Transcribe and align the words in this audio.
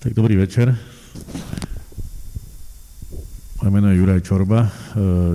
Tak 0.00 0.16
dobrý 0.16 0.40
večer. 0.40 0.72
Moje 3.60 3.68
meno 3.68 3.92
je 3.92 4.00
Juraj 4.00 4.24
Čorba. 4.24 4.64
E, 4.64 4.70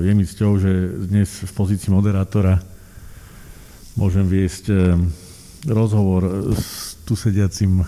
je 0.10 0.12
mi 0.18 0.26
cťou, 0.26 0.58
že 0.58 1.06
dnes 1.06 1.30
v 1.30 1.52
pozícii 1.54 1.94
moderátora 1.94 2.58
môžem 3.94 4.26
viesť 4.26 4.74
e, 4.74 4.98
rozhovor 5.70 6.50
s 6.58 6.98
tu 7.06 7.14
sediacim 7.14 7.86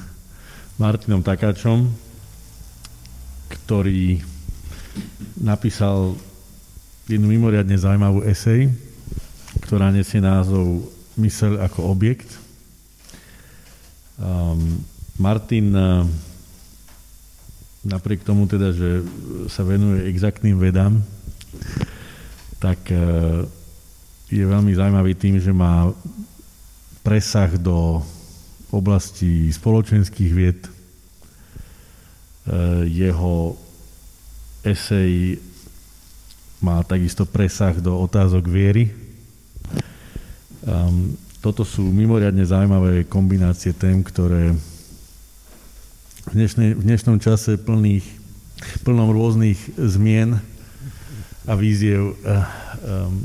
Martinom 0.78 1.26
Takáčom, 1.26 1.90
ktorý 3.50 4.22
napísal 5.42 6.14
jednu 7.10 7.26
mimoriadne 7.26 7.74
zaujímavú 7.74 8.22
esej, 8.22 8.70
ktorá 9.66 9.90
nesie 9.90 10.22
názov 10.22 10.86
Mysel 11.18 11.58
ako 11.58 11.90
objekt. 11.90 12.30
Um, 14.22 14.86
Martin 15.18 15.74
napriek 17.88 18.28
tomu 18.28 18.44
teda, 18.52 18.76
že 18.76 19.00
sa 19.48 19.64
venuje 19.64 20.12
exaktným 20.12 20.60
vedám, 20.60 21.00
tak 22.60 22.92
e, 22.92 23.00
je 24.28 24.44
veľmi 24.44 24.76
zaujímavý 24.76 25.16
tým, 25.16 25.40
že 25.40 25.56
má 25.56 25.88
presah 27.00 27.48
do 27.56 28.04
oblasti 28.68 29.48
spoločenských 29.48 30.32
vied. 30.36 30.60
E, 30.60 30.72
jeho 32.92 33.56
esej 34.68 35.40
má 36.60 36.84
takisto 36.84 37.24
presah 37.24 37.78
do 37.80 37.96
otázok 37.96 38.44
viery. 38.50 38.92
Ehm, 40.68 41.16
toto 41.40 41.62
sú 41.64 41.86
mimoriadne 41.86 42.44
zaujímavé 42.44 43.06
kombinácie 43.06 43.72
tém, 43.72 44.02
ktoré 44.02 44.58
v, 46.28 46.34
dnešnej, 46.36 46.76
v 46.76 46.84
dnešnom 46.84 47.18
čase 47.24 47.56
plných, 47.56 48.04
plnom 48.84 49.16
rôznych 49.16 49.56
zmien 49.80 50.36
a 51.48 51.54
víziev. 51.56 52.20
Eh, 52.20 52.36
ehm, 52.36 53.24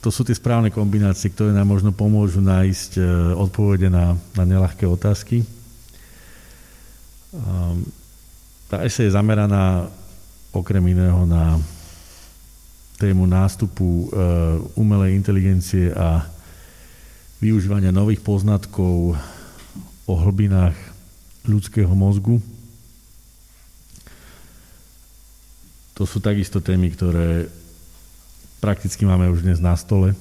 to 0.00 0.08
sú 0.08 0.24
tie 0.24 0.32
správne 0.32 0.72
kombinácie, 0.72 1.28
ktoré 1.28 1.52
nám 1.52 1.68
možno 1.68 1.92
pomôžu 1.92 2.40
nájsť 2.40 2.90
eh, 2.96 3.04
odpovede 3.36 3.92
na, 3.92 4.16
na 4.32 4.44
nelahké 4.48 4.88
otázky. 4.88 5.44
Ehm, 7.36 7.84
tá 8.72 8.80
esej 8.84 9.12
je 9.12 9.16
zameraná 9.16 9.84
okrem 10.52 10.80
iného 10.88 11.28
na 11.28 11.60
tému 12.96 13.28
nástupu 13.28 14.08
eh, 14.08 14.08
umelej 14.72 15.20
inteligencie 15.20 15.92
a 15.92 16.24
využívania 17.44 17.92
nových 17.92 18.24
poznatkov 18.24 19.20
o 20.08 20.14
hlbinách 20.16 20.87
ľudského 21.48 21.90
mozgu. 21.96 22.38
To 25.96 26.06
sú 26.06 26.22
takisto 26.22 26.62
témy, 26.62 26.94
ktoré 26.94 27.50
prakticky 28.62 29.02
máme 29.02 29.26
už 29.32 29.42
dnes 29.42 29.58
na 29.58 29.74
stole, 29.74 30.14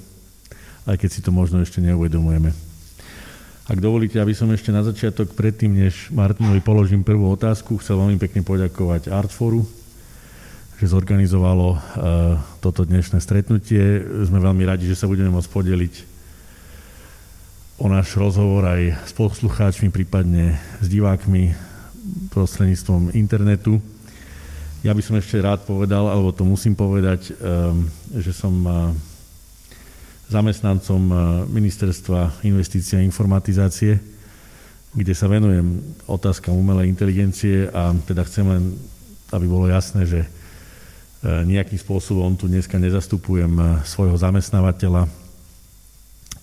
aj 0.89 0.97
keď 0.97 1.09
si 1.11 1.21
to 1.21 1.29
možno 1.29 1.61
ešte 1.61 1.83
neuvedomujeme. 1.83 2.49
Ak 3.67 3.83
dovolíte, 3.83 4.17
aby 4.17 4.31
som 4.31 4.47
ešte 4.49 4.71
na 4.71 4.81
začiatok, 4.81 5.35
predtým, 5.35 5.75
než 5.75 6.07
Martinovi 6.15 6.63
položím 6.63 7.03
prvú 7.03 7.27
otázku, 7.35 7.77
chcel 7.83 7.99
veľmi 7.99 8.15
pekne 8.15 8.41
poďakovať 8.41 9.11
Artforu, 9.11 9.67
že 10.79 10.87
zorganizovalo 10.87 11.67
uh, 11.75 11.79
toto 12.63 12.87
dnešné 12.87 13.19
stretnutie. 13.19 14.01
Sme 14.23 14.39
veľmi 14.39 14.63
radi, 14.63 14.87
že 14.87 14.95
sa 14.95 15.09
budeme 15.09 15.33
môcť 15.35 15.49
podeliť 15.51 16.16
o 17.77 17.85
náš 17.85 18.17
rozhovor 18.17 18.65
aj 18.65 19.05
s 19.05 19.13
poslucháčmi, 19.13 19.93
prípadne 19.93 20.57
s 20.81 20.89
divákmi 20.89 21.53
prostredníctvom 22.33 23.13
internetu. 23.13 23.77
Ja 24.81 24.97
by 24.97 25.01
som 25.05 25.17
ešte 25.17 25.37
rád 25.37 25.61
povedal, 25.61 26.09
alebo 26.09 26.33
to 26.33 26.41
musím 26.41 26.73
povedať, 26.73 27.37
ehm, 27.37 27.85
že 28.17 28.33
som 28.33 28.53
eh, 28.65 28.73
zamestnancom 30.33 31.01
eh, 31.05 31.17
Ministerstva 31.53 32.41
investície 32.49 32.97
a 32.97 33.05
informatizácie, 33.05 34.01
kde 34.97 35.13
sa 35.13 35.29
venujem 35.29 35.77
otázkam 36.09 36.57
umelej 36.57 36.89
inteligencie 36.89 37.69
a 37.69 37.93
teda 38.09 38.25
chcem 38.25 38.45
len, 38.49 38.63
aby 39.29 39.45
bolo 39.45 39.69
jasné, 39.69 40.09
že 40.09 40.21
eh, 40.25 40.29
nejakým 41.45 41.77
spôsobom 41.77 42.33
tu 42.33 42.49
dneska 42.49 42.81
nezastupujem 42.81 43.85
svojho 43.85 44.17
zamestnávateľa, 44.17 45.26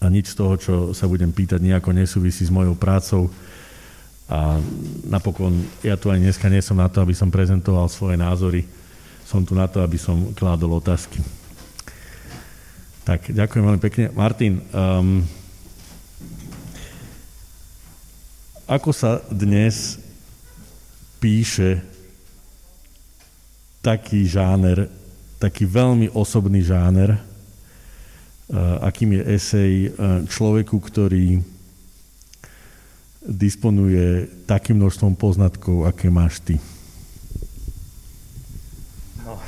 a 0.04 0.12
nič 0.12 0.37
z 0.37 0.37
toho, 0.37 0.54
čo 0.60 0.75
sa 0.92 1.09
budem 1.09 1.32
pýtať, 1.32 1.65
nejako 1.65 1.97
nesúvisí 1.97 2.44
s 2.44 2.53
mojou 2.53 2.76
prácou. 2.76 3.32
A 4.28 4.60
napokon, 5.09 5.65
ja 5.81 5.97
tu 5.97 6.12
aj 6.12 6.20
dneska 6.20 6.53
nie 6.53 6.60
som 6.60 6.76
na 6.76 6.92
to, 6.92 7.00
aby 7.00 7.16
som 7.16 7.32
prezentoval 7.32 7.88
svoje 7.88 8.20
názory, 8.20 8.69
som 9.25 9.41
tu 9.41 9.56
na 9.56 9.65
to, 9.65 9.81
aby 9.81 9.97
som 9.97 10.37
kládol 10.37 10.81
otázky. 10.81 11.25
Tak, 13.04 13.32
ďakujem 13.32 13.65
veľmi 13.65 13.82
pekne. 13.84 14.04
Martin, 14.16 14.65
um, 14.72 15.25
ako 18.65 18.97
sa 18.97 19.21
dnes 19.28 20.00
píše 21.21 21.84
taký 23.84 24.25
žáner, 24.25 24.88
taký 25.36 25.69
veľmi 25.69 26.09
osobný 26.16 26.65
žáner, 26.65 27.21
akým 28.81 29.19
je 29.19 29.22
esej 29.34 29.72
človeku, 30.31 30.78
ktorý 30.78 31.42
disponuje 33.25 34.28
takým 34.44 34.78
množstvom 34.78 35.16
poznatkov, 35.16 35.88
aké 35.88 36.12
máš 36.12 36.38
ty? 36.44 36.60
No, 39.25 39.41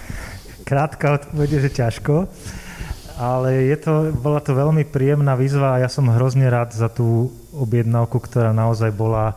krátka 0.65 1.21
odpovede, 1.21 1.61
že 1.61 1.71
ťažko, 1.71 2.25
ale 3.21 3.69
je 3.69 3.77
to, 3.77 3.93
bola 4.17 4.41
to 4.41 4.56
veľmi 4.56 4.89
príjemná 4.89 5.37
výzva 5.37 5.77
a 5.77 5.83
ja 5.84 5.88
som 5.93 6.09
hrozne 6.09 6.49
rád 6.49 6.73
za 6.73 6.88
tú 6.88 7.28
objednávku, 7.53 8.17
ktorá 8.17 8.56
naozaj 8.56 8.93
bola 8.93 9.37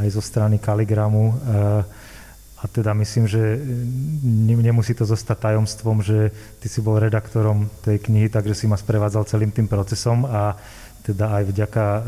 aj 0.00 0.08
zo 0.10 0.22
strany 0.24 0.58
Kaligramu. 0.58 1.24
Uh, 1.30 1.84
a 2.64 2.66
teda 2.66 2.96
myslím, 2.96 3.28
že 3.28 3.60
nemusí 4.64 4.96
to 4.96 5.04
zostať 5.04 5.52
tajomstvom, 5.52 6.00
že 6.00 6.32
ty 6.64 6.66
si 6.72 6.80
bol 6.80 6.96
redaktorom 6.96 7.68
tej 7.84 8.00
knihy, 8.00 8.32
takže 8.32 8.56
si 8.56 8.64
ma 8.64 8.80
sprevádzal 8.80 9.28
celým 9.28 9.52
tým 9.52 9.68
procesom 9.68 10.24
a 10.24 10.56
teda 11.04 11.28
aj 11.28 11.42
vďaka 11.44 11.84
e, 11.84 12.00
e, 12.00 12.06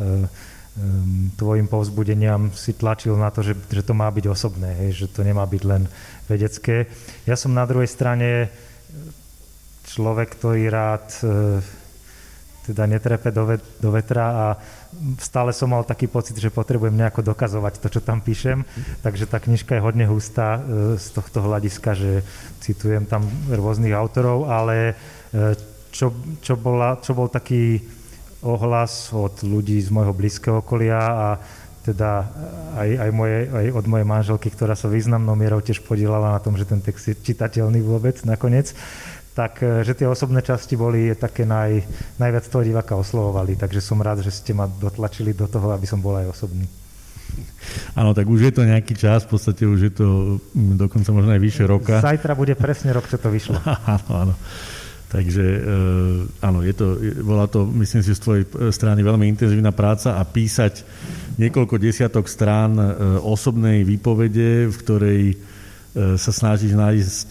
tvojim 1.37 1.69
povzbudeniam 1.69 2.57
si 2.57 2.73
tlačil 2.73 3.21
na 3.21 3.29
to, 3.29 3.45
že, 3.45 3.53
že 3.69 3.85
to 3.85 3.93
má 3.93 4.09
byť 4.09 4.25
osobné, 4.33 4.73
hej, 4.81 5.05
že 5.05 5.07
to 5.13 5.21
nemá 5.21 5.45
byť 5.45 5.63
len 5.69 5.85
vedecké. 6.25 6.89
Ja 7.29 7.37
som 7.37 7.53
na 7.53 7.69
druhej 7.69 7.93
strane 7.93 8.49
človek, 9.93 10.41
ktorý 10.41 10.73
rád 10.73 11.07
e, 11.21 11.61
teda 12.73 12.89
netrepe 12.89 13.29
do 13.79 13.91
vetra 13.93 14.25
a 14.25 14.47
stále 15.21 15.53
som 15.53 15.71
mal 15.71 15.85
taký 15.85 16.09
pocit, 16.09 16.37
že 16.37 16.53
potrebujem 16.53 16.97
nejako 16.97 17.23
dokazovať 17.23 17.79
to, 17.81 17.89
čo 17.99 18.01
tam 18.01 18.21
píšem, 18.25 18.65
takže 19.01 19.29
tá 19.29 19.39
knižka 19.39 19.77
je 19.77 19.85
hodne 19.85 20.07
hustá 20.09 20.59
e, 20.59 20.61
z 20.97 21.07
tohto 21.13 21.45
hľadiska, 21.45 21.91
že 21.97 22.25
citujem 22.61 23.05
tam 23.05 23.25
rôznych 23.49 23.95
autorov, 23.95 24.49
ale 24.49 24.95
e, 25.33 25.55
čo, 25.93 26.13
čo, 26.45 26.55
bola, 26.57 27.01
čo 27.01 27.17
bol 27.17 27.33
taký 27.33 27.81
ohlas 28.45 29.11
od 29.17 29.43
ľudí 29.43 29.81
z 29.81 29.89
môjho 29.89 30.13
blízkeho 30.13 30.61
okolia 30.61 31.01
a 31.01 31.29
teda 31.87 32.27
aj, 32.75 32.91
aj, 32.99 33.11
moje, 33.15 33.39
aj 33.47 33.67
od 33.71 33.87
mojej 33.87 34.07
manželky, 34.07 34.51
ktorá 34.51 34.75
sa 34.75 34.91
významnou 34.91 35.39
mierou 35.39 35.63
tiež 35.63 35.87
podielala 35.87 36.35
na 36.35 36.41
tom, 36.43 36.59
že 36.59 36.67
ten 36.67 36.83
text 36.83 37.07
je 37.07 37.15
čitateľný 37.15 37.79
vôbec 37.79 38.19
nakoniec, 38.27 38.75
tak 39.37 39.61
e, 39.61 39.85
že 39.85 39.93
tie 39.93 40.09
osobné 40.09 40.41
časti 40.41 40.81
boli 40.81 41.13
také 41.13 41.45
naj, 41.45 41.85
najviac 42.17 42.49
toho 42.49 42.65
diváka 42.65 42.97
oslovovali, 42.97 43.61
takže 43.61 43.85
som 43.85 44.01
rád, 44.01 44.25
že 44.25 44.33
ste 44.33 44.57
ma 44.57 44.65
dotlačili 44.65 45.37
do 45.37 45.45
toho, 45.45 45.77
aby 45.77 45.85
som 45.85 46.01
bol 46.01 46.17
aj 46.17 46.33
osobný. 46.33 46.65
Áno, 47.93 48.17
tak 48.17 48.25
už 48.25 48.49
je 48.49 48.53
to 48.57 48.65
nejaký 48.65 48.97
čas, 48.97 49.29
v 49.29 49.37
podstate 49.37 49.69
už 49.69 49.81
je 49.85 49.93
to 49.93 50.09
mm, 50.41 50.81
dokonca 50.81 51.13
možno 51.13 51.37
aj 51.37 51.43
vyššie 51.45 51.65
roka. 51.69 52.01
Zajtra 52.01 52.33
bude 52.33 52.57
presne 52.57 52.97
rok, 52.97 53.05
čo 53.13 53.21
to 53.21 53.29
vyšlo. 53.29 53.61
áno, 54.01 54.09
áno. 54.09 54.35
Takže 55.07 55.45
e, 55.45 55.61
áno, 56.41 56.65
je 56.65 56.73
to, 56.73 56.97
bola 57.21 57.45
to, 57.45 57.69
myslím 57.77 58.01
si, 58.01 58.17
z 58.17 58.21
tvojej 58.25 58.45
strany 58.73 59.05
veľmi 59.05 59.29
intenzívna 59.29 59.71
práca 59.71 60.17
a 60.17 60.25
písať 60.25 60.81
niekoľko 61.37 61.77
desiatok 61.77 62.25
strán 62.25 62.73
e, 62.81 62.85
osobnej 63.21 63.85
výpovede, 63.85 64.73
v 64.73 64.77
ktorej 64.81 65.23
sa 65.97 66.29
snažíš 66.29 66.77
nájsť 66.77 67.29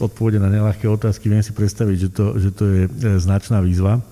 odpovede 0.00 0.40
na 0.40 0.48
nelahké 0.48 0.88
otázky, 0.88 1.28
viem 1.28 1.44
si 1.44 1.52
predstaviť, 1.52 1.96
že 1.98 2.08
to, 2.08 2.26
že 2.40 2.50
to 2.54 2.64
je 2.64 2.82
e, 2.88 2.90
značná 3.20 3.60
výzva. 3.60 4.00
E, 4.00 4.02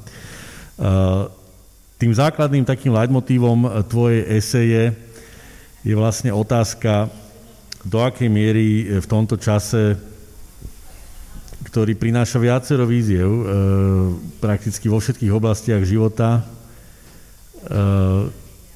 tým 1.97 2.13
základným 2.13 2.69
takým 2.69 2.93
leitmotívom 2.93 3.65
e, 3.65 3.69
tvojej 3.89 4.23
eseje 4.37 4.83
je 5.81 5.95
vlastne 5.97 6.29
otázka, 6.35 7.09
do 7.81 8.05
akej 8.05 8.29
miery 8.29 9.01
v 9.01 9.07
tomto 9.09 9.41
čase, 9.41 9.97
ktorý 11.65 11.97
prináša 11.97 12.37
viacero 12.37 12.85
víziev 12.85 13.25
prakticky 14.37 14.85
vo 14.85 15.01
všetkých 15.01 15.33
oblastiach 15.33 15.81
života, 15.89 16.45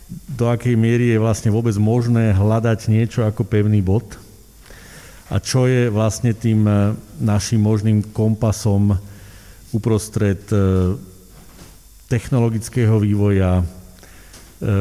do 0.08 0.44
akej 0.48 0.72
miery 0.80 1.12
je 1.12 1.20
vlastne 1.20 1.52
vôbec 1.52 1.76
možné 1.76 2.32
hľadať 2.32 2.88
niečo 2.88 3.28
ako 3.28 3.44
pevný 3.44 3.84
bod 3.84 4.08
a 5.32 5.40
čo 5.40 5.64
je 5.64 5.88
vlastne 5.88 6.36
tým 6.36 6.68
e, 6.68 6.92
našim 7.24 7.60
možným 7.60 8.12
kompasom 8.12 8.92
uprostred 9.72 10.44
e, 10.52 10.56
technologického 12.12 13.00
vývoja, 13.00 13.60
e, 13.60 13.64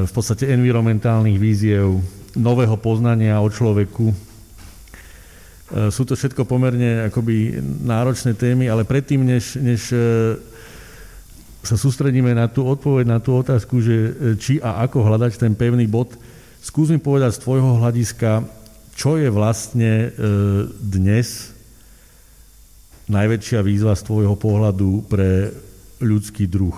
v 0.03 0.11
podstate 0.11 0.51
environmentálnych 0.51 1.39
víziev, 1.39 2.03
nového 2.35 2.75
poznania 2.81 3.37
o 3.39 3.47
človeku. 3.47 4.09
Sú 5.93 6.05
to 6.05 6.17
všetko 6.17 6.49
pomerne 6.49 7.09
akoby 7.09 7.61
náročné 7.61 8.33
témy, 8.37 8.69
ale 8.69 8.85
predtým, 8.85 9.21
než, 9.21 9.57
než 9.57 9.93
sa 11.61 11.75
sústredíme 11.77 12.33
na 12.33 12.49
tú 12.49 12.65
odpoveď, 12.65 13.05
na 13.05 13.21
tú 13.21 13.37
otázku, 13.37 13.81
že 13.81 13.95
či 14.41 14.57
a 14.61 14.81
ako 14.85 15.05
hľadať 15.05 15.37
ten 15.37 15.53
pevný 15.53 15.85
bod, 15.85 16.13
skús 16.61 16.89
mi 16.89 16.97
povedať 16.97 17.37
z 17.37 17.41
tvojho 17.45 17.81
hľadiska, 17.81 18.45
čo 18.93 19.17
je 19.17 19.29
vlastne 19.33 19.91
e, 19.91 20.07
dnes 20.69 21.51
najväčšia 23.09 23.59
výzva 23.65 23.97
z 23.97 24.05
tvojho 24.07 24.35
pohľadu 24.37 25.05
pre 25.09 25.51
ľudský 25.99 26.47
druh? 26.47 26.77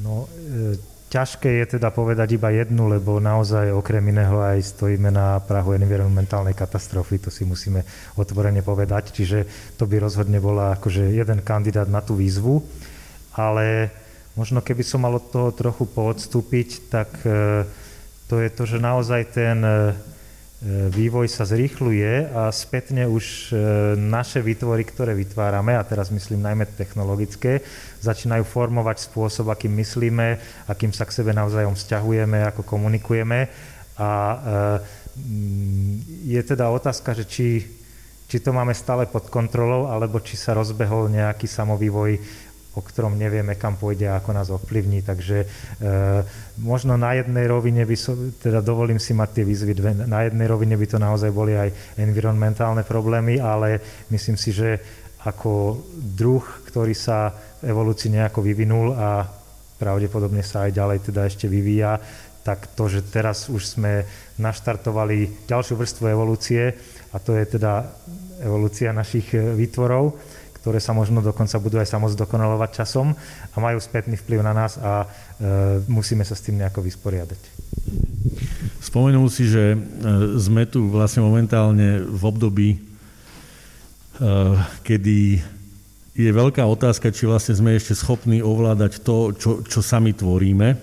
No, 0.00 0.28
e, 0.28 0.76
Ťažké 1.14 1.62
je 1.62 1.78
teda 1.78 1.94
povedať 1.94 2.34
iba 2.34 2.50
jednu, 2.50 2.90
lebo 2.90 3.22
naozaj 3.22 3.70
okrem 3.70 4.02
iného 4.10 4.34
aj 4.42 4.74
stojíme 4.74 5.14
na 5.14 5.38
prahu 5.38 5.78
environmentálnej 5.78 6.58
katastrofy, 6.58 7.22
to 7.22 7.30
si 7.30 7.46
musíme 7.46 7.86
otvorene 8.18 8.66
povedať, 8.66 9.14
čiže 9.14 9.46
to 9.78 9.86
by 9.86 10.02
rozhodne 10.02 10.42
bola 10.42 10.74
akože 10.74 11.14
jeden 11.14 11.38
kandidát 11.46 11.86
na 11.86 12.02
tú 12.02 12.18
výzvu, 12.18 12.66
ale 13.38 13.94
možno 14.34 14.58
keby 14.58 14.82
som 14.82 15.06
mal 15.06 15.14
od 15.14 15.30
toho 15.30 15.54
trochu 15.54 15.86
poodstúpiť, 15.86 16.90
tak 16.90 17.14
e, 17.22 17.62
to 18.28 18.40
je 18.40 18.50
to, 18.50 18.64
že 18.64 18.78
naozaj 18.80 19.36
ten 19.36 19.60
e, 19.60 19.72
vývoj 20.88 21.28
sa 21.28 21.44
zrýchluje 21.44 22.32
a 22.32 22.48
spätne 22.48 23.04
už 23.04 23.52
e, 23.52 23.54
naše 24.00 24.40
výtvory, 24.40 24.80
ktoré 24.88 25.12
vytvárame, 25.12 25.76
a 25.76 25.84
teraz 25.84 26.08
myslím 26.08 26.40
najmä 26.40 26.64
technologické, 26.72 27.60
začínajú 28.00 28.48
formovať 28.48 29.04
spôsob, 29.04 29.52
akým 29.52 29.76
myslíme, 29.76 30.40
akým 30.64 30.92
sa 30.96 31.04
k 31.04 31.20
sebe 31.20 31.36
navzájom 31.36 31.76
vzťahujeme, 31.76 32.48
ako 32.48 32.64
komunikujeme. 32.64 33.52
A 34.00 34.10
e, 34.10 34.36
je 36.32 36.40
teda 36.42 36.72
otázka, 36.72 37.12
že 37.12 37.28
či, 37.28 37.48
či 38.24 38.36
to 38.40 38.50
máme 38.56 38.72
stále 38.72 39.04
pod 39.04 39.28
kontrolou, 39.28 39.92
alebo 39.92 40.18
či 40.18 40.40
sa 40.40 40.56
rozbehol 40.56 41.12
nejaký 41.12 41.44
samovývoj 41.44 42.18
o 42.74 42.80
ktorom 42.82 43.14
nevieme, 43.14 43.54
kam 43.54 43.78
pôjde 43.78 44.10
a 44.10 44.18
ako 44.18 44.30
nás 44.34 44.50
ovplyvní. 44.50 45.06
Takže 45.06 45.38
e, 45.42 45.46
možno 46.58 46.98
na 46.98 47.14
jednej 47.14 47.46
rovine 47.46 47.86
by 47.86 47.96
som, 47.96 48.34
teda 48.34 48.58
dovolím 48.60 48.98
si 48.98 49.14
mať 49.14 49.40
tie 49.40 49.44
výzvy 49.46 49.72
dve, 49.78 49.90
na 49.94 50.26
jednej 50.26 50.50
rovine 50.50 50.74
by 50.74 50.86
to 50.90 50.98
naozaj 50.98 51.30
boli 51.30 51.54
aj 51.54 51.70
environmentálne 52.02 52.82
problémy, 52.82 53.38
ale 53.38 53.78
myslím 54.10 54.34
si, 54.34 54.50
že 54.50 54.82
ako 55.24 55.80
druh, 55.94 56.44
ktorý 56.68 56.92
sa 56.92 57.32
v 57.64 57.72
evolúcii 57.72 58.12
nejako 58.12 58.44
vyvinul 58.44 58.92
a 58.92 59.24
pravdepodobne 59.80 60.44
sa 60.44 60.68
aj 60.68 60.76
ďalej 60.76 60.98
teda 61.10 61.20
ešte 61.24 61.46
vyvíja, 61.48 61.96
tak 62.44 62.76
to, 62.76 62.92
že 62.92 63.08
teraz 63.08 63.48
už 63.48 63.62
sme 63.64 64.04
naštartovali 64.36 65.48
ďalšiu 65.48 65.80
vrstvu 65.80 66.04
evolúcie 66.12 66.76
a 67.08 67.16
to 67.16 67.32
je 67.32 67.56
teda 67.56 67.88
evolúcia 68.44 68.92
našich 68.92 69.32
výtvorov, 69.32 70.12
ktoré 70.64 70.80
sa 70.80 70.96
možno 70.96 71.20
dokonca 71.20 71.60
budú 71.60 71.76
aj 71.76 71.92
samozdokonalovať 71.92 72.70
časom 72.72 73.12
a 73.52 73.56
majú 73.60 73.76
spätný 73.76 74.16
vplyv 74.16 74.40
na 74.40 74.56
nás 74.56 74.80
a 74.80 75.04
e, 75.04 75.06
musíme 75.92 76.24
sa 76.24 76.32
s 76.32 76.40
tým 76.40 76.56
nejako 76.56 76.80
vysporiadať. 76.80 77.36
Spomenul 78.80 79.28
si, 79.28 79.44
že 79.44 79.76
e, 79.76 79.78
sme 80.40 80.64
tu 80.64 80.88
vlastne 80.88 81.20
momentálne 81.20 82.00
v 82.00 82.22
období, 82.24 82.68
e, 82.72 82.78
kedy 84.88 85.44
je 86.16 86.30
veľká 86.32 86.64
otázka, 86.64 87.12
či 87.12 87.28
vlastne 87.28 87.52
sme 87.52 87.76
ešte 87.76 87.92
schopní 87.92 88.40
ovládať 88.40 89.04
to, 89.04 89.36
čo, 89.36 89.60
čo 89.68 89.84
sami 89.84 90.16
tvoríme, 90.16 90.80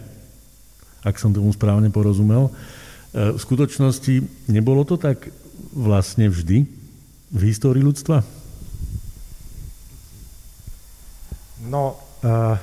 ak 1.01 1.17
som 1.17 1.33
tomu 1.33 1.49
správne 1.57 1.89
porozumel. 1.89 2.53
E, 2.53 3.33
v 3.33 3.39
skutočnosti 3.41 4.45
nebolo 4.45 4.85
to 4.85 5.01
tak 5.01 5.33
vlastne 5.73 6.29
vždy 6.29 6.69
v 7.33 7.41
histórii 7.49 7.81
ľudstva? 7.81 8.40
No, 11.61 11.93
uh, 12.25 12.57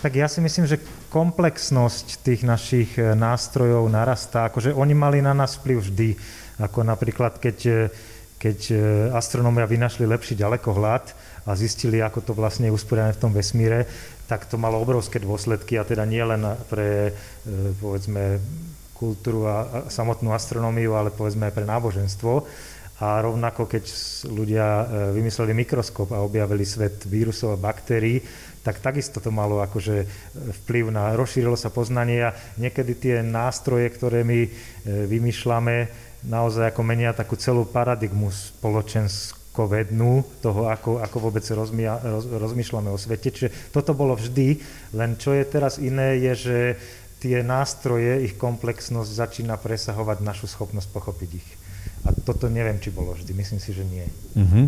tak 0.00 0.16
ja 0.16 0.24
si 0.24 0.40
myslím, 0.40 0.64
že 0.64 0.80
komplexnosť 1.12 2.24
tých 2.24 2.42
našich 2.48 2.96
eh, 2.96 3.12
nástrojov 3.12 3.86
narastá. 3.92 4.48
Akože 4.48 4.72
oni 4.72 4.96
mali 4.96 5.20
na 5.20 5.36
nás 5.36 5.60
vplyv 5.60 5.78
vždy. 5.78 6.10
Ako 6.58 6.82
napríklad, 6.82 7.36
keď, 7.36 7.58
eh, 7.68 7.78
keď 8.40 8.58
astronómia 9.14 9.68
vynašli 9.68 10.02
lepší 10.02 10.34
ďalekohľad 10.34 11.04
a 11.46 11.52
zistili, 11.54 12.02
ako 12.02 12.26
to 12.26 12.32
vlastne 12.34 12.66
je 12.66 12.74
usporiadané 12.74 13.14
v 13.14 13.22
tom 13.22 13.30
vesmíre, 13.30 13.86
tak 14.26 14.50
to 14.50 14.58
malo 14.58 14.82
obrovské 14.82 15.22
dôsledky 15.22 15.78
a 15.78 15.86
teda 15.86 16.02
nie 16.02 16.24
len 16.26 16.42
pre, 16.66 17.14
povedzme, 17.78 18.42
kultúru 18.98 19.46
a 19.46 19.86
samotnú 19.86 20.34
astronómiu, 20.34 20.98
ale 20.98 21.14
povedzme 21.14 21.50
aj 21.50 21.54
pre 21.54 21.66
náboženstvo. 21.70 22.46
A 23.02 23.18
rovnako, 23.18 23.66
keď 23.66 23.84
ľudia 24.30 24.62
e, 24.62 24.84
vymysleli 25.18 25.50
mikroskop 25.58 26.14
a 26.14 26.22
objavili 26.22 26.62
svet 26.62 27.02
vírusov 27.02 27.58
a 27.58 27.58
baktérií, 27.58 28.22
tak 28.62 28.78
takisto 28.78 29.18
to 29.18 29.34
malo 29.34 29.58
akože 29.58 30.06
vplyv 30.62 30.94
na, 30.94 31.18
rozšírilo 31.18 31.58
sa 31.58 31.74
poznanie 31.74 32.30
a 32.30 32.34
niekedy 32.62 32.94
tie 32.94 33.14
nástroje, 33.26 33.90
ktoré 33.90 34.22
my 34.22 34.46
e, 34.46 34.50
vymýšľame, 35.10 35.90
naozaj 36.30 36.70
ako 36.70 36.82
menia 36.86 37.10
takú 37.10 37.34
celú 37.34 37.66
paradigmu 37.66 38.30
spoločenskú 38.30 39.66
vednú 39.66 40.22
toho, 40.38 40.70
ako, 40.70 41.02
ako 41.02 41.16
vôbec 41.18 41.42
rozmia, 41.50 41.98
roz, 41.98 42.30
rozmýšľame 42.30 42.94
o 42.94 42.98
svete. 43.02 43.34
Čiže 43.34 43.74
toto 43.74 43.98
bolo 43.98 44.14
vždy, 44.14 44.62
len 44.94 45.18
čo 45.18 45.34
je 45.34 45.42
teraz 45.42 45.82
iné, 45.82 46.22
je, 46.22 46.32
že 46.38 46.58
tie 47.18 47.42
nástroje, 47.42 48.30
ich 48.30 48.38
komplexnosť 48.38 49.10
začína 49.10 49.58
presahovať 49.58 50.22
našu 50.22 50.46
schopnosť 50.46 50.88
pochopiť 50.94 51.30
ich. 51.34 51.50
A 52.02 52.10
toto 52.10 52.50
neviem, 52.50 52.82
či 52.82 52.90
bolo 52.90 53.14
vždy. 53.14 53.30
Myslím 53.30 53.60
si, 53.62 53.70
že 53.70 53.86
nie. 53.86 54.06
Uh-huh. 54.34 54.66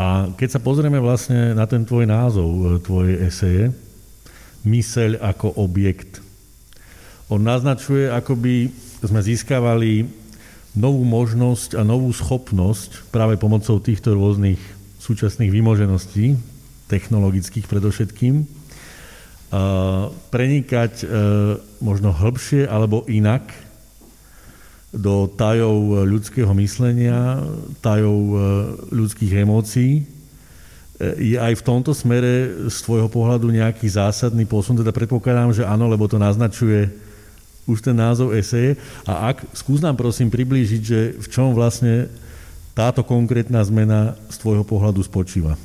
A 0.00 0.32
keď 0.32 0.56
sa 0.56 0.60
pozrieme 0.60 0.96
vlastne 0.96 1.52
na 1.52 1.68
ten 1.68 1.84
tvoj 1.84 2.08
názov, 2.08 2.48
e, 2.48 2.62
tvoje 2.80 3.14
eseje, 3.20 3.72
myseľ 4.64 5.20
ako 5.20 5.60
objekt, 5.60 6.24
on 7.28 7.44
naznačuje, 7.44 8.08
ako 8.08 8.38
by 8.38 8.70
sme 9.04 9.20
získavali 9.20 10.06
novú 10.78 11.02
možnosť 11.02 11.76
a 11.76 11.82
novú 11.82 12.08
schopnosť 12.12 13.10
práve 13.10 13.40
pomocou 13.40 13.80
týchto 13.80 14.14
rôznych 14.14 14.60
súčasných 15.00 15.50
vymožeností, 15.50 16.36
technologických 16.86 17.66
predovšetkým, 17.66 18.46
prenikať 20.30 20.92
e, 21.02 21.06
možno 21.78 22.10
hĺbšie 22.10 22.66
alebo 22.66 23.06
inak 23.06 23.46
do 24.96 25.28
tajov 25.28 26.08
ľudského 26.08 26.48
myslenia, 26.56 27.44
tajov 27.84 28.16
e, 28.16 28.36
ľudských 28.96 29.44
emócií. 29.44 30.00
E, 30.00 30.04
je 31.20 31.36
aj 31.36 31.60
v 31.60 31.66
tomto 31.68 31.92
smere 31.92 32.64
z 32.72 32.76
tvojho 32.80 33.12
pohľadu 33.12 33.52
nejaký 33.52 33.84
zásadný 33.84 34.48
posun? 34.48 34.80
Teda 34.80 34.96
predpokladám, 34.96 35.52
že 35.52 35.68
áno, 35.68 35.84
lebo 35.92 36.08
to 36.08 36.16
naznačuje 36.16 36.88
už 37.68 37.84
ten 37.84 37.92
názov 37.92 38.32
eseje. 38.32 38.80
A 39.04 39.36
ak, 39.36 39.44
skús 39.52 39.84
nám 39.84 40.00
prosím 40.00 40.32
priblížiť, 40.32 40.82
že 40.82 41.00
v 41.20 41.26
čom 41.28 41.52
vlastne 41.52 42.08
táto 42.72 43.04
konkrétna 43.04 43.60
zmena 43.68 44.16
z 44.32 44.36
tvojho 44.40 44.64
pohľadu 44.64 45.04
spočíva? 45.04 45.60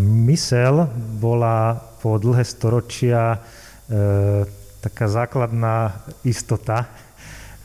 Mysel 0.00 0.86
bola 1.18 1.80
po 1.98 2.20
dlhé 2.20 2.44
storočia 2.44 3.34
e, 3.34 3.38
taká 4.84 5.06
základná 5.10 6.06
istota 6.22 6.86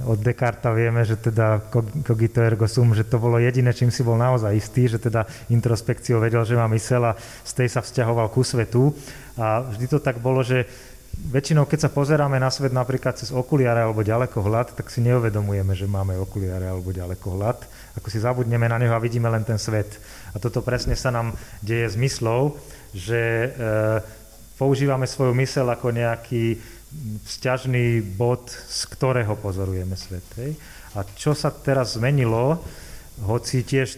od 0.07 0.19
Descarta 0.19 0.73
vieme, 0.73 1.05
že 1.05 1.19
teda 1.19 1.61
cogito 2.05 2.41
ergo 2.41 2.65
sum, 2.65 2.93
že 2.95 3.05
to 3.05 3.21
bolo 3.21 3.37
jediné, 3.37 3.73
čím 3.73 3.93
si 3.93 4.01
bol 4.01 4.17
naozaj 4.17 4.51
istý, 4.53 4.89
že 4.89 4.97
teda 4.97 5.25
introspekciou 5.53 6.21
vedel, 6.21 6.41
že 6.45 6.57
má 6.57 6.65
mysel 6.71 7.05
a 7.05 7.17
z 7.19 7.51
tej 7.51 7.67
sa 7.69 7.81
vzťahoval 7.81 8.27
ku 8.33 8.41
svetu. 8.41 8.93
A 9.37 9.65
vždy 9.65 9.85
to 9.87 9.99
tak 10.01 10.19
bolo, 10.19 10.41
že 10.41 10.67
väčšinou, 11.11 11.67
keď 11.67 11.87
sa 11.87 11.93
pozeráme 11.93 12.39
na 12.39 12.49
svet 12.49 12.71
napríklad 12.71 13.19
cez 13.19 13.29
okuliare 13.29 13.83
alebo 13.83 14.01
ďalekohľad, 14.01 14.73
tak 14.79 14.87
si 14.89 15.03
neuvedomujeme, 15.03 15.75
že 15.75 15.85
máme 15.85 16.17
okuliare 16.17 16.71
alebo 16.71 16.95
ďalekohľad. 16.95 17.57
Ako 17.99 18.07
si 18.07 18.23
zabudneme 18.23 18.65
na 18.71 18.79
neho 18.79 18.95
a 18.95 19.03
vidíme 19.03 19.27
len 19.27 19.43
ten 19.43 19.59
svet. 19.59 19.99
A 20.31 20.39
toto 20.39 20.63
presne 20.63 20.95
sa 20.95 21.11
nám 21.11 21.35
deje 21.59 21.91
zmyslov, 21.93 22.55
že 22.95 23.19
e, 23.19 23.49
používame 24.61 25.09
svoju 25.09 25.33
mysel 25.41 25.65
ako 25.65 25.89
nejaký 25.89 26.61
vzťažný 27.25 28.05
bod, 28.13 28.45
z 28.53 28.81
ktorého 28.93 29.33
pozorujeme 29.41 29.97
svet. 29.97 30.27
Hej. 30.37 30.53
A 30.93 31.01
čo 31.17 31.33
sa 31.33 31.49
teraz 31.49 31.97
zmenilo, 31.97 32.61
hoci 33.25 33.65
tiež 33.65 33.97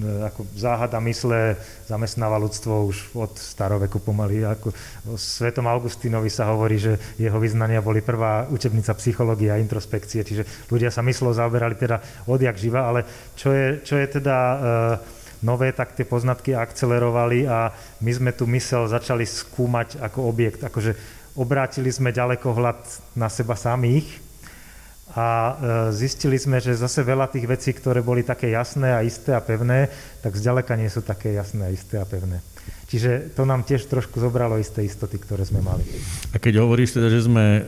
ako 0.00 0.44
záhada 0.60 1.00
mysle 1.00 1.56
zamestnáva 1.88 2.36
ľudstvo 2.36 2.84
už 2.92 3.16
od 3.16 3.32
staroveku 3.32 3.96
pomaly. 4.04 4.44
Ako 4.44 4.68
o 5.08 5.16
Svetom 5.16 5.64
Augustínovi 5.64 6.28
sa 6.28 6.52
hovorí, 6.52 6.76
že 6.76 7.00
jeho 7.16 7.40
vyznania 7.40 7.80
boli 7.80 8.04
prvá 8.04 8.44
učebnica 8.52 8.92
psychológie 9.00 9.48
a 9.48 9.56
introspekcie, 9.56 10.20
čiže 10.20 10.68
ľudia 10.68 10.92
sa 10.92 11.00
myslou 11.00 11.32
zaoberali 11.32 11.80
teda 11.80 11.96
odjak 12.28 12.60
živa, 12.60 12.92
ale 12.92 13.08
čo 13.38 13.56
je, 13.56 13.80
čo 13.80 13.96
je 13.96 14.06
teda 14.20 14.36
nové, 15.40 15.72
tak 15.72 15.96
tie 15.96 16.04
poznatky 16.04 16.52
akcelerovali 16.52 17.48
a 17.48 17.72
my 18.04 18.12
sme 18.12 18.30
tu 18.36 18.44
mysel 18.50 18.88
začali 18.88 19.24
skúmať 19.24 20.00
ako 20.00 20.28
objekt, 20.28 20.60
akože 20.64 21.20
obrátili 21.38 21.88
sme 21.88 22.12
ďalekohľad 22.12 22.80
na 23.16 23.28
seba 23.32 23.56
samých 23.56 24.30
a 25.10 25.26
e, 25.26 25.52
zistili 25.90 26.38
sme, 26.38 26.62
že 26.62 26.78
zase 26.78 27.02
veľa 27.02 27.26
tých 27.30 27.46
vecí, 27.50 27.70
ktoré 27.74 27.98
boli 27.98 28.22
také 28.22 28.54
jasné 28.54 28.94
a 28.94 29.02
isté 29.02 29.34
a 29.34 29.42
pevné, 29.42 29.90
tak 30.22 30.38
zďaleka 30.38 30.78
nie 30.78 30.86
sú 30.86 31.02
také 31.02 31.34
jasné 31.34 31.66
a 31.66 31.74
isté 31.74 31.98
a 31.98 32.06
pevné. 32.06 32.38
Čiže 32.90 33.34
to 33.34 33.46
nám 33.46 33.66
tiež 33.66 33.86
trošku 33.86 34.18
zobralo 34.18 34.58
isté 34.58 34.82
istoty, 34.86 35.18
ktoré 35.18 35.46
sme 35.46 35.62
mali. 35.62 35.82
A 36.34 36.38
keď 36.38 36.62
hovoríš 36.62 36.98
teda, 36.98 37.10
že 37.10 37.26
sme 37.26 37.46
e, 37.58 37.62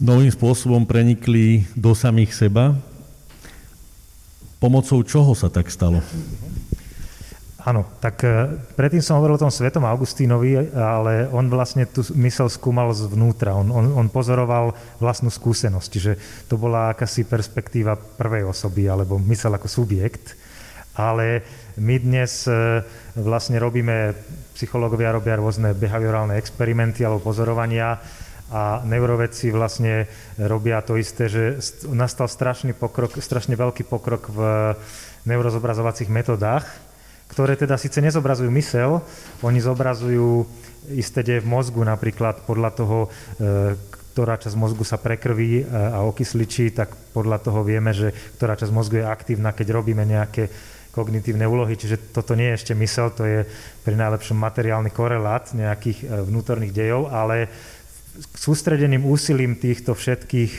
novým 0.00 0.32
spôsobom 0.32 0.88
prenikli 0.88 1.68
do 1.76 1.92
samých 1.92 2.32
seba, 2.32 2.72
pomocou 4.58 5.02
čoho 5.06 5.34
sa 5.34 5.50
tak 5.50 5.70
stalo? 5.70 6.02
Áno, 7.68 7.84
tak 7.98 8.22
e, 8.22 8.54
predtým 8.78 9.02
som 9.02 9.18
hovoril 9.18 9.36
o 9.36 9.44
tom 9.44 9.52
svetom 9.52 9.84
Augustínovi, 9.84 10.72
ale 10.72 11.28
on 11.28 11.50
vlastne 11.50 11.84
tu 11.84 12.06
mysel 12.16 12.48
skúmal 12.48 12.94
zvnútra, 12.96 13.52
on, 13.52 13.68
on, 13.68 13.92
on 13.92 14.06
pozoroval 14.08 14.72
vlastnú 15.02 15.28
skúsenosť, 15.28 15.88
čiže 15.90 16.12
to 16.48 16.56
bola 16.56 16.96
akási 16.96 17.28
perspektíva 17.28 17.98
prvej 17.98 18.48
osoby, 18.48 18.88
alebo 18.88 19.20
mysel 19.20 19.52
ako 19.52 19.68
subjekt. 19.68 20.38
Ale 20.96 21.44
my 21.76 21.98
dnes 22.00 22.48
e, 22.48 22.80
vlastne 23.20 23.60
robíme, 23.60 24.16
psychológovia 24.56 25.12
robia 25.12 25.36
rôzne 25.36 25.76
behaviorálne 25.76 26.40
experimenty 26.40 27.04
alebo 27.04 27.20
pozorovania 27.20 28.00
a 28.48 28.80
neurovedci 28.80 29.52
vlastne 29.52 30.08
robia 30.40 30.80
to 30.80 30.96
isté, 30.96 31.28
že 31.28 31.60
nastal 31.92 32.32
strašný 32.32 32.72
pokrok, 32.72 33.20
strašne 33.20 33.54
veľký 33.54 33.84
pokrok 33.84 34.32
v 34.32 34.40
neurozobrazovacích 35.28 36.08
metodách, 36.08 36.64
ktoré 37.28 37.60
teda 37.60 37.76
síce 37.76 38.00
nezobrazujú 38.00 38.48
mysel, 38.56 39.04
oni 39.44 39.60
zobrazujú 39.60 40.48
isté 40.96 41.20
deje 41.20 41.44
v 41.44 41.50
mozgu, 41.52 41.84
napríklad 41.84 42.48
podľa 42.48 42.70
toho, 42.72 42.98
e, 43.04 43.08
ktorá 44.16 44.40
časť 44.40 44.56
mozgu 44.56 44.82
sa 44.88 44.96
prekrví 44.96 45.62
e, 45.62 45.64
a 45.68 46.00
okysličí, 46.08 46.72
tak 46.72 46.96
podľa 47.12 47.44
toho 47.44 47.60
vieme, 47.60 47.92
že 47.92 48.16
ktorá 48.40 48.56
časť 48.56 48.72
mozgu 48.72 49.04
je 49.04 49.12
aktívna, 49.12 49.52
keď 49.52 49.76
robíme 49.76 50.08
nejaké 50.08 50.48
kognitívne 50.96 51.44
úlohy, 51.44 51.76
čiže 51.76 52.10
toto 52.10 52.32
nie 52.34 52.50
je 52.50 52.58
ešte 52.58 52.74
mysel, 52.74 53.12
to 53.12 53.22
je 53.22 53.40
pri 53.84 53.94
najlepšom 53.94 54.34
materiálny 54.34 54.90
korelát 54.90 55.52
nejakých 55.52 55.98
e, 56.02 56.06
vnútorných 56.24 56.72
dejov, 56.72 57.12
ale 57.12 57.52
sústredeným 58.18 59.06
úsilím 59.06 59.54
týchto 59.58 59.94
všetkých 59.94 60.52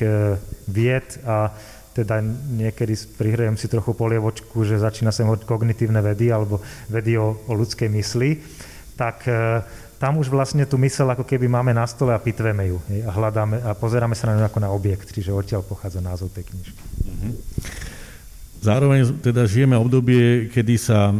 vied 0.67 1.07
a 1.27 1.51
teda 1.99 2.23
niekedy 2.55 2.95
prihrajem 3.19 3.59
si 3.59 3.67
trochu 3.67 3.91
polievočku, 3.91 4.63
že 4.63 4.79
začína 4.79 5.11
sa 5.11 5.27
od 5.27 5.43
kognitívne 5.43 5.99
vedy 5.99 6.31
alebo 6.31 6.63
vedy 6.87 7.19
o, 7.19 7.35
o 7.35 7.51
ľudskej 7.51 7.91
mysli, 7.91 8.39
tak 8.95 9.27
e, 9.27 9.59
tam 9.99 10.15
už 10.21 10.31
vlastne 10.31 10.63
tú 10.63 10.79
mysel 10.79 11.11
ako 11.11 11.27
keby 11.27 11.51
máme 11.51 11.75
na 11.75 11.83
stole 11.83 12.15
a 12.15 12.23
pitveme 12.23 12.71
ju 12.71 12.77
a 13.03 13.11
hľadáme 13.11 13.59
a 13.67 13.75
pozeráme 13.75 14.15
sa 14.15 14.31
na 14.31 14.39
ňu 14.39 14.43
ako 14.47 14.59
na 14.63 14.69
objekt, 14.71 15.11
čiže 15.11 15.35
odtiaľ 15.35 15.65
pochádza 15.65 15.99
názov 15.99 16.31
tej 16.31 16.47
knižky. 16.47 16.81
Mhm. 17.03 17.29
Zároveň 18.59 18.99
teda 19.23 19.47
žijeme 19.47 19.79
obdobie, 19.79 20.51
kedy 20.51 20.75
sa 20.75 21.15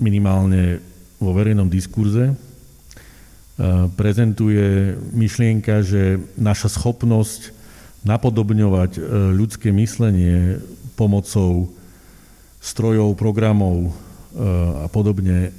minimálne 0.00 0.80
vo 1.20 1.36
verejnom 1.36 1.68
diskurze 1.68 2.32
e, 2.32 2.34
prezentuje 3.96 4.96
myšlienka, 5.12 5.84
že 5.84 6.16
naša 6.38 6.72
schopnosť 6.72 7.52
napodobňovať 8.00 8.96
e, 8.96 9.00
ľudské 9.36 9.68
myslenie 9.76 10.56
pomocou 10.96 11.68
strojov, 12.60 13.16
programov 13.20 13.88
e, 13.88 13.90
a 14.80 14.86
podobne 14.88 15.52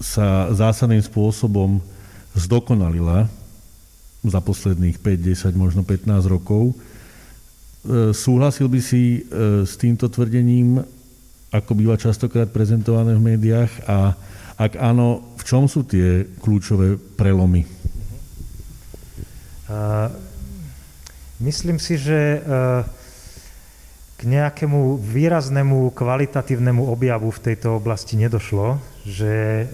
sa 0.00 0.48
zásadným 0.54 1.02
spôsobom 1.04 1.82
zdokonalila 2.32 3.28
za 4.24 4.40
posledných 4.40 4.96
5, 5.02 5.52
10, 5.52 5.58
možno 5.58 5.82
15 5.82 6.22
rokov. 6.30 6.70
Súhlasil 8.14 8.70
by 8.70 8.80
si 8.82 9.26
s 9.66 9.74
týmto 9.74 10.06
tvrdením, 10.06 10.82
ako 11.50 11.72
býva 11.74 11.98
častokrát 11.98 12.46
prezentované 12.50 13.18
v 13.18 13.34
médiách 13.34 13.72
a 13.90 14.14
ak 14.58 14.74
áno, 14.76 15.38
v 15.38 15.42
čom 15.46 15.70
sú 15.70 15.86
tie 15.86 16.26
kľúčové 16.42 16.98
prelomy? 17.14 17.62
Uh, 19.68 20.28
Myslím 21.38 21.78
si, 21.78 21.94
že 21.94 22.18
eh, 22.18 22.40
k 24.18 24.20
nejakému 24.26 24.98
výraznému 24.98 25.94
kvalitatívnemu 25.94 26.82
objavu 26.90 27.30
v 27.30 27.42
tejto 27.50 27.78
oblasti 27.78 28.18
nedošlo, 28.18 28.82
že 29.06 29.62
eh, 29.62 29.66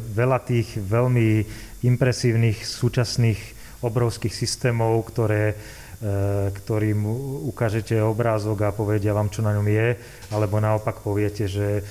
veľa 0.00 0.40
tých 0.40 0.80
veľmi 0.80 1.44
impresívnych 1.84 2.64
súčasných 2.64 3.40
obrovských 3.84 4.32
systémov, 4.32 5.04
ktoré, 5.12 5.52
eh, 5.52 6.48
ktorým 6.48 7.04
ukážete 7.52 8.00
obrázok 8.00 8.64
a 8.64 8.72
povedia 8.72 9.12
vám, 9.12 9.28
čo 9.28 9.44
na 9.44 9.52
ňom 9.52 9.68
je, 9.68 10.00
alebo 10.32 10.64
naopak 10.64 11.04
poviete, 11.04 11.44
že 11.44 11.84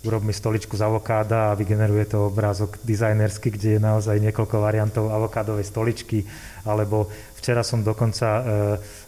urob 0.00 0.24
mi 0.24 0.32
stoličku 0.32 0.76
z 0.76 0.82
avokáda 0.82 1.52
a 1.52 1.58
vygeneruje 1.58 2.08
to 2.08 2.32
obrázok 2.32 2.80
dizajnersky, 2.80 3.52
kde 3.52 3.76
je 3.76 3.80
naozaj 3.80 4.16
niekoľko 4.16 4.56
variantov 4.56 5.12
avokádovej 5.12 5.68
stoličky, 5.68 6.24
alebo 6.64 7.12
včera 7.36 7.60
som 7.60 7.84
dokonca 7.84 8.28
uh, 8.40 8.44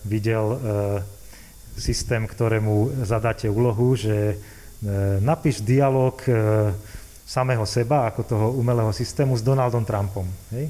videl 0.05 0.45
uh, 0.45 0.59
systém, 1.81 2.29
ktorému 2.29 3.05
zadáte 3.09 3.49
úlohu, 3.49 3.97
že 3.97 4.37
uh, 4.37 5.17
napíš 5.25 5.65
dialog 5.65 6.21
uh, 6.29 6.77
samého 7.25 7.65
seba, 7.65 8.05
ako 8.13 8.21
toho 8.29 8.47
umelého 8.61 8.93
systému, 8.93 9.33
s 9.33 9.41
Donaldom 9.41 9.89
Trumpom. 9.89 10.29
Hej? 10.53 10.69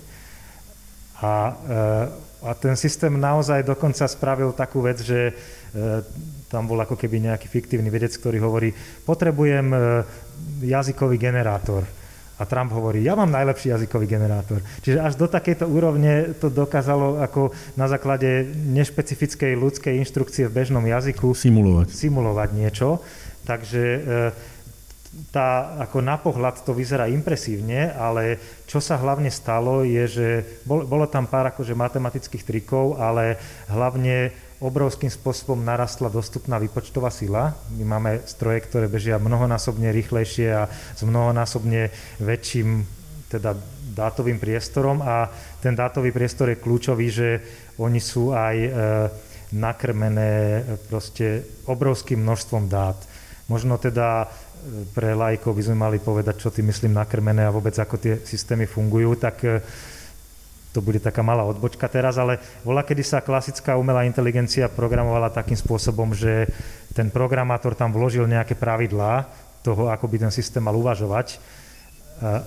A, 1.19 1.35
uh, 1.51 2.47
a 2.47 2.55
ten 2.55 2.79
systém 2.79 3.11
naozaj 3.11 3.67
dokonca 3.67 4.07
spravil 4.07 4.55
takú 4.55 4.87
vec, 4.87 5.03
že 5.03 5.35
uh, 5.35 6.07
tam 6.53 6.69
bol 6.69 6.77
ako 6.77 7.01
keby 7.01 7.33
nejaký 7.33 7.49
fiktívny 7.49 7.89
vedec, 7.89 8.13
ktorý 8.13 8.45
hovorí, 8.45 8.77
potrebujem 9.09 9.73
e, 9.73 9.79
jazykový 10.69 11.17
generátor. 11.17 11.89
A 12.37 12.45
Trump 12.45 12.75
hovorí, 12.75 13.07
ja 13.07 13.15
mám 13.15 13.31
najlepší 13.31 13.71
jazykový 13.73 14.05
generátor. 14.05 14.61
Čiže 14.83 14.99
až 14.99 15.15
do 15.15 15.31
takejto 15.31 15.65
úrovne 15.65 16.35
to 16.37 16.51
dokázalo 16.51 17.23
ako 17.23 17.55
na 17.79 17.87
základe 17.87 18.51
nešpecifickej 18.53 19.55
ľudskej 19.55 19.95
inštrukcie 20.03 20.51
v 20.51 20.57
bežnom 20.61 20.83
jazyku 20.83 21.33
simulovať, 21.33 21.89
simulovať 21.95 22.49
niečo. 22.53 23.01
Takže 23.47 23.83
e, 23.83 24.01
tá, 25.29 25.77
ako 25.77 25.99
na 26.01 26.17
pohľad 26.17 26.65
to 26.65 26.73
vyzerá 26.73 27.05
impresívne, 27.09 27.93
ale 27.93 28.41
čo 28.65 28.81
sa 28.81 28.97
hlavne 28.97 29.29
stalo 29.29 29.85
je, 29.85 30.05
že 30.09 30.29
bol, 30.65 30.89
bolo 30.89 31.05
tam 31.05 31.29
pár 31.29 31.53
akože 31.53 31.77
matematických 31.77 32.43
trikov, 32.49 32.97
ale 32.97 33.37
hlavne 33.69 34.33
obrovským 34.63 35.11
spôsobom 35.11 35.59
narastla 35.59 36.07
dostupná 36.07 36.57
výpočtová 36.63 37.11
sila. 37.11 37.59
My 37.75 37.99
máme 37.99 38.23
stroje, 38.25 38.63
ktoré 38.63 38.87
bežia 38.87 39.19
mnohonásobne 39.19 39.91
rýchlejšie 39.91 40.49
a 40.55 40.71
s 40.71 41.03
mnohonásobne 41.03 41.91
väčším 42.23 42.87
teda 43.27 43.59
dátovým 43.93 44.39
priestorom 44.39 45.03
a 45.03 45.27
ten 45.59 45.75
dátový 45.75 46.15
priestor 46.15 46.53
je 46.53 46.63
kľúčový, 46.63 47.07
že 47.11 47.29
oni 47.81 48.01
sú 48.01 48.31
aj 48.33 48.57
e, 48.57 48.71
nakrmené 49.57 50.63
proste 50.89 51.45
obrovským 51.69 52.21
množstvom 52.21 52.69
dát. 52.71 52.97
Možno 53.49 53.77
teda 53.77 54.25
e, 54.25 54.27
pre 54.93 55.13
lajkov 55.13 55.53
by 55.59 55.63
sme 55.65 55.77
mali 55.77 55.99
povedať, 56.01 56.41
čo 56.41 56.55
tým 56.55 56.73
myslím 56.73 56.97
nakrmené 56.97 57.45
a 57.45 57.55
vôbec 57.55 57.77
ako 57.77 58.01
tie 58.01 58.15
systémy 58.25 58.65
fungujú, 58.65 59.17
tak 59.17 59.37
e, 59.45 59.61
to 60.73 60.81
bude 60.81 61.05
taká 61.05 61.21
malá 61.21 61.45
odbočka 61.45 61.85
teraz, 61.87 62.17
ale 62.17 62.41
bola, 62.65 62.81
kedy 62.81 63.05
sa 63.05 63.21
klasická 63.21 63.77
umelá 63.77 64.09
inteligencia 64.09 64.73
programovala 64.73 65.29
takým 65.29 65.57
spôsobom, 65.57 66.17
že 66.17 66.49
ten 66.97 67.13
programátor 67.13 67.77
tam 67.77 67.93
vložil 67.93 68.25
nejaké 68.25 68.57
pravidlá 68.57 69.29
toho, 69.61 69.93
ako 69.93 70.09
by 70.09 70.17
ten 70.29 70.33
systém 70.33 70.65
mal 70.65 70.75
uvažovať. 70.75 71.39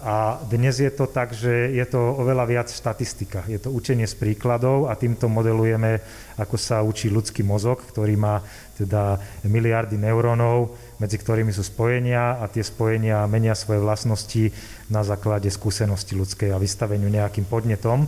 A 0.08 0.40
dnes 0.48 0.80
je 0.80 0.88
to 0.88 1.04
tak, 1.04 1.36
že 1.36 1.52
je 1.76 1.84
to 1.84 2.00
oveľa 2.00 2.48
viac 2.48 2.72
štatistika. 2.72 3.44
Je 3.44 3.60
to 3.60 3.76
učenie 3.76 4.08
z 4.08 4.16
príkladov 4.16 4.88
a 4.88 4.96
týmto 4.96 5.28
modelujeme, 5.28 6.00
ako 6.40 6.56
sa 6.56 6.80
učí 6.80 7.12
ľudský 7.12 7.44
mozog, 7.44 7.84
ktorý 7.84 8.16
má 8.16 8.40
teda 8.80 9.20
miliardy 9.44 10.00
neurónov, 10.00 10.72
medzi 11.00 11.20
ktorými 11.20 11.52
sú 11.52 11.64
spojenia 11.64 12.40
a 12.40 12.48
tie 12.48 12.64
spojenia 12.64 13.28
menia 13.28 13.58
svoje 13.58 13.84
vlastnosti 13.84 14.52
na 14.88 15.04
základe 15.04 15.52
skúsenosti 15.52 16.16
ľudskej 16.16 16.56
a 16.56 16.62
vystaveniu 16.62 17.12
nejakým 17.12 17.44
podnetom. 17.48 18.08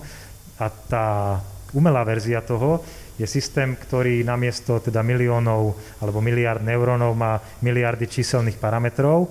A 0.58 0.66
tá 0.72 1.08
umelá 1.76 2.02
verzia 2.08 2.40
toho 2.40 2.80
je 3.18 3.26
systém, 3.26 3.74
ktorý 3.74 4.22
namiesto 4.22 4.78
teda 4.78 5.02
miliónov 5.02 5.74
alebo 6.00 6.22
miliard 6.22 6.62
neurónov 6.62 7.18
má 7.18 7.42
miliardy 7.66 8.06
číselných 8.06 8.62
parametrov 8.62 9.28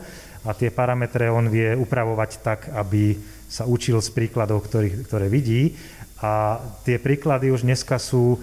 a 0.47 0.55
tie 0.55 0.71
parametre 0.71 1.31
on 1.31 1.51
vie 1.51 1.75
upravovať 1.75 2.31
tak, 2.43 2.61
aby 2.75 3.19
sa 3.47 3.67
učil 3.67 4.03
z 4.03 4.11
príkladov, 4.11 4.67
ktorý, 4.67 5.07
ktoré 5.07 5.27
vidí. 5.31 5.75
A 6.23 6.59
tie 6.83 6.99
príklady 6.99 7.55
už 7.55 7.63
dneska 7.63 7.99
sú 8.03 8.35
e, 8.35 8.39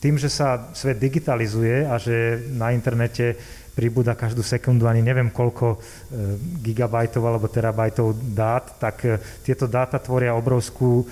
tým, 0.00 0.16
že 0.16 0.32
sa 0.32 0.72
svet 0.72 0.98
digitalizuje 0.98 1.84
a 1.86 2.00
že 2.00 2.40
na 2.56 2.72
internete 2.72 3.36
pribúda 3.78 4.18
každú 4.18 4.42
sekundu 4.42 4.90
ani 4.90 5.06
neviem 5.06 5.30
koľko 5.30 5.66
e, 5.74 5.78
gigabajtov 6.66 7.22
alebo 7.22 7.46
terabajtov 7.46 8.34
dát, 8.34 8.74
tak 8.82 8.96
e, 9.06 9.22
tieto 9.46 9.70
dáta 9.70 10.02
tvoria 10.02 10.34
obrovskú 10.34 11.06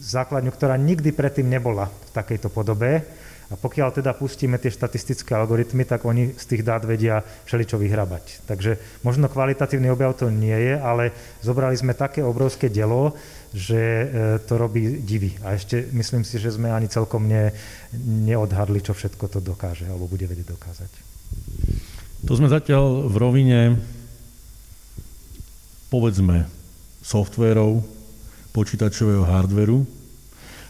základňu, 0.00 0.56
ktorá 0.56 0.80
nikdy 0.80 1.12
predtým 1.12 1.44
nebola 1.44 1.92
v 1.92 2.10
takejto 2.16 2.48
podobe. 2.48 3.04
A 3.46 3.54
pokiaľ 3.54 3.94
teda 3.94 4.10
pustíme 4.10 4.58
tie 4.58 4.74
štatistické 4.74 5.30
algoritmy, 5.30 5.86
tak 5.86 6.02
oni 6.02 6.34
z 6.34 6.44
tých 6.50 6.66
dát 6.66 6.82
vedia 6.82 7.22
všeličo 7.46 7.78
vyhrabať. 7.78 8.42
Takže 8.42 8.74
možno 9.06 9.30
kvalitatívny 9.30 9.86
objav 9.86 10.18
to 10.18 10.34
nie 10.34 10.56
je, 10.56 10.74
ale 10.74 11.14
zobrali 11.46 11.78
sme 11.78 11.94
také 11.94 12.26
obrovské 12.26 12.66
dielo, 12.66 13.14
že 13.56 13.80
e, 13.80 14.06
to 14.44 14.60
robí 14.60 15.00
divy. 15.00 15.32
A 15.40 15.56
ešte 15.56 15.88
myslím 15.96 16.28
si, 16.28 16.36
že 16.36 16.52
sme 16.52 16.68
ani 16.68 16.92
celkom 16.92 17.24
ne, 17.24 17.56
neodhadli, 18.04 18.84
čo 18.84 18.92
všetko 18.92 19.32
to 19.32 19.40
dokáže 19.40 19.88
alebo 19.88 20.04
bude 20.04 20.28
vedieť 20.28 20.52
dokázať. 20.52 20.90
To 22.28 22.32
sme 22.36 22.52
zatiaľ 22.52 23.08
v 23.08 23.16
rovine 23.16 23.60
povedzme 25.88 26.44
softverov, 27.00 27.80
počítačového 28.52 29.24
hardveru. 29.24 29.88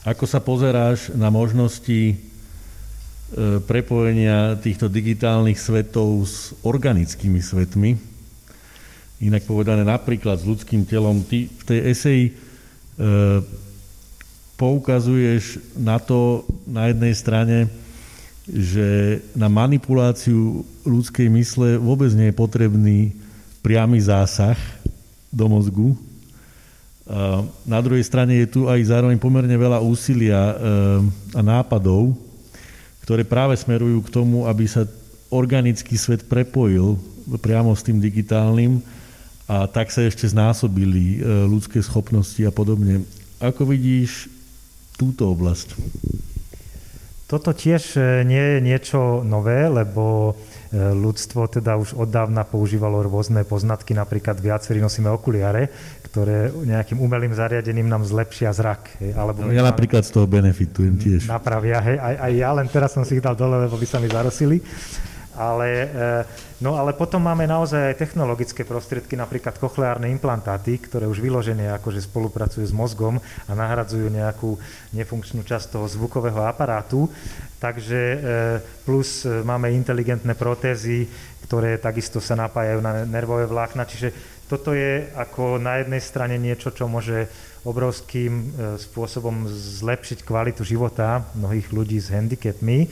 Ako 0.06 0.22
sa 0.30 0.38
pozeráš 0.38 1.10
na 1.18 1.26
možnosti 1.26 2.14
e, 2.14 2.16
prepojenia 3.66 4.54
týchto 4.62 4.86
digitálnych 4.86 5.58
svetov 5.58 6.22
s 6.22 6.54
organickými 6.62 7.42
svetmi? 7.42 7.98
Inak 9.26 9.42
povedané 9.42 9.82
napríklad 9.82 10.38
s 10.38 10.46
ľudským 10.46 10.86
telom. 10.86 11.26
Ty 11.26 11.50
v 11.50 11.62
tej 11.66 11.80
eseji 11.90 12.24
poukazuješ 14.56 15.60
na 15.76 16.00
to 16.00 16.48
na 16.64 16.88
jednej 16.88 17.12
strane, 17.12 17.58
že 18.48 19.20
na 19.36 19.52
manipuláciu 19.52 20.64
ľudskej 20.86 21.28
mysle 21.36 21.76
vôbec 21.76 22.08
nie 22.16 22.32
je 22.32 22.40
potrebný 22.40 22.98
priamy 23.60 24.00
zásah 24.00 24.56
do 25.28 25.44
mozgu, 25.50 25.92
na 27.62 27.78
druhej 27.78 28.02
strane 28.02 28.34
je 28.42 28.50
tu 28.50 28.60
aj 28.66 28.82
zároveň 28.82 29.14
pomerne 29.22 29.54
veľa 29.54 29.78
úsilia 29.78 30.42
eh, 30.42 30.54
a 31.38 31.40
nápadov, 31.40 32.18
ktoré 33.06 33.22
práve 33.22 33.54
smerujú 33.54 34.02
k 34.02 34.10
tomu, 34.10 34.50
aby 34.50 34.66
sa 34.66 34.82
organický 35.30 35.94
svet 35.94 36.26
prepojil 36.26 36.98
priamo 37.38 37.74
s 37.74 37.86
tým 37.86 38.02
digitálnym 38.02 38.82
a 39.46 39.70
tak 39.70 39.94
sa 39.94 40.02
ešte 40.02 40.26
znásobili 40.26 41.18
eh, 41.18 41.46
ľudské 41.46 41.78
schopnosti 41.82 42.38
a 42.42 42.50
podobne. 42.50 43.06
Ako 43.38 43.66
vidíš 43.68 44.30
túto 44.98 45.30
oblasť? 45.30 45.78
Toto 47.26 47.50
tiež 47.54 47.82
eh, 47.98 48.26
nie 48.26 48.42
je 48.42 48.58
niečo 48.62 49.22
nové, 49.22 49.70
lebo 49.70 50.34
ľudstvo 50.76 51.46
teda 51.46 51.78
už 51.78 51.94
od 51.94 52.10
dávna 52.10 52.42
používalo 52.42 53.00
rôzne 53.06 53.46
poznatky, 53.46 53.94
napríklad 53.94 54.36
viacerí 54.42 54.82
nosíme 54.82 55.08
okuliare, 55.08 55.70
ktoré 56.10 56.50
nejakým 56.50 56.98
umelým 56.98 57.32
zariadením 57.32 57.86
nám 57.86 58.02
zlepšia 58.02 58.50
zrak. 58.50 58.98
Hej, 58.98 59.14
alebo 59.14 59.46
no, 59.46 59.54
ja 59.54 59.62
napríklad 59.62 60.02
z 60.02 60.10
toho 60.16 60.26
benefitujem 60.26 60.98
tiež. 60.98 61.30
Napravia, 61.30 61.78
hej, 61.80 61.96
aj, 62.02 62.14
aj 62.18 62.32
ja, 62.34 62.50
len 62.56 62.66
teraz 62.66 62.90
som 62.92 63.06
si 63.06 63.16
ich 63.16 63.24
dal 63.24 63.38
dole, 63.38 63.68
lebo 63.68 63.78
by 63.78 63.86
sa 63.86 64.02
mi 64.02 64.10
zarosili. 64.10 64.58
Ale, 65.36 65.68
eh, 65.68 65.88
no 66.64 66.80
ale 66.80 66.96
potom 66.96 67.20
máme 67.20 67.44
naozaj 67.44 67.92
aj 67.92 68.00
technologické 68.00 68.64
prostriedky, 68.64 69.14
napríklad 69.14 69.60
kochleárne 69.60 70.08
implantáty, 70.08 70.80
ktoré 70.80 71.04
už 71.04 71.20
vyložené 71.20 71.68
akože 71.76 72.00
spolupracujú 72.08 72.64
s 72.64 72.72
mozgom 72.72 73.20
a 73.20 73.52
nahradzujú 73.52 74.08
nejakú 74.08 74.56
nefunkčnú 74.96 75.44
časť 75.44 75.76
toho 75.76 75.86
zvukového 75.86 76.40
aparátu. 76.48 77.12
Takže 77.60 78.00
eh, 78.00 78.18
plus 78.88 79.28
eh, 79.28 79.44
máme 79.44 79.76
inteligentné 79.76 80.32
protézy, 80.32 81.04
ktoré 81.44 81.78
takisto 81.78 82.18
sa 82.18 82.34
napájajú 82.34 82.80
na 82.82 83.06
nervové 83.06 83.46
vlákna, 83.46 83.86
čiže 83.86 84.10
toto 84.46 84.74
je 84.74 85.10
ako 85.14 85.58
na 85.58 85.82
jednej 85.82 85.98
strane 85.98 86.38
niečo, 86.38 86.70
čo 86.70 86.86
môže 86.86 87.26
obrovským 87.66 88.32
e, 88.32 88.44
spôsobom 88.78 89.50
zlepšiť 89.50 90.22
kvalitu 90.22 90.62
života 90.62 91.26
mnohých 91.34 91.74
ľudí 91.74 91.98
s 91.98 92.14
handicapmi, 92.14 92.86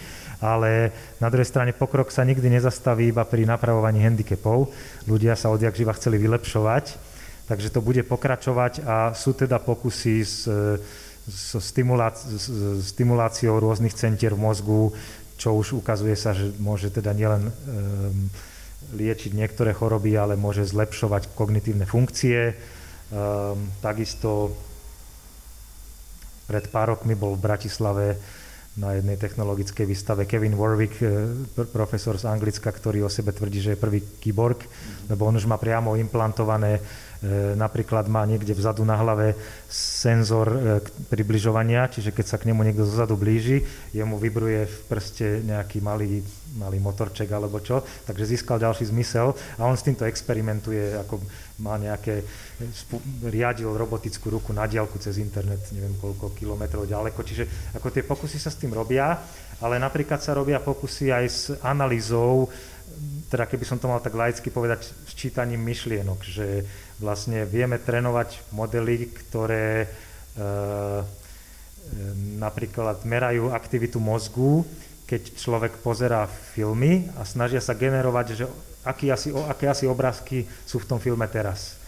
ale 0.45 0.93
na 1.25 1.33
druhej 1.33 1.49
strane 1.49 1.73
pokrok 1.73 2.13
sa 2.13 2.21
nikdy 2.21 2.53
nezastaví 2.53 3.09
iba 3.09 3.25
pri 3.25 3.49
napravovaní 3.49 4.05
handicapov. 4.05 4.69
Ľudia 5.09 5.33
sa 5.41 5.49
odjak 5.49 5.73
živa 5.73 5.97
chceli 5.97 6.21
vylepšovať, 6.21 6.85
takže 7.49 7.73
to 7.73 7.81
bude 7.81 8.05
pokračovať 8.05 8.85
a 8.85 9.17
sú 9.17 9.33
teda 9.33 9.57
pokusy 9.57 10.21
s, 10.21 10.45
s, 11.25 11.57
s 11.57 12.37
stimuláciou 12.93 13.57
rôznych 13.57 13.97
centier 13.97 14.37
v 14.37 14.45
mozgu, 14.45 14.93
čo 15.41 15.57
už 15.57 15.81
ukazuje 15.81 16.13
sa, 16.13 16.37
že 16.37 16.53
môže 16.61 16.93
teda 16.93 17.17
nielen 17.17 17.49
um, 17.49 17.53
liečiť 18.93 19.33
niektoré 19.33 19.73
choroby, 19.73 20.13
ale 20.21 20.37
môže 20.37 20.69
zlepšovať 20.69 21.33
kognitívne 21.33 21.89
funkcie. 21.89 22.53
Um, 23.09 23.73
takisto 23.81 24.53
pred 26.45 26.69
pár 26.69 26.93
rokmi 26.97 27.17
bol 27.17 27.41
v 27.41 27.45
Bratislave 27.45 28.07
na 28.75 28.99
jednej 28.99 29.15
technologickej 29.15 29.87
výstave. 29.87 30.27
Kevin 30.27 30.59
Warwick, 30.59 30.99
eh, 30.99 31.31
profesor 31.71 32.19
z 32.19 32.27
Anglicka, 32.27 32.75
ktorý 32.75 33.07
o 33.07 33.11
sebe 33.13 33.31
tvrdí, 33.31 33.63
že 33.63 33.73
je 33.75 33.83
prvý 33.83 34.03
kyborg, 34.19 34.67
lebo 35.07 35.27
on 35.27 35.39
už 35.39 35.47
má 35.47 35.59
priamo 35.59 35.95
implantované 35.95 36.83
E, 37.25 37.57
napríklad 37.57 38.05
má 38.05 38.29
niekde 38.29 38.53
vzadu 38.53 38.85
na 38.85 39.01
hlave 39.01 39.33
senzor 39.73 40.49
e, 40.53 40.59
približovania, 41.09 41.89
čiže 41.89 42.13
keď 42.13 42.27
sa 42.29 42.37
k 42.37 42.53
nemu 42.53 42.61
niekto 42.61 42.85
zozadu 42.85 43.17
blíži, 43.17 43.65
jemu 43.97 44.21
vybruje 44.21 44.69
v 44.69 44.77
prste 44.93 45.41
nejaký 45.41 45.81
malý, 45.81 46.21
malý 46.61 46.77
motorček 46.85 47.33
alebo 47.33 47.65
čo, 47.65 47.81
takže 48.05 48.29
získal 48.29 48.61
ďalší 48.61 48.93
zmysel 48.93 49.33
a 49.57 49.65
on 49.65 49.73
s 49.73 49.89
týmto 49.89 50.05
experimentuje, 50.05 51.01
ako 51.01 51.25
má 51.63 51.79
nejaké, 51.79 52.27
riadil 53.23 53.71
robotickú 53.71 54.27
ruku 54.27 54.51
na 54.51 54.67
diálku 54.67 54.99
cez 54.99 55.23
internet, 55.23 55.71
neviem 55.71 55.95
koľko 56.03 56.35
kilometrov 56.35 56.91
ďaleko, 56.91 57.21
čiže 57.23 57.75
ako 57.79 57.95
tie 57.95 58.03
pokusy 58.03 58.43
sa 58.43 58.51
s 58.51 58.59
tým 58.59 58.75
robia, 58.75 59.15
ale 59.63 59.79
napríklad 59.79 60.19
sa 60.19 60.35
robia 60.35 60.59
pokusy 60.59 61.15
aj 61.15 61.25
s 61.31 61.55
analýzou, 61.63 62.51
teda 63.31 63.47
keby 63.47 63.65
som 63.67 63.79
to 63.79 63.87
mal 63.87 64.03
tak 64.03 64.19
laicky 64.19 64.51
povedať, 64.51 64.87
s 64.91 65.13
čítaním 65.15 65.63
myšlienok, 65.63 66.21
že 66.27 66.67
vlastne 66.99 67.47
vieme 67.47 67.79
trénovať 67.79 68.55
modely, 68.55 69.11
ktoré 69.15 69.87
e, 69.87 69.89
napríklad 72.39 73.07
merajú 73.07 73.55
aktivitu 73.55 74.03
mozgu, 74.03 74.67
keď 75.05 75.37
človek 75.37 75.73
pozerá 75.85 76.27
filmy 76.27 77.07
a 77.21 77.29
snažia 77.29 77.61
sa 77.61 77.77
generovať, 77.77 78.27
že 78.35 78.45
aký 78.85 79.11
asi, 79.11 79.33
aké 79.33 79.67
asi 79.67 79.89
obrázky 79.89 80.45
sú 80.65 80.79
v 80.79 80.89
tom 80.89 80.99
filme 81.01 81.25
teraz. 81.29 81.81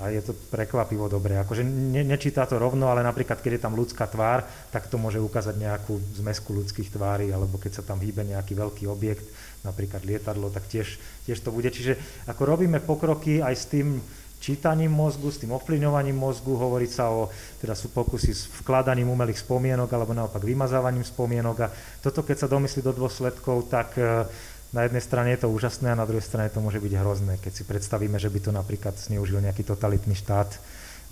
A 0.00 0.08
je 0.08 0.24
to 0.24 0.32
prekvapivo 0.32 1.04
dobré. 1.04 1.36
Akože 1.36 1.60
ne, 1.64 2.00
nečíta 2.00 2.48
to 2.48 2.56
rovno, 2.56 2.88
ale 2.88 3.04
napríklad, 3.04 3.44
keď 3.44 3.60
je 3.60 3.64
tam 3.68 3.76
ľudská 3.76 4.08
tvár, 4.08 4.40
tak 4.72 4.88
to 4.88 4.96
môže 4.96 5.20
ukázať 5.20 5.52
nejakú 5.60 6.00
zmesku 6.16 6.56
ľudských 6.56 6.88
tvári, 6.88 7.28
alebo 7.28 7.60
keď 7.60 7.80
sa 7.80 7.82
tam 7.84 8.00
hýbe 8.00 8.24
nejaký 8.24 8.56
veľký 8.56 8.88
objekt, 8.88 9.28
napríklad 9.62 10.00
lietadlo, 10.08 10.48
tak 10.48 10.64
tiež, 10.72 10.96
tiež 11.28 11.44
to 11.44 11.52
bude. 11.52 11.68
Čiže 11.68 12.00
ako 12.24 12.42
robíme 12.56 12.80
pokroky 12.80 13.44
aj 13.44 13.54
s 13.54 13.64
tým, 13.68 14.00
čítaním 14.42 14.90
mozgu, 14.90 15.30
s 15.30 15.38
tým 15.38 15.54
ovplyvňovaním 15.54 16.18
mozgu, 16.18 16.58
hovorí 16.58 16.90
sa 16.90 17.14
o, 17.14 17.30
teda 17.62 17.78
sú 17.78 17.94
pokusy 17.94 18.34
s 18.34 18.50
vkladaním 18.58 19.06
umelých 19.06 19.46
spomienok 19.46 19.86
alebo 19.86 20.18
naopak 20.18 20.42
vymazávaním 20.42 21.06
spomienok 21.06 21.56
a 21.62 21.70
toto 22.02 22.26
keď 22.26 22.42
sa 22.42 22.50
domyslí 22.50 22.82
do 22.82 22.90
dôsledkov, 22.90 23.70
tak 23.70 23.94
e, 24.02 24.26
na 24.72 24.88
jednej 24.88 25.04
strane 25.04 25.36
je 25.36 25.44
to 25.44 25.52
úžasné 25.52 25.92
a 25.92 26.00
na 26.00 26.08
druhej 26.08 26.24
strane 26.24 26.48
to 26.48 26.64
môže 26.64 26.80
byť 26.80 26.92
hrozné, 26.96 27.36
keď 27.44 27.52
si 27.52 27.64
predstavíme, 27.68 28.16
že 28.16 28.32
by 28.32 28.40
to 28.40 28.50
napríklad 28.56 28.96
zneužil 28.96 29.44
nejaký 29.44 29.68
totalitný 29.68 30.16
štát 30.16 30.48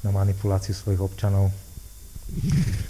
na 0.00 0.10
manipuláciu 0.10 0.72
svojich 0.72 1.00
občanov. 1.04 1.52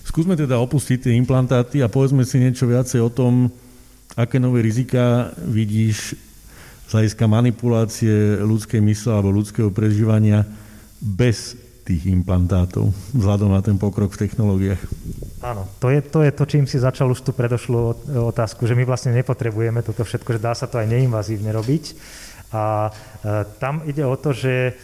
Skúsme 0.06 0.38
teda 0.38 0.62
opustiť 0.62 1.10
tie 1.10 1.12
implantáty 1.18 1.82
a 1.82 1.90
povedzme 1.90 2.22
si 2.22 2.38
niečo 2.38 2.70
viacej 2.70 3.02
o 3.02 3.10
tom, 3.10 3.50
aké 4.14 4.38
nové 4.38 4.62
rizika 4.62 5.34
vidíš 5.42 6.14
z 6.86 6.90
hľadiska 6.90 7.24
manipulácie 7.30 8.42
ľudskej 8.42 8.82
mysle 8.82 9.10
alebo 9.14 9.30
ľudského 9.30 9.70
prežívania 9.70 10.42
bez 10.98 11.54
tých 11.90 12.06
implantátov, 12.06 12.94
vzhľadom 13.18 13.50
na 13.50 13.58
ten 13.58 13.74
pokrok 13.74 14.14
v 14.14 14.30
technológiách. 14.30 14.78
Áno, 15.42 15.66
to 15.82 15.90
je, 15.90 15.98
to 16.06 16.22
je 16.22 16.30
to, 16.30 16.44
čím 16.46 16.64
si 16.70 16.78
začal 16.78 17.10
už 17.10 17.26
tú 17.26 17.34
predošlú 17.34 18.06
otázku, 18.30 18.62
že 18.70 18.78
my 18.78 18.86
vlastne 18.86 19.10
nepotrebujeme 19.18 19.82
toto 19.82 20.06
všetko, 20.06 20.38
že 20.38 20.44
dá 20.46 20.54
sa 20.54 20.70
to 20.70 20.78
aj 20.78 20.86
neinvazívne 20.86 21.50
robiť. 21.50 21.84
A 22.54 22.86
e, 22.86 22.90
tam 23.58 23.82
ide 23.90 24.06
o 24.06 24.14
to, 24.14 24.30
že 24.30 24.78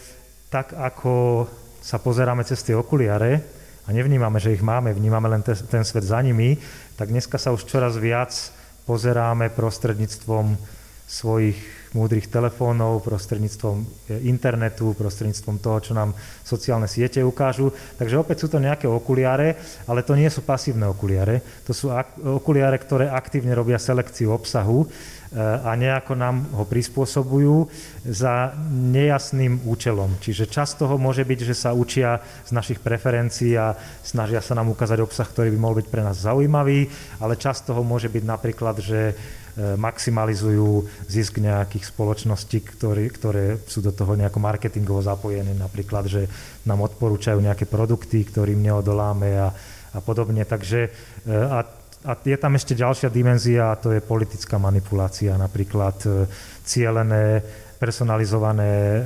tak 0.50 0.74
ako 0.74 1.46
sa 1.78 2.02
pozeráme 2.02 2.42
cez 2.42 2.66
tie 2.66 2.74
okuliare 2.74 3.38
a 3.86 3.94
nevnímame, 3.94 4.42
že 4.42 4.58
ich 4.58 4.66
máme, 4.66 4.90
vnímame 4.90 5.30
len 5.30 5.46
ten, 5.46 5.54
ten 5.54 5.86
svet 5.86 6.02
za 6.02 6.18
nimi, 6.18 6.58
tak 6.98 7.14
dneska 7.14 7.38
sa 7.38 7.54
už 7.54 7.70
čoraz 7.70 7.94
viac 7.94 8.34
pozeráme 8.82 9.54
prostredníctvom 9.54 10.58
svojich 11.06 11.58
múdrych 11.96 12.28
telefónov, 12.28 13.00
prostredníctvom 13.00 13.76
eh, 14.12 14.28
internetu, 14.28 14.92
prostredníctvom 14.92 15.56
toho, 15.64 15.78
čo 15.80 15.92
nám 15.96 16.12
sociálne 16.44 16.84
siete 16.84 17.24
ukážu. 17.24 17.72
Takže 17.96 18.20
opäť 18.20 18.44
sú 18.44 18.48
to 18.52 18.60
nejaké 18.60 18.84
okuliare, 18.84 19.56
ale 19.88 20.04
to 20.04 20.12
nie 20.12 20.28
sú 20.28 20.44
pasívne 20.44 20.84
okuliare. 20.84 21.40
To 21.64 21.72
sú 21.72 21.88
okuliare, 22.20 22.76
ktoré 22.76 23.08
aktívne 23.08 23.56
robia 23.56 23.80
selekciu 23.80 24.36
obsahu 24.36 24.84
eh, 24.84 25.40
a 25.40 25.72
nejako 25.72 26.12
nám 26.12 26.44
ho 26.52 26.68
prispôsobujú 26.68 27.72
za 28.04 28.52
nejasným 28.70 29.64
účelom. 29.64 30.20
Čiže 30.20 30.52
čas 30.52 30.76
toho 30.76 31.00
môže 31.00 31.24
byť, 31.24 31.40
že 31.48 31.56
sa 31.56 31.72
učia 31.72 32.20
z 32.44 32.52
našich 32.52 32.84
preferencií 32.84 33.56
a 33.56 33.72
snažia 34.04 34.44
sa 34.44 34.52
nám 34.52 34.68
ukázať 34.76 35.00
obsah, 35.00 35.24
ktorý 35.24 35.48
by 35.56 35.58
mohol 35.58 35.80
byť 35.80 35.88
pre 35.88 36.04
nás 36.04 36.20
zaujímavý, 36.20 36.92
ale 37.24 37.40
čas 37.40 37.64
toho 37.64 37.80
môže 37.80 38.12
byť 38.12 38.24
napríklad, 38.28 38.76
že 38.84 39.16
E, 39.45 39.45
maximalizujú 39.56 40.84
zisk 41.08 41.40
nejakých 41.40 41.88
spoločností, 41.88 42.60
ktoré, 42.60 43.08
ktoré 43.08 43.56
sú 43.64 43.80
do 43.80 43.88
toho 43.88 44.12
nejako 44.12 44.36
marketingovo 44.36 45.00
zapojené, 45.00 45.56
napríklad, 45.56 46.04
že 46.04 46.28
nám 46.68 46.84
odporúčajú 46.84 47.40
nejaké 47.40 47.64
produkty, 47.64 48.20
ktorým 48.28 48.60
neodoláme 48.60 49.32
a, 49.40 49.48
a 49.96 49.98
podobne. 50.04 50.44
Takže 50.44 50.80
e, 50.84 51.32
a, 51.32 51.64
a 52.04 52.12
je 52.20 52.36
tam 52.36 52.52
ešte 52.52 52.76
ďalšia 52.76 53.08
dimenzia 53.08 53.72
a 53.72 53.80
to 53.80 53.96
je 53.96 54.04
politická 54.04 54.60
manipulácia, 54.60 55.40
napríklad 55.40 55.96
e, 56.04 56.28
cielené, 56.60 57.40
personalizované 57.80 59.04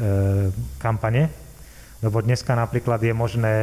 kampane, 0.79 1.27
lebo 2.03 2.23
dneska 2.23 2.55
napríklad 2.55 3.03
je 3.03 3.11
možné 3.11 3.55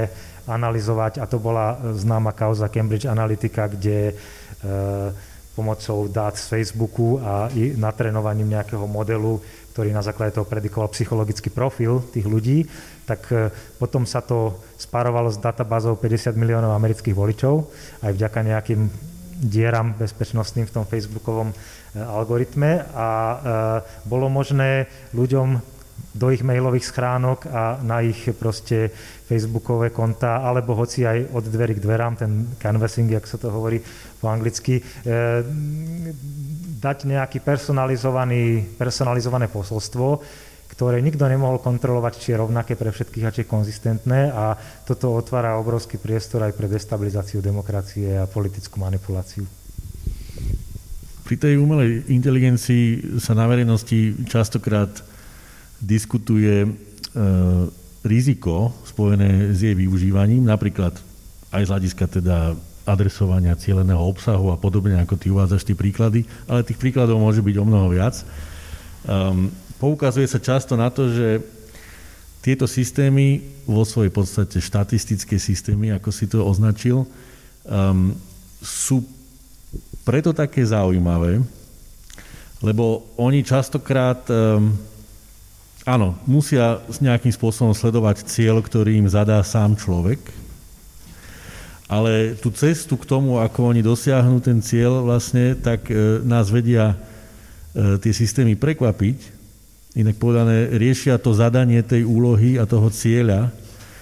analyzovať, 0.43 1.23
a 1.23 1.25
to 1.27 1.39
bola 1.39 1.79
známa 1.95 2.35
kauza 2.35 2.67
Cambridge 2.67 3.07
Analytica, 3.07 3.71
kde 3.71 4.11
pomocou 5.57 6.05
dát 6.05 6.37
z 6.37 6.45
Facebooku 6.45 7.17
a 7.17 7.49
i 7.57 7.73
natrenovaním 7.73 8.53
nejakého 8.53 8.85
modelu, 8.85 9.41
ktorý 9.73 9.89
na 9.89 10.05
základe 10.05 10.37
toho 10.37 10.45
predikoval 10.45 10.93
psychologický 10.93 11.49
profil 11.49 12.05
tých 12.13 12.29
ľudí, 12.29 12.69
tak 13.09 13.25
e, 13.33 13.49
potom 13.81 14.05
sa 14.05 14.21
to 14.21 14.61
spárovalo 14.77 15.33
s 15.33 15.41
databázou 15.41 15.97
50 15.97 16.37
miliónov 16.37 16.77
amerických 16.77 17.17
voličov, 17.17 17.65
aj 18.05 18.13
vďaka 18.13 18.39
nejakým 18.45 18.81
dieram 19.41 19.97
bezpečnostným 19.97 20.69
v 20.69 20.75
tom 20.77 20.85
facebookovom 20.85 21.49
e, 21.49 21.55
algoritme. 22.05 22.85
A 22.93 23.09
e, 23.09 23.37
bolo 24.05 24.29
možné 24.29 24.85
ľuďom 25.17 25.76
do 26.17 26.33
ich 26.33 26.41
mailových 26.41 26.89
schránok 26.89 27.45
a 27.45 27.77
na 27.85 28.01
ich 28.01 28.33
proste 28.33 28.89
facebookové 29.29 29.93
konta, 29.93 30.41
alebo 30.41 30.73
hoci 30.73 31.05
aj 31.05 31.29
od 31.37 31.45
dverí 31.45 31.77
k 31.77 31.83
dverám, 31.85 32.17
ten 32.17 32.31
canvassing, 32.57 33.13
jak 33.13 33.29
sa 33.29 33.37
to 33.37 33.53
hovorí 33.53 33.77
po 34.17 34.33
anglicky, 34.33 34.81
e, 34.81 34.83
dať 36.81 36.97
personalizovaný, 37.45 38.73
personalizované 38.81 39.45
posolstvo, 39.47 40.21
ktoré 40.77 41.01
nikto 41.01 41.25
nemohol 41.25 41.57
kontrolovať, 41.57 42.13
či 42.21 42.27
je 42.33 42.41
rovnaké 42.41 42.77
pre 42.77 42.93
všetkých 42.93 43.25
a 43.25 43.33
či 43.33 43.41
je 43.41 43.49
konzistentné 43.49 44.29
a 44.29 44.53
toto 44.85 45.09
otvára 45.17 45.57
obrovský 45.57 45.97
priestor 45.97 46.45
aj 46.45 46.53
pre 46.53 46.69
destabilizáciu 46.69 47.41
demokracie 47.41 48.13
a 48.13 48.29
politickú 48.29 48.77
manipuláciu. 48.77 49.41
Pri 51.25 51.35
tej 51.35 51.59
umelej 51.59 52.07
inteligencii 52.07 53.17
sa 53.19 53.35
na 53.35 53.49
verejnosti 53.51 54.15
častokrát 54.31 55.03
diskutuje 55.81 56.65
e, 56.65 56.69
riziko 58.05 58.73
spojené 58.87 59.53
s 59.53 59.59
jej 59.61 59.75
využívaním, 59.77 60.47
napríklad 60.47 60.95
aj 61.51 61.63
z 61.63 61.71
hľadiska 61.71 62.05
teda 62.07 62.37
adresovania 62.87 63.59
cieľeného 63.59 63.99
obsahu 63.99 64.55
a 64.55 64.57
podobne, 64.57 64.95
ako 65.03 65.19
ty 65.19 65.27
uvádzaš 65.27 65.67
tie 65.67 65.75
príklady, 65.75 66.23
ale 66.47 66.63
tých 66.63 66.79
príkladov 66.79 67.19
môže 67.19 67.43
byť 67.43 67.55
o 67.59 67.67
mnoho 67.67 67.87
viac. 67.91 68.23
Um, 69.03 69.51
poukazuje 69.75 70.23
sa 70.23 70.39
často 70.39 70.79
na 70.79 70.87
to, 70.87 71.11
že 71.11 71.43
tieto 72.39 72.63
systémy 72.63 73.43
vo 73.67 73.83
svojej 73.83 74.07
podstate 74.07 74.63
štatistické 74.63 75.35
systémy, 75.35 75.91
ako 75.91 76.09
si 76.15 76.31
to 76.31 76.47
označil, 76.47 77.03
um, 77.67 78.15
sú 78.63 79.03
preto 80.07 80.31
také 80.31 80.63
zaujímavé, 80.63 81.43
lebo 82.63 83.11
oni 83.19 83.43
častokrát 83.43 84.23
um, 84.31 84.71
Áno, 85.87 86.19
musia 86.27 86.83
nejakým 86.99 87.31
spôsobom 87.31 87.71
sledovať 87.71 88.27
cieľ, 88.27 88.59
ktorý 88.59 88.99
im 88.99 89.07
zadá 89.07 89.39
sám 89.39 89.79
človek, 89.79 90.19
ale 91.87 92.35
tú 92.35 92.51
cestu 92.51 92.99
k 92.99 93.07
tomu, 93.07 93.39
ako 93.39 93.71
oni 93.71 93.79
dosiahnu 93.79 94.43
ten 94.43 94.59
cieľ, 94.59 95.07
vlastne, 95.07 95.55
tak 95.55 95.87
e, 95.87 96.19
nás 96.27 96.51
vedia 96.51 96.91
e, 96.91 97.95
tie 98.03 98.11
systémy 98.11 98.59
prekvapiť. 98.59 99.39
Inak 99.95 100.19
povedané, 100.19 100.75
riešia 100.75 101.15
to 101.23 101.31
zadanie 101.31 101.79
tej 101.79 102.03
úlohy 102.03 102.59
a 102.59 102.67
toho 102.67 102.91
cieľa 102.91 103.55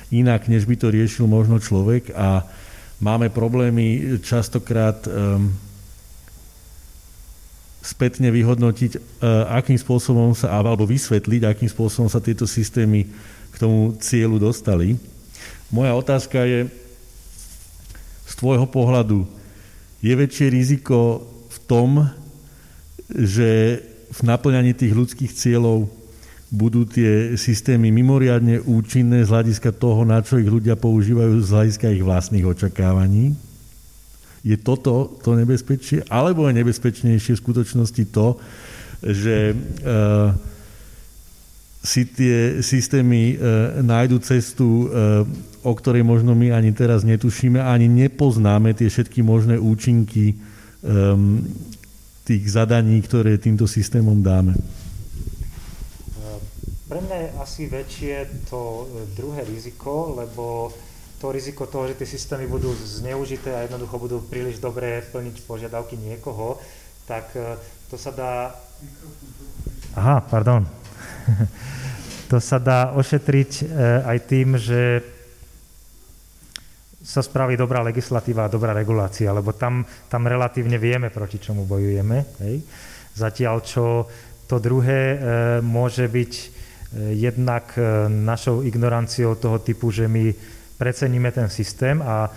inak, 0.09 0.49
než 0.49 0.65
by 0.65 0.81
to 0.81 0.89
riešil 0.89 1.29
možno 1.29 1.61
človek 1.61 2.09
a 2.17 2.49
máme 2.97 3.29
problémy 3.29 4.17
častokrát 4.25 5.05
um, 5.05 5.53
spätne 7.85 8.33
vyhodnotiť, 8.33 8.91
e, 8.97 8.99
akým 9.53 9.77
spôsobom 9.77 10.33
sa, 10.33 10.57
alebo 10.57 10.89
vysvetliť, 10.89 11.45
akým 11.45 11.69
spôsobom 11.69 12.09
sa 12.09 12.17
tieto 12.17 12.49
systémy 12.49 13.05
k 13.53 13.55
tomu 13.61 13.93
cieľu 14.01 14.41
dostali. 14.41 14.97
Moja 15.69 15.93
otázka 15.93 16.41
je, 16.49 16.65
z 18.25 18.33
tvojho 18.41 18.65
pohľadu, 18.65 19.29
je 20.01 20.13
väčšie 20.17 20.49
riziko 20.49 21.21
v 21.53 21.57
tom, 21.69 21.89
že 23.05 23.81
v 24.09 24.19
naplňaní 24.25 24.73
tých 24.73 24.97
ľudských 24.97 25.31
cieľov 25.33 25.85
budú 26.49 26.89
tie 26.89 27.37
systémy 27.37 27.93
mimoriadne 27.93 28.65
účinné 28.65 29.25
z 29.25 29.29
hľadiska 29.29 29.75
toho, 29.77 30.05
na 30.07 30.21
čo 30.25 30.41
ich 30.41 30.49
ľudia 30.49 30.73
používajú 30.77 31.41
z 31.41 31.49
hľadiska 31.53 31.87
ich 31.93 32.05
vlastných 32.05 32.45
očakávaní? 32.45 33.37
Je 34.45 34.53
toto 34.61 35.17
to 35.25 35.33
nebezpečie? 35.33 36.05
Alebo 36.05 36.45
je 36.45 36.61
nebezpečnejšie 36.61 37.33
v 37.33 37.41
skutočnosti 37.41 38.03
to, 38.13 38.37
že 39.01 39.57
uh, 39.57 40.29
si 41.81 42.05
tie 42.05 42.61
systémy 42.61 43.35
uh, 43.35 43.81
nájdu 43.81 44.21
cestu, 44.21 44.85
uh, 44.85 45.25
o 45.65 45.73
ktorej 45.73 46.05
možno 46.05 46.37
my 46.37 46.53
ani 46.53 46.69
teraz 46.77 47.01
netušíme, 47.01 47.57
ani 47.57 47.89
nepoznáme 47.89 48.77
tie 48.77 48.85
všetky 48.85 49.25
možné 49.25 49.57
účinky 49.57 50.37
um, 50.85 51.41
tých 52.21 52.45
zadaní, 52.45 53.01
ktoré 53.01 53.41
týmto 53.41 53.65
systémom 53.65 54.21
dáme. 54.21 54.53
Pre 56.85 57.01
mňa 57.01 57.17
je 57.17 57.29
asi 57.41 57.63
väčšie 57.65 58.45
to 58.45 58.85
druhé 59.17 59.41
riziko, 59.41 60.13
lebo 60.21 60.69
to 61.21 61.31
riziko 61.31 61.65
toho, 61.65 61.87
že 61.91 61.99
tie 62.01 62.07
systémy 62.07 62.45
budú 62.47 62.75
zneužité 62.75 63.55
a 63.55 63.63
jednoducho 63.65 63.95
budú 63.99 64.17
príliš 64.23 64.59
dobré 64.59 65.01
plniť 65.01 65.47
požiadavky 65.47 65.95
niekoho, 65.95 66.59
tak 67.07 67.31
e, 67.33 67.55
to 67.89 67.95
sa 67.95 68.11
dá... 68.11 68.31
Aha, 69.95 70.19
pardon. 70.27 70.67
to 72.31 72.37
sa 72.43 72.59
dá 72.59 72.91
ošetriť 72.93 73.51
e, 73.59 73.63
aj 74.03 74.17
tým, 74.27 74.59
že 74.59 75.01
sa 77.05 77.21
spraví 77.21 77.53
dobrá 77.53 77.85
legislatíva 77.85 78.49
a 78.49 78.51
dobrá 78.51 78.73
regulácia, 78.73 79.29
lebo 79.29 79.53
tam, 79.53 79.85
tam 80.09 80.25
relatívne 80.25 80.81
vieme, 80.81 81.13
proti 81.13 81.37
čomu 81.37 81.69
bojujeme. 81.69 82.17
Hej? 82.41 82.65
Zatiaľ, 83.13 83.61
čo 83.61 84.09
to 84.49 84.57
druhé 84.57 85.01
e, 85.13 85.17
môže 85.61 86.09
byť 86.09 86.33
e, 86.33 86.45
jednak 87.13 87.77
e, 87.77 88.09
našou 88.09 88.65
ignoranciou 88.65 89.37
toho 89.37 89.61
typu, 89.61 89.93
že 89.93 90.09
my 90.09 90.33
preceníme 90.77 91.31
ten 91.31 91.49
systém 91.49 92.01
a 92.01 92.29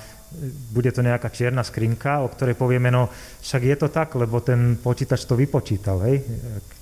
bude 0.73 0.93
to 0.93 1.01
nejaká 1.01 1.33
čierna 1.33 1.65
skrinka, 1.65 2.21
o 2.21 2.29
ktorej 2.29 2.53
povieme, 2.53 2.93
no 2.93 3.09
však 3.41 3.63
je 3.65 3.77
to 3.81 3.89
tak, 3.89 4.13
lebo 4.13 4.45
ten 4.45 4.77
počítač 4.77 5.25
to 5.25 5.33
vypočítal, 5.33 6.05
hej, 6.05 6.21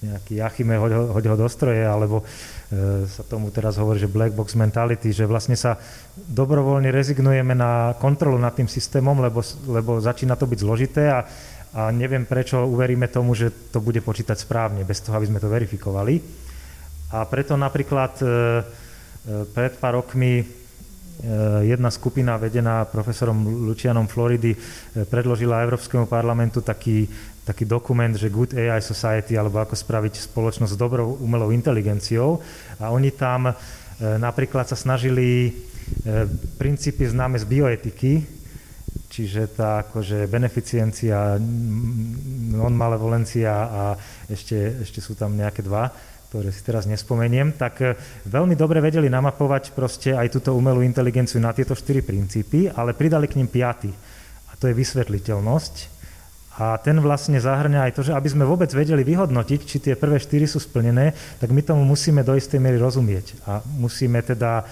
nejaký 0.02 0.42
Jachime, 0.42 0.74
hoď 0.74 0.92
ho, 0.98 1.02
hoď 1.14 1.24
ho 1.30 1.36
do 1.38 1.46
stroje, 1.46 1.86
alebo 1.86 2.26
e, 2.26 3.06
sa 3.06 3.22
tomu 3.22 3.54
teraz 3.54 3.78
hovorí, 3.78 4.02
že 4.02 4.10
black 4.10 4.34
box 4.34 4.58
mentality, 4.58 5.14
že 5.14 5.30
vlastne 5.30 5.54
sa 5.54 5.78
dobrovoľne 6.18 6.90
rezignujeme 6.90 7.54
na 7.54 7.94
kontrolu 8.02 8.34
nad 8.34 8.50
tým 8.50 8.66
systémom, 8.66 9.14
lebo, 9.22 9.38
lebo 9.70 10.02
začína 10.02 10.34
to 10.34 10.50
byť 10.50 10.58
zložité 10.66 11.02
a, 11.14 11.22
a 11.70 11.94
neviem 11.94 12.26
prečo 12.26 12.66
uveríme 12.66 13.06
tomu, 13.06 13.38
že 13.38 13.70
to 13.70 13.78
bude 13.78 14.02
počítať 14.02 14.34
správne, 14.42 14.82
bez 14.82 15.06
toho, 15.06 15.14
aby 15.22 15.30
sme 15.30 15.38
to 15.38 15.46
verifikovali. 15.46 16.18
A 17.14 17.22
preto 17.30 17.54
napríklad 17.54 18.18
e, 18.18 18.26
e 18.26 18.30
pred 19.54 19.78
pár 19.78 20.02
rokmi 20.02 20.65
jedna 21.64 21.88
skupina 21.88 22.36
vedená 22.36 22.84
profesorom 22.84 23.66
Lucianom 23.66 24.04
Floridy 24.04 24.52
eh, 24.52 24.58
predložila 25.08 25.64
Európskemu 25.64 26.04
parlamentu 26.04 26.60
taký, 26.60 27.08
taký 27.44 27.64
dokument, 27.64 28.12
že 28.12 28.32
Good 28.32 28.56
AI 28.56 28.84
Society, 28.84 29.38
alebo 29.38 29.62
ako 29.62 29.72
spraviť 29.72 30.28
spoločnosť 30.28 30.72
s 30.74 30.80
dobrou 30.80 31.16
umelou 31.20 31.52
inteligenciou. 31.52 32.40
A 32.82 32.92
oni 32.92 33.14
tam 33.16 33.48
napríklad 33.96 34.68
sa 34.68 34.76
snažili 34.76 35.56
princípy 36.60 37.08
známe 37.08 37.40
z 37.40 37.48
bioetiky, 37.48 38.12
čiže 39.08 39.56
tá 39.56 39.86
akože 39.86 40.28
beneficiencia, 40.28 41.40
non-malevolencia 42.52 43.52
a 43.54 43.82
ešte, 44.28 44.82
ešte 44.82 45.00
sú 45.00 45.16
tam 45.16 45.32
nejaké 45.32 45.64
dva, 45.64 45.88
ktoré 46.36 46.52
si 46.52 46.60
teraz 46.60 46.84
nespomeniem, 46.84 47.56
tak 47.56 47.80
e, 47.80 47.96
veľmi 48.28 48.52
dobre 48.52 48.84
vedeli 48.84 49.08
namapovať 49.08 49.72
proste 49.72 50.12
aj 50.12 50.36
túto 50.36 50.52
umelú 50.52 50.84
inteligenciu 50.84 51.40
na 51.40 51.56
tieto 51.56 51.72
štyri 51.72 52.04
princípy, 52.04 52.68
ale 52.68 52.92
pridali 52.92 53.24
k 53.24 53.40
ním 53.40 53.48
piaty. 53.48 53.88
A 54.48 54.52
to 54.60 54.68
je 54.68 54.76
vysvetliteľnosť. 54.76 55.96
A 56.60 56.76
ten 56.76 56.96
vlastne 57.00 57.40
zahrňa 57.40 57.88
aj 57.88 57.92
to, 57.96 58.04
že 58.04 58.12
aby 58.12 58.28
sme 58.28 58.44
vôbec 58.44 58.68
vedeli 58.68 59.00
vyhodnotiť, 59.00 59.60
či 59.64 59.76
tie 59.80 59.94
prvé 59.96 60.20
štyri 60.20 60.44
sú 60.44 60.60
splnené, 60.60 61.16
tak 61.40 61.52
my 61.52 61.64
tomu 61.64 61.88
musíme 61.88 62.20
do 62.20 62.36
istej 62.36 62.60
miery 62.60 62.76
rozumieť. 62.76 63.40
A 63.48 63.64
musíme 63.64 64.20
teda 64.20 64.60
e, 64.60 64.64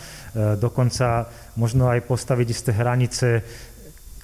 dokonca 0.61 1.33
možno 1.57 1.89
aj 1.89 2.05
postaviť 2.05 2.47
isté 2.53 2.77
hranice 2.77 3.41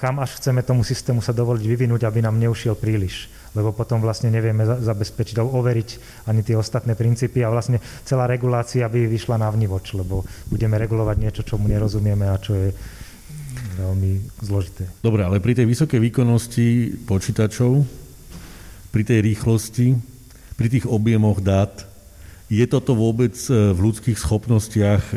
kam 0.01 0.17
až 0.17 0.41
chceme 0.41 0.65
tomu 0.65 0.81
systému 0.81 1.21
sa 1.21 1.37
dovoliť 1.37 1.61
vyvinúť, 1.69 2.09
aby 2.09 2.25
nám 2.25 2.41
neušiel 2.41 2.73
príliš. 2.73 3.29
Lebo 3.51 3.75
potom 3.75 3.99
vlastne 3.99 4.31
nevieme 4.31 4.63
zabezpečiť 4.63 5.43
alebo 5.43 5.59
overiť 5.59 5.89
ani 6.31 6.47
tie 6.47 6.55
ostatné 6.55 6.95
princípy 6.95 7.43
a 7.43 7.51
vlastne 7.51 7.83
celá 8.07 8.31
regulácia 8.31 8.87
by 8.87 9.11
vyšla 9.11 9.43
na 9.43 9.51
vnívoč, 9.51 9.99
lebo 9.99 10.23
budeme 10.47 10.79
regulovať 10.79 11.17
niečo, 11.19 11.43
čomu 11.43 11.67
nerozumieme 11.67 12.31
a 12.31 12.39
čo 12.39 12.55
je 12.55 12.69
veľmi 13.81 14.13
zložité. 14.45 14.87
Dobre, 15.03 15.27
ale 15.27 15.43
pri 15.43 15.59
tej 15.59 15.67
vysokej 15.67 15.99
výkonnosti 15.99 16.67
počítačov, 17.09 17.83
pri 18.95 19.03
tej 19.03 19.19
rýchlosti, 19.23 19.99
pri 20.55 20.69
tých 20.71 20.87
objemoch 20.87 21.43
dát, 21.43 21.91
je 22.51 22.67
toto 22.67 22.99
vôbec 22.99 23.33
e, 23.47 23.71
v 23.71 23.79
ľudských 23.79 24.19
schopnostiach 24.19 25.03
e, 25.11 25.15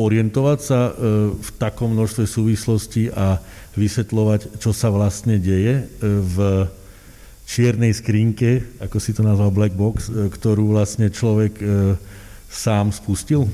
orientovať 0.00 0.58
sa 0.58 0.80
e, 0.88 0.92
v 1.36 1.50
takom 1.60 1.92
množstve 1.92 2.24
súvislostí 2.24 3.12
a 3.12 3.36
vysvetľovať, 3.76 4.56
čo 4.56 4.72
sa 4.72 4.88
vlastne 4.88 5.36
deje 5.36 5.84
v 6.00 6.36
čiernej 7.52 7.92
skrinke, 7.92 8.80
ako 8.80 8.96
si 8.96 9.12
to 9.12 9.20
nazval 9.20 9.52
Black 9.52 9.76
Box, 9.76 10.08
ktorú 10.08 10.72
vlastne 10.72 11.12
človek 11.12 11.60
sám 12.48 12.96
spustil? 12.96 13.44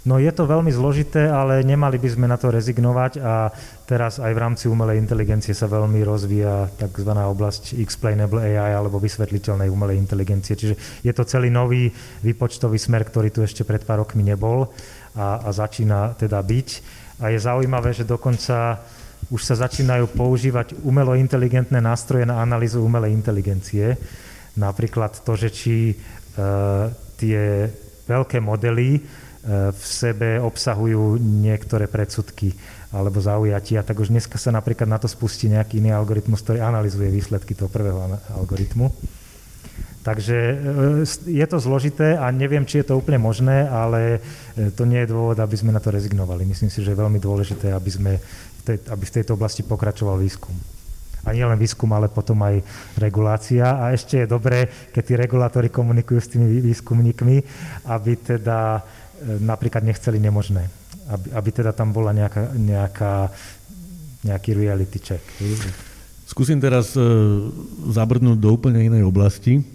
No 0.00 0.16
je 0.16 0.32
to 0.32 0.48
veľmi 0.48 0.72
zložité, 0.72 1.28
ale 1.28 1.60
nemali 1.60 2.00
by 2.00 2.08
sme 2.08 2.24
na 2.24 2.40
to 2.40 2.48
rezignovať 2.48 3.20
a 3.20 3.52
teraz 3.84 4.16
aj 4.16 4.32
v 4.32 4.40
rámci 4.40 4.64
umelej 4.64 4.96
inteligencie 4.96 5.52
sa 5.52 5.68
veľmi 5.68 6.00
rozvíja 6.00 6.72
tzv. 6.72 7.12
oblasť 7.12 7.76
explainable 7.76 8.40
AI 8.40 8.72
alebo 8.72 8.96
vysvetliteľnej 8.96 9.68
umelej 9.68 10.00
inteligencie. 10.00 10.56
Čiže 10.56 11.04
je 11.04 11.12
to 11.12 11.28
celý 11.28 11.52
nový 11.52 11.92
výpočtový 12.24 12.80
smer, 12.80 13.04
ktorý 13.04 13.28
tu 13.28 13.44
ešte 13.44 13.60
pred 13.60 13.84
pár 13.84 14.00
rokmi 14.00 14.24
nebol 14.24 14.72
a, 15.12 15.44
a 15.44 15.48
začína 15.52 16.16
teda 16.16 16.40
byť. 16.40 16.68
A 17.20 17.36
je 17.36 17.38
zaujímavé, 17.44 17.92
že 17.92 18.08
dokonca 18.08 18.80
už 19.28 19.44
sa 19.44 19.68
začínajú 19.68 20.16
používať 20.16 20.80
umelo 20.80 21.12
inteligentné 21.12 21.84
nástroje 21.84 22.24
na 22.24 22.40
analýzu 22.40 22.80
umelej 22.80 23.12
inteligencie. 23.12 24.00
Napríklad 24.56 25.20
to, 25.20 25.36
že 25.36 25.52
či 25.52 25.92
e, 25.92 25.94
tie 27.20 27.68
veľké 28.08 28.40
modely 28.40 29.04
E, 29.40 29.72
v 29.72 29.84
sebe 29.88 30.36
obsahujú 30.36 31.16
niektoré 31.16 31.88
predsudky 31.88 32.52
alebo 32.92 33.24
zaujatia, 33.24 33.80
tak 33.80 33.96
už 33.96 34.12
dneska 34.12 34.36
sa 34.36 34.52
napríklad 34.52 34.84
na 34.84 35.00
to 35.00 35.08
spustí 35.08 35.48
nejaký 35.48 35.80
iný 35.80 35.96
algoritmus, 35.96 36.44
ktorý 36.44 36.60
analizuje 36.60 37.08
výsledky 37.08 37.56
toho 37.56 37.72
prvého 37.72 38.20
algoritmu. 38.36 38.92
Takže 40.04 40.36
e, 40.36 40.54
je 41.24 41.46
to 41.48 41.56
zložité 41.56 42.20
a 42.20 42.28
neviem, 42.28 42.68
či 42.68 42.84
je 42.84 42.92
to 42.92 43.00
úplne 43.00 43.16
možné, 43.16 43.64
ale 43.64 44.20
e, 44.60 44.68
to 44.76 44.84
nie 44.84 45.08
je 45.08 45.12
dôvod, 45.12 45.40
aby 45.40 45.56
sme 45.56 45.72
na 45.72 45.80
to 45.80 45.88
rezignovali. 45.88 46.44
Myslím 46.44 46.68
si, 46.68 46.84
že 46.84 46.92
je 46.92 47.00
veľmi 47.00 47.16
dôležité, 47.16 47.72
aby, 47.72 47.88
sme 47.88 48.12
tej, 48.70 48.76
aby 48.86 49.04
v 49.04 49.14
tejto 49.18 49.34
oblasti 49.34 49.66
pokračoval 49.66 50.22
výskum. 50.22 50.54
A 51.26 51.36
nie 51.36 51.44
len 51.44 51.58
výskum, 51.60 51.90
ale 51.92 52.08
potom 52.08 52.40
aj 52.40 52.64
regulácia. 52.96 53.76
A 53.76 53.92
ešte 53.92 54.24
je 54.24 54.30
dobré, 54.30 54.70
keď 54.94 55.02
tí 55.04 55.14
regulátori 55.18 55.68
komunikujú 55.68 56.18
s 56.22 56.32
tými 56.32 56.64
výskumníkmi, 56.64 57.36
aby 57.84 58.12
teda 58.16 58.80
E, 59.20 59.36
napríklad 59.36 59.84
nechceli 59.84 60.16
nemožné. 60.16 60.64
Aby, 61.10 61.26
aby 61.36 61.50
teda 61.52 61.72
tam 61.76 61.92
bola 61.92 62.16
nejaká, 62.16 62.56
nejaká, 62.56 63.14
nejaký 64.24 64.50
reality 64.56 64.98
check. 65.02 65.24
Skúsim 66.24 66.62
teraz 66.62 66.94
uh, 66.94 67.50
zabrnúť 67.90 68.38
do 68.38 68.54
úplne 68.54 68.86
inej 68.86 69.02
oblasti. 69.02 69.66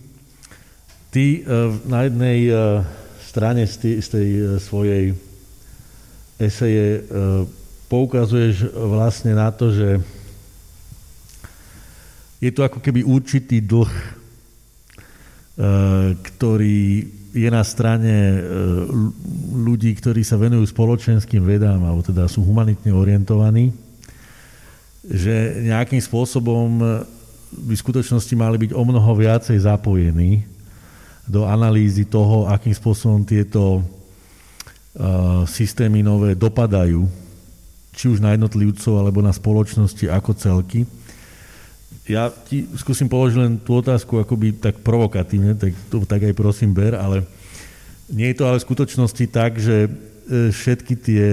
Ty 1.11 1.25
uh, 1.43 1.75
na 1.83 2.07
jednej 2.07 2.39
uh, 2.47 2.79
strane 3.19 3.67
z, 3.67 3.75
tý, 3.75 3.91
z 3.99 4.07
tej 4.07 4.27
uh, 4.31 4.43
svojej 4.63 5.11
eseje 6.39 7.03
poukazuješ 7.85 8.73
vlastne 8.73 9.37
na 9.37 9.53
to, 9.53 9.71
že 9.71 10.01
je 12.43 12.51
to 12.51 12.65
ako 12.65 12.83
keby 12.83 13.01
určitý 13.01 13.63
dlh, 13.63 13.89
uh, 13.89 16.13
ktorý 16.19 17.07
je 17.35 17.49
na 17.51 17.63
strane 17.67 18.15
e, 18.15 18.39
ľudí, 19.51 19.91
ktorí 19.91 20.23
sa 20.23 20.39
venujú 20.39 20.71
spoločenským 20.71 21.43
vedám, 21.43 21.83
alebo 21.83 21.99
teda 21.99 22.31
sú 22.31 22.39
humanitne 22.47 22.95
orientovaní, 22.95 23.75
že 25.03 25.59
nejakým 25.67 25.99
spôsobom 25.99 26.79
by 27.51 27.75
v 27.75 27.83
skutočnosti 27.83 28.31
mali 28.39 28.55
byť 28.55 28.71
o 28.71 28.83
mnoho 28.87 29.11
viacej 29.19 29.67
zapojení 29.67 30.47
do 31.27 31.43
analýzy 31.43 32.07
toho, 32.07 32.47
akým 32.47 32.71
spôsobom 32.71 33.27
tieto 33.27 33.79
e, 33.79 33.81
systémy 35.43 36.07
nové 36.07 36.39
dopadajú, 36.39 37.03
či 37.95 38.11
už 38.11 38.19
na 38.19 38.35
jednotlivcov, 38.35 38.99
alebo 38.99 39.23
na 39.23 39.31
spoločnosti 39.31 40.11
ako 40.11 40.31
celky. 40.35 40.83
Ja 42.05 42.29
ti 42.29 42.69
skúsim 42.77 43.09
položiť 43.09 43.37
len 43.39 43.53
tú 43.57 43.81
otázku 43.81 44.21
akoby 44.21 44.61
tak 44.61 44.83
provokatívne, 44.85 45.57
tak 45.57 45.73
to 45.89 46.05
tak 46.05 46.21
aj 46.21 46.37
prosím 46.37 46.75
ber, 46.75 46.93
ale 46.93 47.25
nie 48.11 48.29
je 48.29 48.37
to 48.37 48.45
ale 48.45 48.61
v 48.61 48.67
skutočnosti 48.69 49.25
tak, 49.33 49.57
že 49.57 49.89
e, 49.89 49.89
všetky 50.53 50.93
tie 51.01 51.25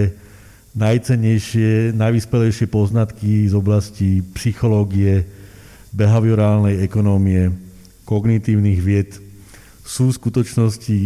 najcennejšie, 0.72 1.92
najvyspelejšie 1.92 2.66
poznatky 2.72 3.44
z 3.44 3.52
oblasti 3.52 4.24
psychológie, 4.32 5.28
behaviorálnej 5.92 6.80
ekonómie, 6.88 7.52
kognitívnych 8.08 8.80
vied 8.80 9.10
sú 9.84 10.08
v 10.08 10.16
skutočnosti 10.16 10.98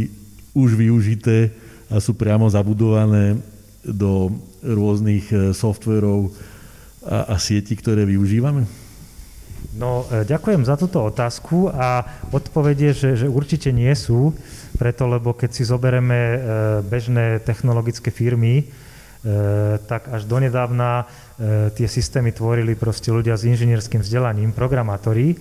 už 0.55 0.79
využité 0.79 1.51
a 1.91 1.99
sú 1.99 2.15
priamo 2.15 2.47
zabudované 2.47 3.35
do 3.87 4.35
rôznych 4.63 5.31
e, 5.31 5.37
softverov 5.55 6.35
a, 7.07 7.35
a 7.35 7.37
sietí, 7.39 7.79
ktoré 7.79 8.03
využívame? 8.03 8.67
No, 9.79 10.09
e, 10.11 10.27
ďakujem 10.27 10.67
za 10.67 10.75
túto 10.75 11.07
otázku 11.07 11.71
a 11.71 12.03
odpovede, 12.35 12.91
že, 12.91 13.15
že 13.15 13.27
určite 13.31 13.71
nie 13.71 13.93
sú, 13.95 14.35
preto 14.75 15.07
lebo 15.07 15.33
keď 15.37 15.51
si 15.55 15.63
zoberieme 15.63 16.19
e, 16.19 16.39
bežné 16.83 17.39
technologické 17.47 18.11
firmy, 18.11 18.67
tak 19.91 20.07
až 20.07 20.23
donedávna 20.31 21.03
tie 21.75 21.89
systémy 21.91 22.31
tvorili 22.31 22.79
proste 22.79 23.11
ľudia 23.11 23.35
s 23.35 23.43
inžinierským 23.43 23.99
vzdelaním, 23.99 24.55
programátori 24.55 25.35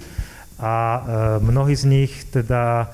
a 0.58 1.06
mnohí 1.38 1.78
z 1.78 1.86
nich 1.86 2.10
teda 2.34 2.90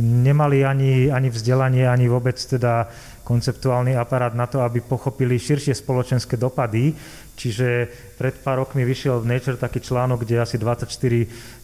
nemali 0.00 0.64
ani, 0.64 1.12
ani 1.12 1.28
vzdelanie, 1.28 1.84
ani 1.84 2.08
vôbec 2.08 2.40
teda 2.40 2.88
konceptuálny 3.30 3.94
aparát 3.94 4.34
na 4.34 4.50
to, 4.50 4.58
aby 4.66 4.82
pochopili 4.82 5.38
širšie 5.38 5.70
spoločenské 5.70 6.34
dopady. 6.34 6.90
Čiže 7.38 7.86
pred 8.18 8.34
pár 8.42 8.66
rokmi 8.66 8.82
vyšiel 8.82 9.22
v 9.22 9.30
Nature 9.30 9.54
taký 9.54 9.78
článok, 9.78 10.26
kde 10.26 10.42
asi 10.42 10.58
24 10.58 10.90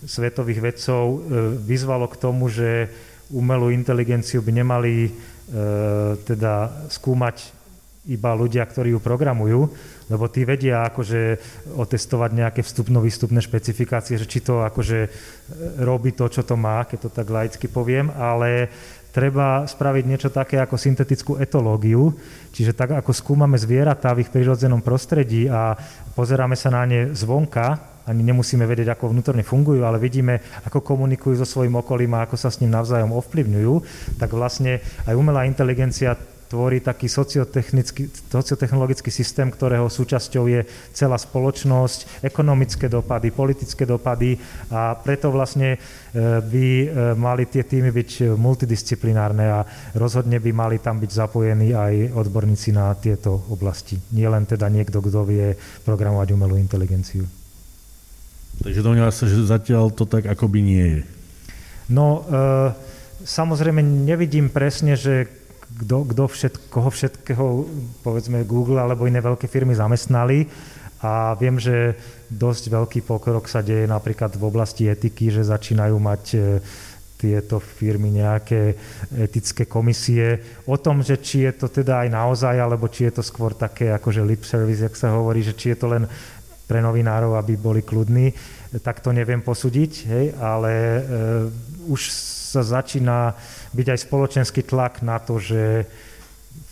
svetových 0.06 0.62
vedcov 0.62 1.02
e, 1.02 1.18
vyzvalo 1.58 2.06
k 2.06 2.16
tomu, 2.22 2.46
že 2.46 2.86
umelú 3.34 3.74
inteligenciu 3.74 4.46
by 4.46 4.52
nemali 4.62 4.94
e, 5.04 5.10
teda 6.22 6.86
skúmať 6.86 7.56
iba 8.06 8.30
ľudia, 8.38 8.62
ktorí 8.62 8.94
ju 8.94 9.00
programujú, 9.02 9.66
lebo 10.06 10.30
tí 10.30 10.46
vedia 10.46 10.86
akože 10.86 11.42
otestovať 11.74 12.30
nejaké 12.30 12.60
vstupno-výstupné 12.62 13.42
špecifikácie, 13.42 14.14
že 14.14 14.30
či 14.30 14.38
to 14.46 14.62
akože 14.62 14.98
e, 15.02 15.08
robí 15.82 16.14
to, 16.14 16.30
čo 16.30 16.46
to 16.46 16.54
má, 16.54 16.86
keď 16.86 16.98
to 17.02 17.10
tak 17.10 17.26
laicky 17.26 17.66
poviem, 17.66 18.14
ale 18.14 18.70
treba 19.16 19.64
spraviť 19.64 20.04
niečo 20.04 20.28
také 20.28 20.60
ako 20.60 20.76
syntetickú 20.76 21.40
etológiu, 21.40 22.12
čiže 22.52 22.76
tak 22.76 22.92
ako 22.92 23.16
skúmame 23.16 23.56
zvieratá 23.56 24.12
v 24.12 24.28
ich 24.28 24.32
prírodzenom 24.32 24.84
prostredí 24.84 25.48
a 25.48 25.72
pozeráme 26.12 26.52
sa 26.52 26.68
na 26.68 26.84
ne 26.84 27.16
zvonka, 27.16 27.96
ani 28.04 28.20
nemusíme 28.20 28.68
vedieť, 28.68 28.92
ako 28.92 29.16
vnútorne 29.16 29.40
fungujú, 29.40 29.82
ale 29.88 29.96
vidíme, 29.96 30.44
ako 30.68 30.84
komunikujú 30.84 31.40
so 31.40 31.48
svojím 31.48 31.80
okolím 31.80 32.12
a 32.12 32.28
ako 32.28 32.36
sa 32.36 32.52
s 32.52 32.60
ním 32.60 32.76
navzájom 32.76 33.16
ovplyvňujú, 33.16 33.74
tak 34.20 34.36
vlastne 34.36 34.84
aj 35.08 35.16
umelá 35.16 35.48
inteligencia 35.48 36.12
tvorí 36.46 36.78
taký 36.80 37.10
sociotechnologický 38.30 39.10
systém, 39.10 39.50
ktorého 39.50 39.90
súčasťou 39.90 40.44
je 40.46 40.62
celá 40.94 41.18
spoločnosť, 41.18 42.22
ekonomické 42.22 42.86
dopady, 42.86 43.34
politické 43.34 43.82
dopady 43.86 44.38
a 44.70 44.94
preto 44.94 45.34
vlastne 45.34 45.76
e, 45.76 45.78
by 46.40 46.66
e, 46.66 46.86
mali 47.18 47.50
tie 47.50 47.66
týmy 47.66 47.90
byť 47.90 48.38
multidisciplinárne 48.38 49.46
a 49.50 49.60
rozhodne 49.98 50.38
by 50.38 50.50
mali 50.54 50.76
tam 50.78 51.02
byť 51.02 51.10
zapojení 51.10 51.74
aj 51.74 52.14
odborníci 52.14 52.70
na 52.70 52.94
tieto 52.94 53.42
oblasti. 53.50 53.98
Nie 54.14 54.30
len 54.30 54.46
teda 54.46 54.70
niekto, 54.70 55.02
kto 55.02 55.26
vie 55.26 55.54
programovať 55.82 56.28
umelú 56.32 56.54
inteligenciu. 56.56 57.26
Takže 58.56 58.80
domnieva 58.80 59.12
sa, 59.12 59.28
že 59.28 59.44
zatiaľ 59.44 59.92
to 59.92 60.08
tak 60.08 60.24
akoby 60.24 60.64
nie 60.64 60.86
je. 60.96 61.02
No, 61.92 62.24
e, 62.24 62.72
samozrejme 63.26 63.82
nevidím 63.82 64.48
presne, 64.48 64.96
že 64.96 65.28
kto, 65.66 66.06
kto 66.14 66.24
všet, 66.30 66.54
koho 66.70 66.90
všetkého, 66.90 67.44
povedzme 68.06 68.46
Google 68.46 68.80
alebo 68.80 69.04
iné 69.04 69.18
veľké 69.18 69.50
firmy 69.50 69.74
zamestnali. 69.74 70.46
A 71.04 71.36
viem, 71.36 71.60
že 71.60 71.94
dosť 72.32 72.72
veľký 72.72 73.00
pokrok 73.04 73.46
sa 73.46 73.60
deje 73.60 73.84
napríklad 73.84 74.32
v 74.34 74.46
oblasti 74.48 74.88
etiky, 74.88 75.28
že 75.28 75.44
začínajú 75.44 75.96
mať 76.00 76.24
e, 76.34 76.38
tieto 77.20 77.60
firmy 77.60 78.16
nejaké 78.16 78.76
etické 79.12 79.68
komisie. 79.68 80.40
O 80.64 80.80
tom, 80.80 81.04
že 81.04 81.20
či 81.20 81.44
je 81.44 81.52
to 81.52 81.66
teda 81.68 82.04
aj 82.04 82.08
naozaj, 82.08 82.56
alebo 82.56 82.88
či 82.88 83.08
je 83.08 83.20
to 83.20 83.22
skôr 83.22 83.52
také 83.52 83.92
akože 83.92 84.24
lip 84.24 84.44
service, 84.48 84.84
jak 84.84 84.96
sa 84.96 85.12
hovorí, 85.12 85.44
že 85.44 85.52
či 85.52 85.76
je 85.76 85.78
to 85.78 85.92
len 85.92 86.04
pre 86.66 86.82
novinárov, 86.82 87.38
aby 87.38 87.54
boli 87.54 87.86
kľudní, 87.86 88.34
tak 88.82 88.98
to 88.98 89.14
neviem 89.14 89.38
posúdiť, 89.38 89.92
hej, 90.10 90.26
ale 90.34 90.72
e, 90.74 91.00
už 91.86 92.10
sa 92.56 92.66
začína 92.66 93.38
byť 93.76 93.92
aj 93.92 94.04
spoločenský 94.08 94.64
tlak 94.64 95.04
na 95.04 95.20
to, 95.20 95.36
že 95.36 95.84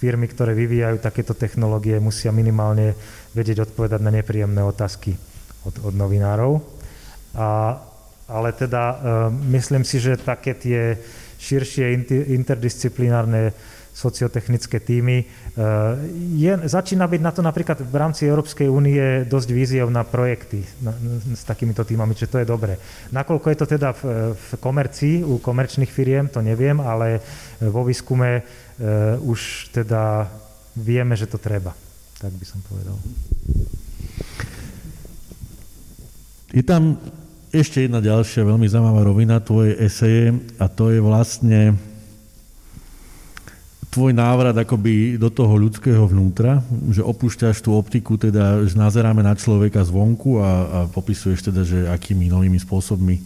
firmy, 0.00 0.24
ktoré 0.26 0.56
vyvíjajú 0.56 0.96
takéto 0.98 1.36
technológie, 1.36 2.00
musia 2.00 2.32
minimálne 2.32 2.96
vedieť 3.36 3.68
odpovedať 3.68 4.00
na 4.00 4.10
nepríjemné 4.10 4.64
otázky 4.64 5.12
od, 5.68 5.74
od 5.84 5.94
novinárov. 5.94 6.64
A, 7.36 7.76
ale 8.24 8.48
teda 8.56 8.82
e, 8.82 8.96
myslím 9.52 9.84
si, 9.84 10.00
že 10.00 10.16
také 10.16 10.56
tie 10.56 10.96
širšie 11.36 11.92
interdisciplinárne 12.32 13.52
sociotechnické 13.94 14.82
týmy. 14.82 15.22
E, 15.22 15.24
je, 16.34 16.52
začína 16.66 17.06
byť 17.06 17.20
na 17.22 17.30
to 17.30 17.40
napríklad 17.46 17.78
v 17.78 17.94
rámci 17.94 18.26
Európskej 18.26 18.66
únie 18.66 19.22
dosť 19.30 19.48
víziev 19.54 19.86
na 19.86 20.02
projekty 20.02 20.66
s 21.30 21.46
takýmito 21.46 21.86
týmami, 21.86 22.18
čiže 22.18 22.32
to 22.34 22.40
je 22.42 22.50
dobré. 22.50 22.74
Nakoľko 23.14 23.46
je 23.54 23.58
to 23.62 23.66
teda 23.70 23.94
v, 23.94 24.02
v 24.34 24.48
komercii, 24.58 25.22
u 25.22 25.38
komerčných 25.38 25.94
firiem, 25.94 26.26
to 26.26 26.42
neviem, 26.42 26.82
ale 26.82 27.22
vo 27.62 27.86
výskume 27.86 28.42
uh, 28.42 29.14
už 29.22 29.70
teda 29.70 30.26
vieme, 30.74 31.14
že 31.14 31.30
to 31.30 31.38
treba. 31.38 31.70
Tak 32.18 32.34
by 32.34 32.46
som 32.46 32.58
povedal. 32.66 32.98
Je 36.50 36.62
tam 36.66 36.98
ešte 37.54 37.86
jedna 37.86 38.02
ďalšia 38.02 38.42
veľmi 38.42 38.66
zaujímavá 38.66 39.06
rovina 39.06 39.38
tvojej 39.38 39.78
eseje 39.78 40.34
a 40.58 40.66
to 40.66 40.90
je 40.90 40.98
vlastne 40.98 41.78
tvoj 43.94 44.10
návrat 44.10 44.58
akoby 44.58 45.14
do 45.14 45.30
toho 45.30 45.54
ľudského 45.54 46.02
vnútra, 46.10 46.58
že 46.90 46.98
opúšťaš 46.98 47.62
tú 47.62 47.78
optiku, 47.78 48.18
teda, 48.18 48.66
že 48.66 48.74
nazeráme 48.74 49.22
na 49.22 49.38
človeka 49.38 49.86
zvonku 49.86 50.42
a, 50.42 50.50
a 50.50 50.78
popisuješ 50.90 51.46
teda, 51.46 51.62
že 51.62 51.86
akými 51.86 52.26
novými 52.26 52.58
spôsobmi 52.58 53.22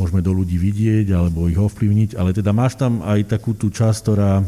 môžeme 0.00 0.24
do 0.24 0.32
ľudí 0.32 0.56
vidieť 0.56 1.12
alebo 1.12 1.52
ich 1.52 1.60
ovplyvniť, 1.60 2.16
ale 2.16 2.32
teda 2.32 2.48
máš 2.56 2.80
tam 2.80 3.04
aj 3.04 3.28
takú 3.28 3.52
tú 3.52 3.68
časť, 3.68 3.98
ktorá 4.08 4.40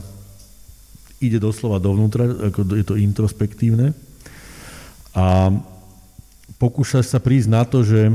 ide 1.21 1.37
doslova 1.37 1.77
dovnútra, 1.77 2.49
ako 2.49 2.65
je 2.73 2.85
to 2.89 2.97
introspektívne. 2.97 3.93
A 5.13 5.53
pokúšaš 6.57 7.13
sa 7.13 7.21
prísť 7.21 7.49
na 7.53 7.69
to, 7.69 7.85
že 7.85 8.09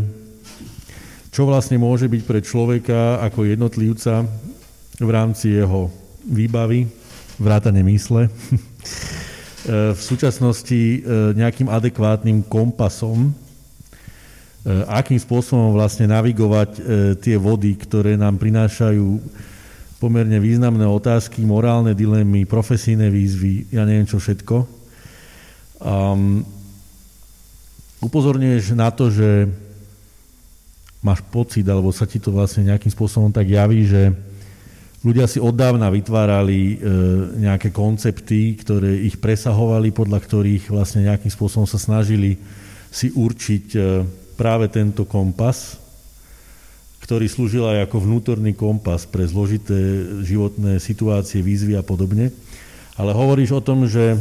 čo 1.30 1.46
vlastne 1.46 1.78
môže 1.78 2.10
byť 2.10 2.22
pre 2.26 2.41
človeka 2.41 3.22
ako 3.22 3.46
jednotlivca 3.46 4.26
v 4.98 5.10
rámci 5.13 5.54
jeho 5.54 6.05
výbavy, 6.26 6.90
vrátane 7.38 7.86
mysle, 7.86 8.30
v 9.66 9.98
súčasnosti 9.98 10.78
e, 10.78 11.00
nejakým 11.34 11.66
adekvátnym 11.74 12.46
kompasom, 12.46 13.30
e, 13.30 13.32
akým 14.86 15.18
spôsobom 15.18 15.74
vlastne 15.74 16.06
navigovať 16.06 16.70
e, 16.78 16.82
tie 17.18 17.34
vody, 17.34 17.74
ktoré 17.74 18.14
nám 18.14 18.38
prinášajú 18.38 19.18
pomerne 19.98 20.38
významné 20.38 20.86
otázky, 20.86 21.42
morálne 21.42 21.98
dilemy, 21.98 22.46
profesijné 22.46 23.10
výzvy, 23.10 23.74
ja 23.74 23.90
neviem 23.90 24.06
čo 24.06 24.22
všetko. 24.22 24.70
Um, 25.82 26.46
upozorňuješ 28.06 28.76
na 28.78 28.94
to, 28.94 29.10
že 29.10 29.50
máš 31.02 31.26
pocit, 31.34 31.66
alebo 31.66 31.90
sa 31.90 32.06
ti 32.06 32.22
to 32.22 32.30
vlastne 32.30 32.70
nejakým 32.70 32.92
spôsobom 32.94 33.34
tak 33.34 33.50
javí, 33.50 33.88
že 33.88 34.14
Ľudia 35.06 35.30
si 35.30 35.38
od 35.38 35.54
dávna 35.54 35.94
vytvárali 35.94 36.62
e, 36.65 36.76
nejaké 37.46 37.70
koncepty, 37.70 38.58
ktoré 38.58 39.06
ich 39.06 39.22
presahovali, 39.22 39.94
podľa 39.94 40.18
ktorých 40.18 40.74
vlastne 40.74 41.06
nejakým 41.06 41.30
spôsobom 41.30 41.70
sa 41.70 41.78
snažili 41.78 42.41
si 42.89 43.13
určiť 43.13 43.65
e, 43.78 44.02
práve 44.34 44.65
tento 44.65 45.06
kompas, 45.06 45.78
ktorý 47.06 47.30
slúžil 47.30 47.70
aj 47.70 47.86
ako 47.86 48.02
vnútorný 48.02 48.58
kompas 48.58 49.06
pre 49.06 49.30
zložité 49.30 49.78
životné 50.26 50.82
situácie, 50.82 51.38
výzvy 51.38 51.78
a 51.78 51.86
podobne. 51.86 52.34
Ale 52.98 53.13
hovoríš 53.13 53.54
o 53.54 53.62
tom, 53.62 53.86
že 53.86 54.18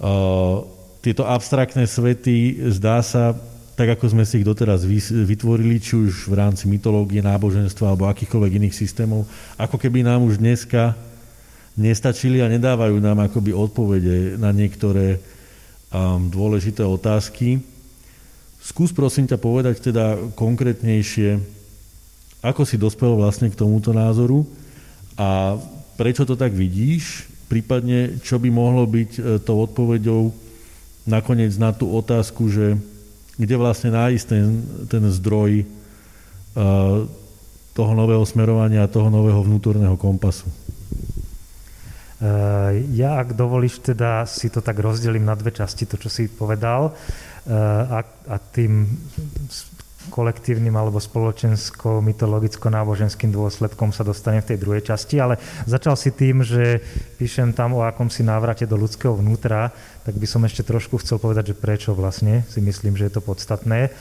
uh, 0.00 0.64
tieto 1.04 1.28
abstraktné 1.28 1.84
svety, 1.84 2.70
zdá 2.72 3.04
sa, 3.04 3.36
tak 3.80 3.96
ako 3.96 4.12
sme 4.12 4.28
si 4.28 4.36
ich 4.36 4.44
doteraz 4.44 4.84
vytvorili, 5.08 5.80
či 5.80 5.96
už 5.96 6.28
v 6.28 6.36
rámci 6.36 6.68
mytológie, 6.68 7.24
náboženstva 7.24 7.88
alebo 7.88 8.12
akýchkoľvek 8.12 8.60
iných 8.60 8.76
systémov, 8.76 9.24
ako 9.56 9.80
keby 9.80 10.04
nám 10.04 10.20
už 10.20 10.36
dneska 10.36 10.92
nestačili 11.80 12.44
a 12.44 12.52
nedávajú 12.52 13.00
nám 13.00 13.24
akoby 13.24 13.56
odpovede 13.56 14.36
na 14.36 14.52
niektoré 14.52 15.16
um, 15.16 16.28
dôležité 16.28 16.84
otázky. 16.84 17.64
Skús 18.60 18.92
prosím 18.92 19.24
ťa 19.24 19.40
povedať 19.40 19.80
teda 19.80 20.28
konkrétnejšie, 20.36 21.40
ako 22.44 22.68
si 22.68 22.76
dospel 22.76 23.16
vlastne 23.16 23.48
k 23.48 23.56
tomuto 23.56 23.96
názoru 23.96 24.44
a 25.16 25.56
prečo 25.96 26.28
to 26.28 26.36
tak 26.36 26.52
vidíš, 26.52 27.24
prípadne 27.48 28.20
čo 28.20 28.36
by 28.36 28.52
mohlo 28.52 28.84
byť 28.84 29.10
e, 29.16 29.20
tou 29.40 29.64
odpoveďou 29.64 30.36
nakoniec 31.08 31.56
na 31.56 31.72
tú 31.72 31.88
otázku, 31.88 32.52
že 32.52 32.76
kde 33.40 33.56
vlastne 33.56 33.96
nájsť 33.96 34.24
ten, 34.28 34.46
ten 34.84 35.04
zdroj 35.08 35.64
toho 37.70 37.92
nového 37.94 38.26
smerovania 38.26 38.84
a 38.84 38.92
toho 38.92 39.08
nového 39.08 39.40
vnútorného 39.40 39.96
kompasu. 39.96 40.50
Uh, 42.20 42.76
ja, 42.92 43.16
ak 43.16 43.32
dovolíš, 43.32 43.80
teda 43.80 44.28
si 44.28 44.52
to 44.52 44.60
tak 44.60 44.76
rozdelím 44.76 45.24
na 45.24 45.32
dve 45.32 45.56
časti, 45.56 45.88
to, 45.88 45.96
čo 45.96 46.12
si 46.12 46.28
povedal, 46.28 46.92
uh, 46.92 47.96
a, 47.96 48.04
a 48.04 48.36
tým 48.36 48.84
kolektívnym 50.10 50.74
alebo 50.74 50.98
spoločensko-mytologicko-náboženským 50.98 53.30
dôsledkom 53.30 53.94
sa 53.94 54.02
dostane 54.02 54.42
v 54.42 54.50
tej 54.50 54.58
druhej 54.58 54.90
časti, 54.90 55.22
ale 55.22 55.38
začal 55.64 55.94
si 55.94 56.10
tým, 56.10 56.42
že 56.42 56.82
píšem 57.16 57.54
tam 57.54 57.78
o 57.78 57.86
akomsi 57.86 58.26
návrate 58.26 58.66
do 58.66 58.74
ľudského 58.74 59.14
vnútra, 59.14 59.70
tak 60.02 60.18
by 60.18 60.26
som 60.26 60.42
ešte 60.42 60.66
trošku 60.66 60.98
chcel 60.98 61.22
povedať, 61.22 61.54
že 61.54 61.62
prečo 61.62 61.94
vlastne 61.94 62.42
si 62.50 62.58
myslím, 62.58 62.98
že 62.98 63.06
je 63.06 63.14
to 63.14 63.22
podstatné. 63.22 63.94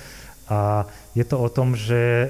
A 0.49 0.89
je 1.13 1.21
to 1.21 1.37
o 1.37 1.45
tom, 1.45 1.77
že 1.77 2.25
e, 2.25 2.27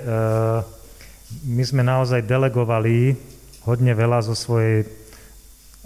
my 1.47 1.63
sme 1.63 1.87
naozaj 1.87 2.27
delegovali 2.27 3.15
hodne 3.63 3.95
veľa 3.95 4.27
zo 4.27 4.35
svojej 4.35 4.98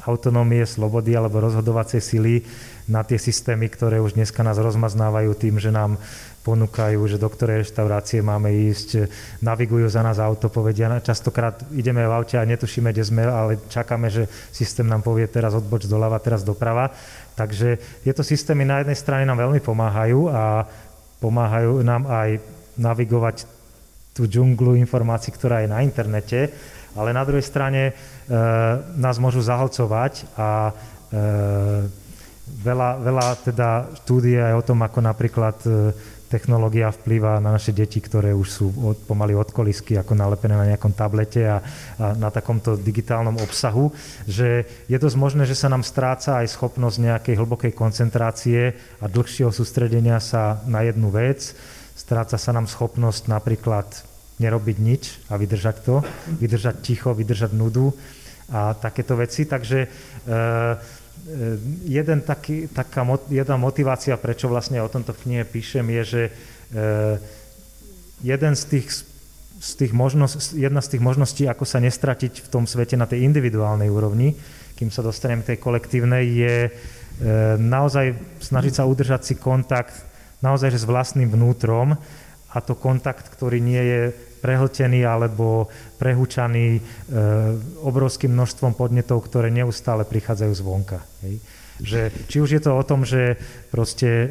autonómie, 0.03 0.67
slobody 0.67 1.15
alebo 1.15 1.39
rozhodovacej 1.39 2.01
sily 2.03 2.43
na 2.91 3.03
tie 3.07 3.15
systémy, 3.15 3.71
ktoré 3.71 4.03
už 4.03 4.19
dneska 4.19 4.43
nás 4.43 4.59
rozmaznávajú 4.59 5.31
tým, 5.39 5.55
že 5.59 5.71
nám 5.71 5.95
ponúkajú, 6.43 6.99
že 7.07 7.15
do 7.15 7.31
ktorej 7.31 7.63
reštaurácie 7.63 8.19
máme 8.19 8.51
ísť, 8.51 9.07
navigujú 9.39 9.87
za 9.87 10.03
nás 10.03 10.19
auto, 10.19 10.51
povedia, 10.51 10.91
častokrát 10.99 11.63
ideme 11.71 12.03
v 12.03 12.11
aute 12.11 12.35
a 12.35 12.43
netušíme, 12.43 12.91
kde 12.91 13.03
sme, 13.07 13.23
ale 13.23 13.63
čakáme, 13.71 14.11
že 14.11 14.27
systém 14.51 14.83
nám 14.83 15.07
povie 15.07 15.23
teraz 15.31 15.55
odboč 15.55 15.87
doľava, 15.87 16.19
teraz 16.19 16.43
doprava. 16.43 16.91
Takže 17.39 18.03
tieto 18.03 18.21
systémy 18.27 18.67
na 18.67 18.83
jednej 18.83 18.99
strane 18.99 19.23
nám 19.23 19.39
veľmi 19.39 19.63
pomáhajú 19.63 20.27
a 20.27 20.67
pomáhajú 21.23 21.79
nám 21.79 22.03
aj 22.11 22.43
navigovať 22.75 23.47
tú 24.11 24.27
džunglu 24.27 24.75
informácií, 24.77 25.31
ktorá 25.31 25.63
je 25.63 25.71
na 25.71 25.79
internete, 25.81 26.51
ale 26.93 27.15
na 27.15 27.25
druhej 27.25 27.41
strane 27.41 27.95
nás 28.95 29.15
môžu 29.19 29.43
zahlcovať 29.43 30.31
a 30.39 30.71
e, 31.11 31.23
veľa, 32.63 32.89
veľa 33.03 33.27
teda 33.43 33.69
štúdie 34.03 34.39
aj 34.39 34.53
o 34.59 34.65
tom, 34.65 34.79
ako 34.83 34.99
napríklad 35.03 35.57
e, 35.67 35.69
technológia 36.33 36.89
vplýva 36.89 37.37
na 37.37 37.53
naše 37.53 37.69
deti, 37.69 38.01
ktoré 38.01 38.33
už 38.33 38.47
sú 38.49 38.67
od, 38.73 38.97
pomaly 39.05 39.37
od 39.37 39.53
kolisky, 39.53 39.99
ako 39.99 40.17
nalepené 40.17 40.57
na 40.57 40.69
nejakom 40.73 40.95
tablete 40.95 41.45
a, 41.45 41.61
a 41.61 42.17
na 42.17 42.33
takomto 42.33 42.73
digitálnom 42.73 43.37
obsahu, 43.37 43.93
že 44.25 44.65
je 44.89 44.97
dosť 44.97 45.17
možné, 45.19 45.43
že 45.45 45.53
sa 45.53 45.69
nám 45.69 45.85
stráca 45.85 46.41
aj 46.41 46.57
schopnosť 46.57 46.97
nejakej 46.97 47.35
hlbokej 47.37 47.73
koncentrácie 47.77 48.73
a 48.97 49.05
dlhšieho 49.05 49.53
sústredenia 49.53 50.17
sa 50.17 50.63
na 50.65 50.81
jednu 50.81 51.13
vec. 51.13 51.53
Stráca 51.93 52.41
sa 52.41 52.49
nám 52.49 52.65
schopnosť 52.65 53.29
napríklad 53.29 54.12
nerobiť 54.43 54.77
nič 54.83 55.03
a 55.31 55.39
vydržať 55.39 55.75
to, 55.87 55.95
vydržať 56.35 56.75
ticho, 56.83 57.15
vydržať 57.15 57.55
nudu 57.55 57.95
a 58.51 58.75
takéto 58.75 59.15
veci. 59.15 59.47
Takže 59.47 59.79
e, 59.79 59.87
e 59.87 60.37
jeden 61.87 62.19
taký, 62.27 62.67
taká, 62.67 63.07
jedna 63.31 63.55
motivácia, 63.55 64.19
prečo 64.19 64.51
vlastne 64.51 64.83
o 64.83 64.91
tomto 64.91 65.15
v 65.15 65.21
knihe 65.23 65.43
píšem, 65.47 65.87
je, 65.87 66.03
že 66.03 66.23
e, 66.27 66.31
jeden 68.27 68.53
z 68.59 68.63
tých, 68.67 68.87
z 69.63 69.71
tých 69.79 69.93
možnosť, 69.95 70.59
jedna 70.59 70.83
z 70.83 70.91
tých 70.91 71.03
možností, 71.03 71.43
ako 71.47 71.63
sa 71.63 71.79
nestratiť 71.79 72.43
v 72.43 72.51
tom 72.51 72.67
svete 72.67 72.99
na 72.99 73.07
tej 73.07 73.23
individuálnej 73.23 73.87
úrovni, 73.87 74.35
kým 74.75 74.91
sa 74.91 74.99
dostanem 74.99 75.39
k 75.39 75.55
tej 75.55 75.57
kolektívnej, 75.63 76.23
je 76.27 76.57
naozaj 77.61 78.17
snažiť 78.41 78.73
sa 78.81 78.89
udržať 78.89 79.21
si 79.21 79.35
kontakt 79.37 79.93
naozaj 80.43 80.75
že 80.75 80.83
s 80.83 80.89
vlastným 80.89 81.31
vnútrom 81.31 81.95
a 82.51 82.57
to 82.59 82.75
kontakt, 82.75 83.31
ktorý 83.31 83.63
nie 83.63 83.79
je 83.79 84.01
prehltený 84.43 85.07
alebo 85.07 85.71
prehúčaný 85.95 86.67
e, 86.75 86.81
obrovským 87.79 88.35
množstvom 88.35 88.75
podnetov, 88.75 89.23
ktoré 89.23 89.47
neustále 89.47 90.03
prichádzajú 90.03 90.53
zvonka. 90.59 90.99
Hej. 91.23 91.39
Že, 91.79 92.01
či 92.29 92.37
už 92.37 92.49
je 92.53 92.61
to 92.61 92.75
o 92.75 92.83
tom, 92.83 93.07
že 93.07 93.39
proste 93.71 94.09
e, 94.11 94.27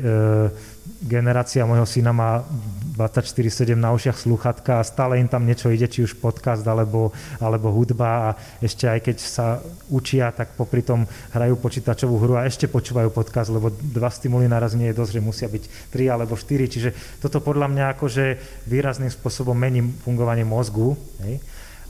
generácia 1.03 1.67
môjho 1.67 1.87
syna 1.87 2.15
má 2.15 2.47
24-7 2.95 3.75
na 3.75 3.91
ušiach 3.91 4.15
sluchatka 4.15 4.79
a 4.79 4.87
stále 4.87 5.19
im 5.19 5.27
tam 5.27 5.43
niečo 5.43 5.69
ide, 5.75 5.91
či 5.91 6.07
už 6.07 6.23
podcast 6.23 6.63
alebo, 6.63 7.11
alebo 7.43 7.75
hudba 7.75 8.09
a 8.09 8.29
ešte 8.63 8.87
aj 8.87 9.01
keď 9.03 9.17
sa 9.19 9.47
učia, 9.91 10.31
tak 10.31 10.55
popri 10.55 10.87
tom 10.87 11.03
hrajú 11.35 11.59
počítačovú 11.59 12.15
hru 12.23 12.35
a 12.39 12.47
ešte 12.47 12.71
počúvajú 12.71 13.11
podcast, 13.11 13.51
lebo 13.51 13.75
dva 13.75 14.09
stimuly 14.09 14.47
naraz 14.47 14.79
nie 14.79 14.95
je 14.95 14.99
dosť, 15.03 15.13
že 15.19 15.21
musia 15.21 15.49
byť 15.51 15.91
tri 15.91 16.07
alebo 16.07 16.39
štyri, 16.39 16.71
čiže 16.71 16.95
toto 17.19 17.43
podľa 17.43 17.67
mňa 17.73 17.85
akože 17.99 18.25
výrazným 18.71 19.11
spôsobom 19.11 19.59
mení 19.59 19.83
fungovanie 20.07 20.47
mozgu. 20.47 20.95
Hej? 21.27 21.43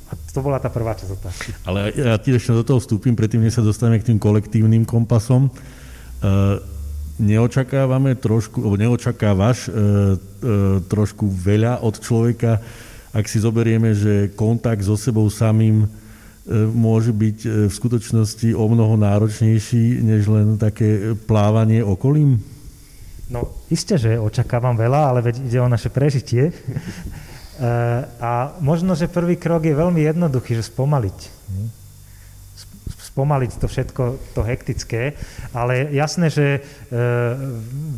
A 0.09 0.17
to 0.33 0.45
bola 0.45 0.61
tá 0.61 0.69
prvá 0.69 0.93
časť 0.93 1.13
otázky. 1.17 1.51
Ale 1.65 1.89
ja 1.97 2.21
ti 2.21 2.37
ešte 2.37 2.53
do 2.53 2.61
toho 2.61 2.81
vstúpim, 2.81 3.17
predtým, 3.17 3.41
než 3.41 3.57
sa 3.57 3.65
dostaneme 3.65 3.97
k 3.97 4.13
tým 4.13 4.21
kolektívnym 4.21 4.85
kompasom. 4.85 5.49
Uh, 6.21 6.61
neočakávame 7.21 8.17
trošku, 8.17 8.63
alebo 8.63 8.77
neočakávaš 8.81 9.69
uh, 9.69 9.73
uh, 9.73 10.81
trošku 10.87 11.29
veľa 11.29 11.83
od 11.85 12.01
človeka, 12.01 12.61
ak 13.13 13.29
si 13.29 13.41
zoberieme, 13.41 13.93
že 13.93 14.33
kontakt 14.33 14.81
so 14.81 14.97
sebou 14.97 15.29
samým 15.29 15.85
môže 16.75 17.15
byť 17.15 17.71
v 17.71 17.73
skutočnosti 17.73 18.51
o 18.57 18.65
mnoho 18.67 18.99
náročnejší, 18.99 20.03
než 20.03 20.27
len 20.27 20.59
také 20.59 21.15
plávanie 21.15 21.87
okolím? 21.87 22.43
No, 23.31 23.65
isté, 23.71 23.97
že 23.97 24.19
očakávam 24.19 24.75
veľa, 24.75 25.01
ale 25.13 25.21
veď 25.23 25.45
ide 25.45 25.59
o 25.63 25.71
naše 25.71 25.89
prežitie. 25.89 26.51
A 28.19 28.59
možno, 28.59 28.99
že 28.99 29.13
prvý 29.13 29.39
krok 29.39 29.63
je 29.63 29.77
veľmi 29.77 30.03
jednoduchý, 30.03 30.59
že 30.59 30.73
spomaliť. 30.73 31.19
Spomaliť 33.13 33.53
to 33.61 33.67
všetko, 33.69 34.03
to 34.33 34.41
hektické, 34.41 35.13
ale 35.53 35.93
jasné, 35.93 36.33
že 36.33 36.47
e, 36.57 36.61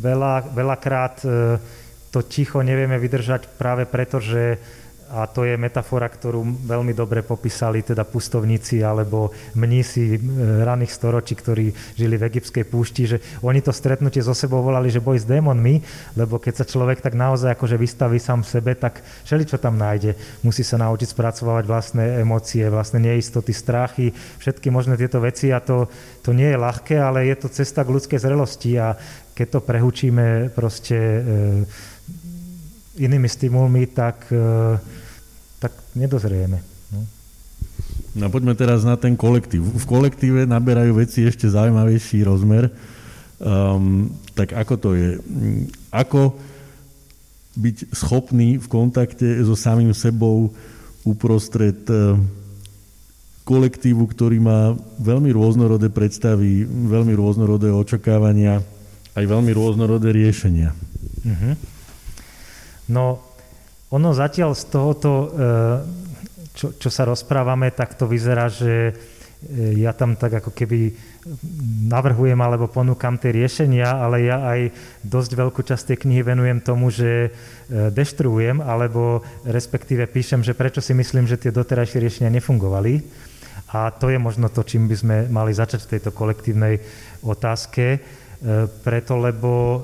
veľa, 0.03 0.51
veľakrát 0.51 1.15
e, 1.23 1.27
to 2.11 2.19
ticho 2.23 2.59
nevieme 2.59 2.99
vydržať 2.99 3.55
práve 3.55 3.87
preto, 3.87 4.19
že 4.19 4.59
a 5.05 5.29
to 5.29 5.45
je 5.45 5.53
metafora, 5.53 6.09
ktorú 6.09 6.65
veľmi 6.65 6.97
dobre 6.97 7.21
popísali 7.21 7.85
teda 7.85 8.01
pustovníci 8.01 8.81
alebo 8.81 9.29
mnísi 9.53 10.17
e, 10.17 10.19
raných 10.65 10.91
storočí, 10.91 11.37
ktorí 11.37 11.69
žili 11.93 12.17
v 12.17 12.25
egyptskej 12.25 12.65
púšti, 12.65 13.03
že 13.05 13.17
oni 13.45 13.61
to 13.61 13.69
stretnutie 13.69 14.25
so 14.25 14.33
sebou 14.33 14.65
volali, 14.65 14.89
že 14.89 15.03
boj 15.03 15.21
s 15.21 15.29
démonmi, 15.29 15.85
lebo 16.17 16.41
keď 16.41 16.63
sa 16.63 16.65
človek 16.65 17.05
tak 17.05 17.13
naozaj 17.13 17.53
akože 17.53 17.77
vystaví 17.77 18.17
sám 18.17 18.41
sebe, 18.41 18.73
tak 18.73 19.05
všeli 19.29 19.45
čo 19.45 19.61
tam 19.61 19.77
nájde. 19.77 20.17
Musí 20.41 20.65
sa 20.65 20.81
naučiť 20.81 21.13
spracovať 21.13 21.63
vlastné 21.69 22.25
emócie, 22.25 22.65
vlastné 22.65 22.97
neistoty, 22.97 23.53
strachy, 23.53 24.09
všetky 24.41 24.73
možné 24.73 24.97
tieto 24.97 25.21
veci 25.21 25.53
a 25.53 25.61
to, 25.61 25.85
to 26.25 26.33
nie 26.33 26.49
je 26.49 26.57
ľahké, 26.57 26.97
ale 26.97 27.29
je 27.29 27.35
to 27.37 27.47
cesta 27.53 27.85
k 27.85 27.93
ľudskej 27.93 28.17
zrelosti 28.17 28.73
a 28.81 28.97
keď 29.35 29.47
to 29.51 29.59
prehučíme 29.67 30.55
proste 30.55 30.95
e, 30.95 31.21
inými 32.95 33.27
stimulmi, 33.27 33.87
tak, 33.91 34.27
e, 34.31 34.79
tak 35.59 35.71
nedozrieme. 35.95 36.59
No. 36.91 36.99
no 38.15 38.25
poďme 38.31 38.55
teraz 38.55 38.87
na 38.87 38.95
ten 38.95 39.19
kolektív. 39.19 39.63
V 39.63 39.85
kolektíve 39.85 40.47
naberajú 40.47 40.99
veci 40.99 41.27
ešte 41.27 41.51
zaujímavejší 41.51 42.23
rozmer. 42.23 42.71
Um, 43.35 44.15
tak 44.31 44.55
ako 44.55 44.73
to 44.79 44.89
je? 44.95 45.09
Ako 45.91 46.39
byť 47.55 47.95
schopný 47.95 48.59
v 48.59 48.67
kontakte 48.67 49.27
so 49.43 49.55
samým 49.55 49.95
sebou 49.95 50.51
uprostred 51.07 51.79
e, 51.87 52.19
kolektívu, 53.47 54.03
ktorý 54.09 54.41
má 54.41 54.73
veľmi 54.99 55.31
rôznorodé 55.31 55.87
predstavy, 55.93 56.65
veľmi 56.67 57.13
rôznorodé 57.15 57.71
očakávania, 57.71 58.59
aj 59.15 59.23
veľmi 59.23 59.51
rôznorodé 59.55 60.11
riešenia. 60.11 60.75
Uh-huh. 61.23 61.53
No, 62.85 63.21
ono 63.93 64.09
zatiaľ 64.13 64.57
z 64.57 64.63
tohoto, 64.69 65.11
e, 65.13 65.27
čo, 66.57 66.73
čo 66.77 66.89
sa 66.89 67.05
rozprávame, 67.05 67.69
tak 67.73 67.97
to 67.97 68.09
vyzerá, 68.09 68.49
že 68.49 68.91
e, 68.91 69.81
ja 69.81 69.93
tam 69.93 70.17
tak 70.17 70.41
ako 70.41 70.51
keby 70.53 70.93
navrhujem 71.89 72.37
alebo 72.37 72.69
ponúkam 72.69 73.17
tie 73.17 73.33
riešenia, 73.33 73.97
ale 73.97 74.29
ja 74.29 74.37
aj 74.45 74.59
dosť 75.01 75.31
veľkú 75.37 75.61
časť 75.65 75.93
tej 75.93 75.97
knihy 76.05 76.21
venujem 76.21 76.59
tomu, 76.61 76.93
že 76.93 77.29
e, 77.29 77.29
deštruujem, 77.89 78.61
alebo 78.61 79.25
respektíve 79.45 80.05
píšem, 80.09 80.45
že 80.45 80.57
prečo 80.57 80.81
si 80.81 80.93
myslím, 80.93 81.25
že 81.25 81.41
tie 81.41 81.53
doterajšie 81.53 82.01
riešenia 82.01 82.33
nefungovali. 82.33 83.01
A 83.73 83.89
to 83.89 84.13
je 84.13 84.21
možno 84.21 84.47
to, 84.53 84.61
čím 84.61 84.85
by 84.85 84.95
sme 84.95 85.17
mali 85.27 85.51
začať 85.51 85.83
v 85.83 85.91
tejto 85.97 86.13
kolektívnej 86.13 86.79
otázke, 87.25 87.99
preto 88.85 89.13
lebo 89.19 89.83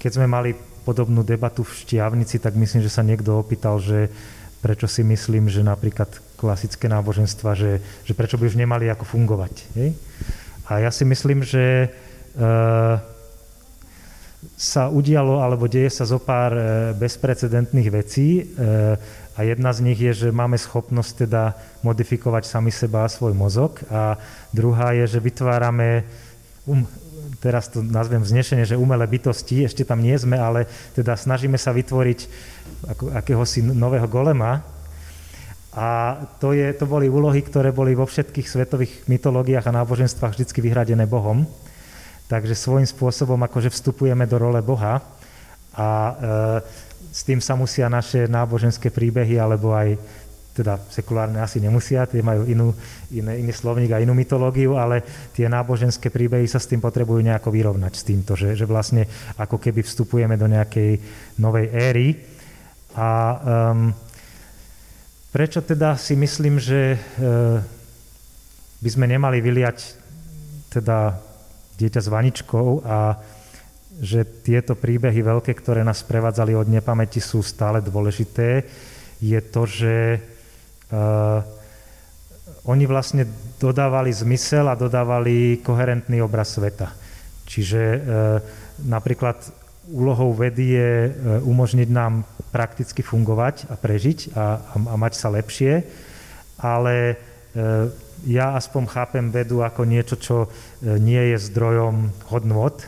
keď 0.00 0.10
sme 0.10 0.26
mali 0.26 0.50
podobnú 0.86 1.26
debatu 1.26 1.66
v 1.66 1.74
Štiavnici, 1.82 2.38
tak 2.38 2.54
myslím, 2.54 2.86
že 2.86 2.94
sa 2.94 3.02
niekto 3.02 3.34
opýtal, 3.34 3.82
že 3.82 4.06
prečo 4.62 4.86
si 4.86 5.02
myslím, 5.02 5.50
že 5.50 5.66
napríklad 5.66 6.08
klasické 6.38 6.86
náboženstva, 6.86 7.58
že, 7.58 7.82
že 8.06 8.14
prečo 8.14 8.38
by 8.38 8.46
už 8.46 8.54
nemali 8.54 8.86
ako 8.86 9.02
fungovať. 9.02 9.54
Hej? 9.74 9.98
A 10.70 10.86
ja 10.86 10.90
si 10.94 11.02
myslím, 11.02 11.42
že 11.42 11.86
e, 11.86 11.88
sa 14.54 14.88
udialo, 14.88 15.42
alebo 15.42 15.66
deje 15.66 15.90
sa 15.90 16.06
zo 16.06 16.22
pár 16.22 16.54
e, 16.54 16.62
bezprecedentných 16.94 17.88
vecí 17.90 18.42
e, 18.42 18.44
a 19.36 19.38
jedna 19.44 19.70
z 19.70 19.84
nich 19.84 20.00
je, 20.00 20.26
že 20.26 20.28
máme 20.32 20.56
schopnosť 20.56 21.28
teda 21.28 21.54
modifikovať 21.84 22.48
sami 22.48 22.72
seba 22.72 23.04
a 23.04 23.12
svoj 23.12 23.36
mozog 23.36 23.84
a 23.92 24.16
druhá 24.50 24.96
je, 24.96 25.04
že 25.06 25.20
vytvárame 25.20 26.08
um, 26.64 26.88
teraz 27.40 27.68
to 27.72 27.84
nazvem 27.84 28.20
vznešenie, 28.24 28.64
že 28.64 28.80
umelé 28.80 29.04
bytosti, 29.06 29.64
ešte 29.64 29.84
tam 29.84 30.00
nie 30.00 30.16
sme, 30.16 30.36
ale 30.40 30.66
teda 30.96 31.16
snažíme 31.16 31.60
sa 31.60 31.72
vytvoriť 31.72 32.20
ako, 32.96 33.04
akéhosi 33.14 33.62
nového 33.62 34.08
golema. 34.08 34.64
A 35.76 36.16
to, 36.40 36.56
je, 36.56 36.72
to 36.72 36.88
boli 36.88 37.12
úlohy, 37.12 37.44
ktoré 37.44 37.68
boli 37.68 37.92
vo 37.92 38.08
všetkých 38.08 38.48
svetových 38.48 38.92
mytológiách 39.12 39.68
a 39.68 39.76
náboženstvách 39.84 40.32
vždy 40.32 40.44
vyhradené 40.64 41.04
Bohom. 41.04 41.44
Takže 42.26 42.56
svojím 42.56 42.88
spôsobom 42.88 43.38
akože 43.44 43.70
vstupujeme 43.70 44.24
do 44.24 44.40
role 44.40 44.58
Boha 44.64 45.04
a 45.76 45.88
e, 45.88 46.12
s 47.12 47.22
tým 47.22 47.38
sa 47.38 47.54
musia 47.54 47.86
naše 47.86 48.26
náboženské 48.26 48.88
príbehy 48.90 49.38
alebo 49.38 49.76
aj 49.76 49.94
teda 50.56 50.80
sekulárne 50.88 51.44
asi 51.44 51.60
nemusia, 51.60 52.08
tie 52.08 52.24
majú 52.24 52.48
inú, 52.48 52.72
iné, 53.12 53.44
iný 53.44 53.52
slovník 53.52 53.92
a 53.92 54.00
inú 54.00 54.16
mytológiu, 54.16 54.80
ale 54.80 55.04
tie 55.36 55.52
náboženské 55.52 56.08
príbehy 56.08 56.48
sa 56.48 56.56
s 56.56 56.72
tým 56.72 56.80
potrebujú 56.80 57.20
nejako 57.20 57.52
vyrovnať 57.52 57.92
s 57.92 58.06
týmto, 58.08 58.32
že, 58.32 58.56
že 58.56 58.64
vlastne 58.64 59.04
ako 59.36 59.60
keby 59.60 59.84
vstupujeme 59.84 60.40
do 60.40 60.48
nejakej 60.48 60.96
novej 61.36 61.66
éry. 61.76 62.08
A 62.96 63.08
um, 63.12 63.92
prečo 65.28 65.60
teda 65.60 66.00
si 66.00 66.16
myslím, 66.16 66.56
že 66.56 66.96
uh, 66.96 67.60
by 68.80 68.88
sme 68.88 69.04
nemali 69.04 69.44
vyliať 69.44 69.78
teda 70.72 71.20
dieťa 71.76 72.00
s 72.00 72.08
vaničkou 72.08 72.80
a 72.88 73.20
že 73.96 74.24
tieto 74.44 74.76
príbehy 74.76 75.24
veľké, 75.24 75.52
ktoré 75.56 75.80
nás 75.80 76.04
prevádzali 76.04 76.52
od 76.52 76.68
nepamäti, 76.68 77.20
sú 77.20 77.40
stále 77.40 77.80
dôležité, 77.80 78.64
je 79.20 79.40
to, 79.40 79.64
že 79.64 80.20
oni 82.66 82.84
vlastne 82.86 83.26
dodávali 83.58 84.14
zmysel 84.14 84.70
a 84.70 84.78
dodávali 84.78 85.58
koherentný 85.62 86.22
obraz 86.22 86.54
sveta. 86.54 86.94
Čiže 87.46 87.82
uh, 87.82 88.00
napríklad 88.86 89.38
úlohou 89.86 90.34
vedy 90.34 90.74
je 90.74 90.90
umožniť 91.46 91.88
nám 91.94 92.26
prakticky 92.50 93.06
fungovať 93.06 93.70
a 93.70 93.78
prežiť 93.78 94.34
a, 94.34 94.58
a, 94.58 94.76
a 94.82 94.94
mať 94.98 95.12
sa 95.14 95.30
lepšie, 95.30 95.86
ale 96.58 97.14
ja 98.26 98.58
aspoň 98.58 98.82
chápem 98.90 99.26
vedu 99.30 99.62
ako 99.62 99.86
niečo, 99.86 100.16
čo 100.18 100.36
nie 100.82 101.32
je 101.32 101.38
zdrojom 101.38 102.10
hodnot, 102.28 102.84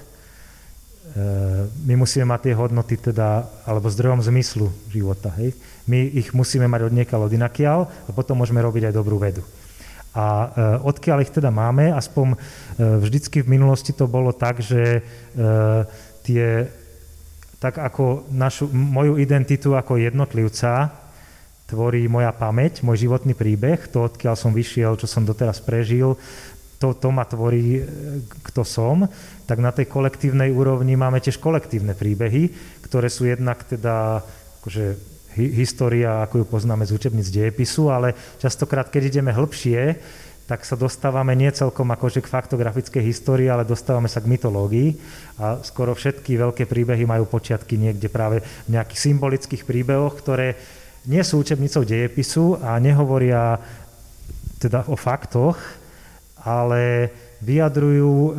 my 1.87 1.95
musíme 1.97 2.29
mať 2.29 2.51
tie 2.51 2.55
hodnoty 2.55 2.95
teda, 3.01 3.49
alebo 3.65 3.89
zdrojom 3.89 4.21
zmyslu 4.23 4.69
života. 4.93 5.33
Hej? 5.41 5.57
My 5.89 6.05
ich 6.05 6.37
musíme 6.37 6.69
mať 6.69 6.93
od 6.93 6.93
niekaľ 6.93 7.21
od 7.27 7.33
inakiaľ 7.33 7.81
a 7.89 8.11
potom 8.13 8.39
môžeme 8.39 8.61
robiť 8.61 8.93
aj 8.93 8.97
dobrú 8.97 9.17
vedu. 9.17 9.41
A 10.13 10.25
e, 10.25 10.47
odkiaľ 10.85 11.25
ich 11.25 11.33
teda 11.33 11.49
máme, 11.49 11.93
aspoň 11.93 12.35
e, 12.35 12.37
vždycky 13.01 13.41
v 13.45 13.53
minulosti 13.57 13.97
to 13.97 14.05
bolo 14.09 14.37
tak, 14.37 14.61
že 14.61 15.01
e, 15.01 15.01
tie, 16.25 16.69
tak 17.57 17.81
ako 17.81 18.29
našu, 18.33 18.69
moju 18.73 19.21
identitu 19.21 19.77
ako 19.77 20.01
jednotlivca 20.01 20.93
tvorí 21.69 22.09
moja 22.09 22.33
pamäť, 22.33 22.81
môj 22.81 23.05
životný 23.05 23.37
príbeh, 23.37 23.93
to 23.93 24.09
odkiaľ 24.09 24.35
som 24.41 24.57
vyšiel, 24.57 24.97
čo 24.97 25.05
som 25.05 25.29
doteraz 25.29 25.61
prežil, 25.61 26.17
to, 26.81 26.97
to 26.97 27.09
ma 27.13 27.27
tvorí, 27.29 27.83
kto 28.49 28.63
som, 28.63 29.05
tak 29.45 29.59
na 29.59 29.75
tej 29.75 29.91
kolektívnej 29.91 30.49
úrovni 30.55 30.95
máme 30.95 31.19
tiež 31.19 31.43
kolektívne 31.43 31.93
príbehy, 31.93 32.55
ktoré 32.87 33.13
sú 33.13 33.27
jednak 33.29 33.67
teda 33.67 34.23
akože 34.63 35.18
história, 35.47 36.27
ako 36.27 36.43
ju 36.43 36.45
poznáme 36.51 36.83
z 36.83 36.99
učebníc 36.99 37.31
dejepisu, 37.31 37.95
ale 37.95 38.19
častokrát, 38.43 38.91
keď 38.91 39.15
ideme 39.15 39.31
hĺbšie, 39.31 39.95
tak 40.49 40.65
sa 40.65 40.81
dostávame 40.81 41.37
nie 41.37 41.53
celkom 41.53 41.93
akože 41.93 42.25
k 42.25 42.33
faktografickej 42.33 43.05
histórii, 43.05 43.53
ale 43.53 43.69
dostávame 43.69 44.09
sa 44.09 44.25
k 44.25 44.33
mytológii. 44.33 44.97
A 45.37 45.61
skoro 45.61 45.93
všetky 45.93 46.41
veľké 46.41 46.65
príbehy 46.65 47.05
majú 47.05 47.29
počiatky 47.29 47.77
niekde 47.77 48.09
práve 48.09 48.41
v 48.65 48.73
nejakých 48.73 49.13
symbolických 49.13 49.69
príbehoch, 49.69 50.17
ktoré 50.17 50.57
nie 51.05 51.21
sú 51.21 51.45
učebnicou 51.45 51.85
dejepisu 51.85 52.65
a 52.65 52.81
nehovoria 52.81 53.61
teda 54.57 54.89
o 54.89 54.97
faktoch, 54.97 55.61
ale 56.41 57.13
vyjadrujú 57.45 58.13
e, 58.13 58.31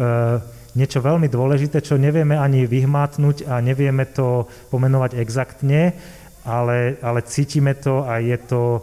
niečo 0.75 1.05
veľmi 1.05 1.29
dôležité, 1.29 1.77
čo 1.85 2.01
nevieme 2.01 2.35
ani 2.35 2.65
vyhmátnuť 2.65 3.45
a 3.45 3.61
nevieme 3.61 4.09
to 4.09 4.49
pomenovať 4.73 5.17
exaktne, 5.21 5.93
ale, 6.49 6.97
ale 7.05 7.21
cítime 7.21 7.77
to 7.77 8.01
a 8.09 8.17
je 8.17 8.37
to, 8.41 8.81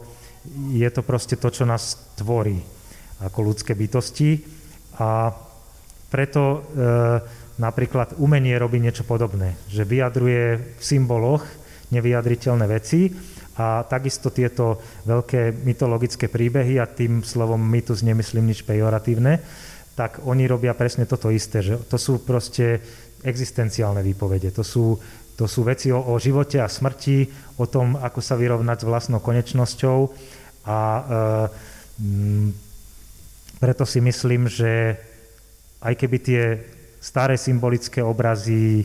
je 0.71 0.87
to 0.87 1.03
proste 1.03 1.35
to, 1.35 1.49
čo 1.51 1.67
nás 1.67 2.15
tvorí 2.15 2.63
ako 3.27 3.39
ľudské 3.43 3.75
bytosti. 3.75 4.39
A 5.03 5.35
preto 6.07 6.43
e, 6.47 6.59
napríklad 7.59 8.15
umenie 8.23 8.55
robí 8.55 8.79
niečo 8.79 9.03
podobné, 9.03 9.59
že 9.67 9.83
vyjadruje 9.83 10.79
v 10.79 10.83
symboloch 10.83 11.43
nevyjadriteľné 11.91 12.65
veci 12.71 13.11
a 13.57 13.83
takisto 13.89 14.29
tieto 14.31 14.79
veľké 15.09 15.65
mytologické 15.65 16.29
príbehy, 16.29 16.77
a 16.79 16.87
tým 16.87 17.25
slovom 17.25 17.59
mytus 17.59 18.05
nemyslím 18.05 18.53
nič 18.53 18.63
pejoratívne, 18.69 19.41
tak 19.97 20.21
oni 20.29 20.45
robia 20.45 20.77
presne 20.77 21.09
toto 21.09 21.33
isté, 21.33 21.65
že 21.65 21.81
to 21.89 21.97
sú 21.97 22.21
proste 22.21 22.85
existenciálne 23.25 24.05
výpovede, 24.05 24.53
to 24.53 24.61
sú, 24.61 25.01
to 25.37 25.45
sú 25.45 25.69
veci 25.69 25.93
o, 25.93 26.01
o 26.01 26.17
živote 26.17 26.59
a 26.59 26.69
smrti, 26.69 27.29
o 27.61 27.69
tom, 27.69 28.01
ako 28.01 28.21
sa 28.25 28.35
vyrovnať 28.35 28.83
s 28.83 28.89
vlastnou 28.89 29.21
konečnosťou 29.21 29.99
a 30.65 30.79
e, 30.79 31.03
m, 32.03 32.51
preto 33.61 33.85
si 33.89 34.01
myslím, 34.01 34.49
že 34.49 34.97
aj 35.81 35.95
keby 35.97 36.17
tie 36.21 36.43
staré 37.01 37.37
symbolické 37.37 38.01
obrazy 38.01 38.83
e, 38.83 38.85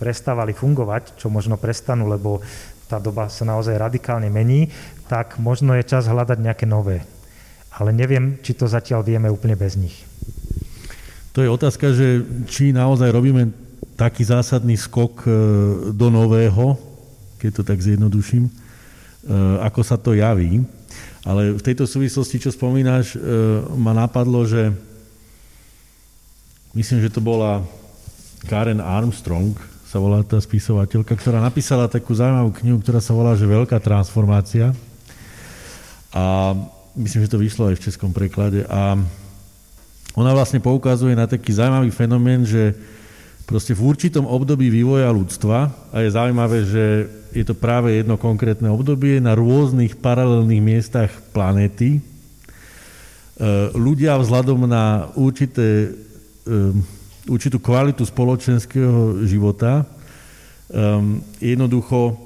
prestávali 0.00 0.56
fungovať, 0.56 1.20
čo 1.20 1.28
možno 1.28 1.60
prestanú, 1.60 2.08
lebo 2.08 2.40
tá 2.88 3.00
doba 3.00 3.28
sa 3.28 3.44
naozaj 3.44 3.76
radikálne 3.76 4.28
mení, 4.28 4.72
tak 5.08 5.36
možno 5.40 5.76
je 5.76 5.84
čas 5.84 6.08
hľadať 6.08 6.38
nejaké 6.40 6.64
nové 6.68 7.04
ale 7.72 7.90
neviem, 7.96 8.36
či 8.44 8.52
to 8.52 8.68
zatiaľ 8.68 9.00
vieme 9.00 9.32
úplne 9.32 9.56
bez 9.56 9.80
nich. 9.80 10.04
To 11.32 11.40
je 11.40 11.48
otázka, 11.48 11.96
že 11.96 12.20
či 12.44 12.76
naozaj 12.76 13.08
robíme 13.08 13.48
taký 13.96 14.26
zásadný 14.26 14.78
skok 14.78 15.26
e, 15.26 15.30
do 15.92 16.08
nového, 16.08 16.78
keď 17.38 17.50
to 17.50 17.62
tak 17.62 17.78
zjednoduším, 17.78 18.48
e, 18.48 18.52
ako 19.62 19.80
sa 19.82 19.96
to 19.98 20.14
javí. 20.16 20.62
Ale 21.22 21.54
v 21.54 21.62
tejto 21.62 21.86
súvislosti, 21.86 22.42
čo 22.42 22.50
spomínaš, 22.50 23.14
e, 23.14 23.18
ma 23.78 23.94
napadlo, 23.94 24.42
že 24.42 24.74
myslím, 26.74 26.98
že 27.02 27.12
to 27.14 27.22
bola 27.22 27.62
Karen 28.50 28.82
Armstrong, 28.82 29.54
sa 29.86 30.00
volá 30.00 30.24
tá 30.24 30.40
spisovateľka, 30.40 31.12
ktorá 31.12 31.36
napísala 31.36 31.84
takú 31.84 32.16
zaujímavú 32.16 32.56
knihu, 32.64 32.80
ktorá 32.80 32.96
sa 32.96 33.12
volá, 33.12 33.36
že 33.36 33.44
Veľká 33.44 33.76
transformácia. 33.76 34.72
A 36.16 36.56
myslím, 36.96 37.28
že 37.28 37.32
to 37.32 37.36
vyšlo 37.36 37.68
aj 37.68 37.76
v 37.76 37.84
českom 37.92 38.08
preklade. 38.08 38.64
A 38.72 38.96
ona 40.16 40.32
vlastne 40.32 40.64
poukazuje 40.64 41.12
na 41.12 41.28
taký 41.28 41.52
zaujímavý 41.52 41.92
fenomén, 41.92 42.40
že 42.48 42.72
proste 43.52 43.76
v 43.76 43.84
určitom 43.84 44.24
období 44.24 44.72
vývoja 44.72 45.12
ľudstva, 45.12 45.68
a 45.92 45.96
je 46.00 46.08
zaujímavé, 46.08 46.64
že 46.64 46.84
je 47.36 47.44
to 47.44 47.52
práve 47.52 47.92
jedno 47.92 48.16
konkrétne 48.16 48.72
obdobie 48.72 49.20
na 49.20 49.36
rôznych 49.36 50.00
paralelných 50.00 50.64
miestach 50.64 51.12
planéty, 51.36 52.00
e, 52.00 52.00
ľudia 53.76 54.16
vzhľadom 54.16 54.64
na 54.64 55.12
určité, 55.20 55.92
e, 56.48 56.72
určitú 57.28 57.60
kvalitu 57.60 58.08
spoločenského 58.08 59.20
života 59.28 59.84
e, 59.84 59.84
jednoducho 61.52 62.16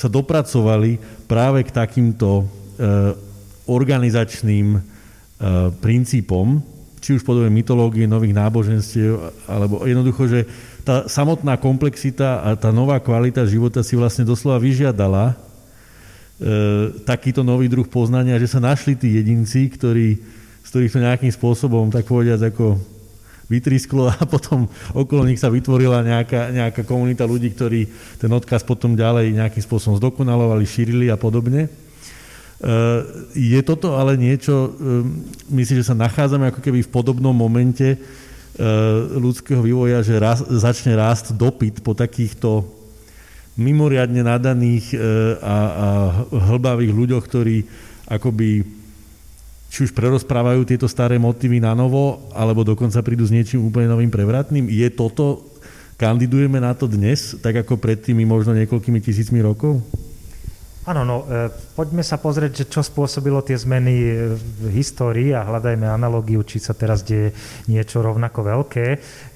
sa 0.00 0.08
dopracovali 0.08 0.96
práve 1.28 1.60
k 1.62 1.70
takýmto 1.70 2.50
organizačným 3.70 4.82
princípom, 5.78 6.58
či 7.04 7.20
už 7.20 7.20
podobe 7.20 7.52
mytológie, 7.52 8.08
nových 8.08 8.32
náboženstiev, 8.32 9.44
alebo 9.44 9.84
jednoducho, 9.84 10.24
že 10.24 10.40
tá 10.88 11.04
samotná 11.04 11.60
komplexita 11.60 12.40
a 12.40 12.56
tá 12.56 12.72
nová 12.72 12.96
kvalita 12.96 13.44
života 13.44 13.84
si 13.84 13.92
vlastne 13.92 14.24
doslova 14.24 14.56
vyžiadala 14.56 15.24
e, 15.28 15.34
takýto 17.04 17.44
nový 17.44 17.68
druh 17.68 17.84
poznania, 17.84 18.40
že 18.40 18.48
sa 18.48 18.56
našli 18.56 18.96
tí 18.96 19.20
jedinci, 19.20 19.68
ktorí, 19.68 20.16
z 20.64 20.68
ktorých 20.72 20.92
to 20.96 21.04
nejakým 21.04 21.32
spôsobom, 21.36 21.92
tak 21.92 22.08
povediať, 22.08 22.40
ako 22.48 22.80
vytrisklo 23.52 24.08
a 24.08 24.24
potom 24.40 24.64
okolo 24.96 25.28
nich 25.28 25.44
sa 25.44 25.52
vytvorila 25.52 26.00
nejaká, 26.00 26.56
nejaká 26.56 26.88
komunita 26.88 27.28
ľudí, 27.28 27.52
ktorí 27.52 27.84
ten 28.16 28.32
odkaz 28.32 28.64
potom 28.64 28.96
ďalej 28.96 29.36
nejakým 29.36 29.60
spôsobom 29.60 30.00
zdokonalovali, 30.00 30.64
šírili 30.64 31.12
a 31.12 31.20
podobne. 31.20 31.68
Eh, 32.64 33.00
je 33.36 33.60
toto 33.60 33.92
ale 33.92 34.16
niečo, 34.16 34.72
eh, 34.72 35.04
myslím, 35.52 35.84
že 35.84 35.88
sa 35.92 36.00
nachádzame 36.00 36.48
ako 36.48 36.64
keby 36.64 36.80
v 36.80 36.92
podobnom 36.92 37.36
momente 37.36 37.92
eh, 37.92 37.98
ľudského 39.20 39.60
vývoja, 39.60 40.00
že 40.00 40.16
raz, 40.16 40.40
začne 40.48 40.96
rásť 40.96 41.36
dopyt 41.36 41.84
po 41.84 41.92
takýchto 41.92 42.64
mimoriadne 43.54 44.18
nadaných 44.26 44.98
a, 45.38 45.56
a 45.62 45.88
hlbavých 46.26 46.90
ľuďoch, 46.90 47.22
ktorí 47.22 47.62
akoby 48.10 48.66
či 49.70 49.86
už 49.86 49.94
prerozprávajú 49.94 50.66
tieto 50.66 50.90
staré 50.90 51.22
motívy 51.22 51.62
na 51.62 51.70
novo, 51.70 52.26
alebo 52.34 52.66
dokonca 52.66 52.98
prídu 53.06 53.22
s 53.22 53.30
niečím 53.30 53.62
úplne 53.62 53.86
novým 53.86 54.10
prevratným. 54.10 54.66
Je 54.66 54.90
toto, 54.90 55.46
kandidujeme 55.94 56.58
na 56.58 56.74
to 56.74 56.90
dnes, 56.90 57.38
tak 57.38 57.62
ako 57.62 57.78
pred 57.78 58.02
tými 58.02 58.26
možno 58.26 58.58
niekoľkými 58.58 58.98
tisícmi 58.98 59.38
rokov? 59.38 59.78
Áno, 60.84 61.00
no 61.00 61.24
e, 61.24 61.48
poďme 61.72 62.04
sa 62.04 62.20
pozrieť, 62.20 62.60
že 62.60 62.68
čo 62.68 62.84
spôsobilo 62.84 63.40
tie 63.40 63.56
zmeny 63.56 63.94
e, 64.04 64.36
v 64.36 64.68
histórii 64.76 65.32
a 65.32 65.40
hľadajme 65.40 65.88
analogiu, 65.88 66.44
či 66.44 66.60
sa 66.60 66.76
teraz 66.76 67.00
deje 67.00 67.32
niečo 67.72 68.04
rovnako 68.04 68.44
veľké. 68.44 68.86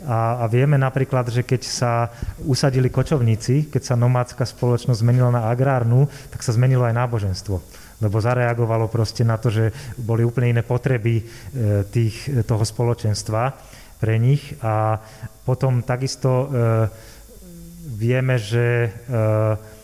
A, 0.05 0.44
a 0.44 0.51
vieme 0.53 0.76
napríklad, 0.76 1.32
že 1.32 1.49
keď 1.49 1.62
sa 1.64 2.12
usadili 2.44 2.92
kočovníci, 2.92 3.72
keď 3.72 3.80
sa 3.80 3.96
nomádska 3.96 4.44
spoločnosť 4.44 5.01
zmenila 5.01 5.32
na 5.32 5.49
agrárnu, 5.49 6.05
tak 6.28 6.44
sa 6.44 6.53
zmenilo 6.53 6.84
aj 6.84 6.96
náboženstvo 6.96 7.57
lebo 7.99 8.22
zareagovalo 8.22 8.86
proste 8.86 9.26
na 9.26 9.42
to, 9.42 9.51
že 9.51 9.74
boli 9.99 10.22
úplne 10.22 10.55
iné 10.55 10.62
potreby 10.62 11.18
e, 11.18 11.24
tých, 11.90 12.46
toho 12.46 12.62
spoločenstva 12.62 13.57
pre 13.99 14.20
nich. 14.22 14.55
A 14.62 15.03
potom 15.42 15.82
takisto 15.82 16.46
vieme, 17.99 18.38
že 18.38 18.94
E, 19.09 19.78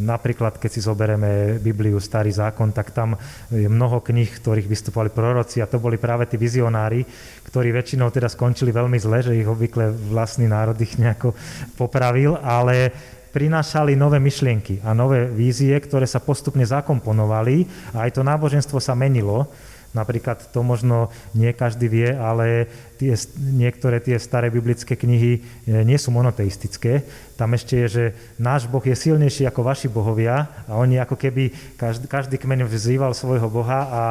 napríklad, 0.00 0.58
keď 0.58 0.70
si 0.70 0.80
zoberieme 0.82 1.60
Bibliu, 1.62 2.02
Starý 2.02 2.34
zákon, 2.34 2.74
tak 2.74 2.90
tam 2.90 3.16
je 3.48 3.70
mnoho 3.70 4.02
kníh, 4.02 4.28
ktorých 4.28 4.68
vystupovali 4.68 5.10
proroci 5.14 5.62
a 5.62 5.70
to 5.70 5.80
boli 5.80 5.96
práve 5.96 6.26
tí 6.28 6.36
vizionári, 6.36 7.06
ktorí 7.48 7.70
väčšinou 7.72 8.10
teda 8.10 8.26
skončili 8.28 8.74
veľmi 8.74 8.98
zle, 8.98 9.24
že 9.24 9.38
ich 9.38 9.48
obvykle 9.48 9.94
vlastný 10.10 10.50
národ 10.50 10.76
ich 10.80 10.98
nejako 10.98 11.32
popravil, 11.78 12.36
ale 12.42 12.90
prinášali 13.34 13.98
nové 13.98 14.22
myšlienky 14.22 14.78
a 14.86 14.94
nové 14.94 15.26
vízie, 15.26 15.74
ktoré 15.74 16.06
sa 16.06 16.22
postupne 16.22 16.62
zakomponovali 16.62 17.66
a 17.90 18.06
aj 18.06 18.14
to 18.14 18.22
náboženstvo 18.22 18.78
sa 18.78 18.94
menilo. 18.94 19.50
Napríklad 19.94 20.50
to 20.50 20.62
možno 20.66 21.10
nie 21.38 21.54
každý 21.54 21.86
vie, 21.86 22.10
ale 22.10 22.66
tie, 22.98 23.14
niektoré 23.38 23.98
tie 23.98 24.16
staré 24.18 24.50
biblické 24.50 24.94
knihy 24.94 25.42
nie 25.66 25.98
sú 25.98 26.14
monoteistické. 26.14 27.02
Tam 27.34 27.50
ešte 27.50 27.74
je, 27.84 27.86
že 27.90 28.04
náš 28.38 28.70
Boh 28.70 28.82
je 28.82 28.94
silnejší 28.94 29.42
ako 29.50 29.66
vaši 29.66 29.90
bohovia 29.90 30.46
a 30.70 30.78
oni 30.78 31.02
ako 31.02 31.18
keby 31.18 31.50
každý, 31.74 32.06
každý 32.06 32.36
kmeň 32.38 32.70
vzýval 32.70 33.10
svojho 33.10 33.50
Boha 33.50 33.80
a 33.90 34.02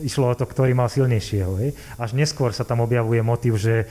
išlo 0.00 0.32
o 0.32 0.38
to, 0.38 0.48
ktorý 0.48 0.72
mal 0.72 0.88
silnejšieho. 0.88 1.52
Hej. 1.60 1.76
Až 2.00 2.16
neskôr 2.16 2.56
sa 2.56 2.64
tam 2.64 2.80
objavuje 2.80 3.20
motiv, 3.20 3.60
že 3.60 3.84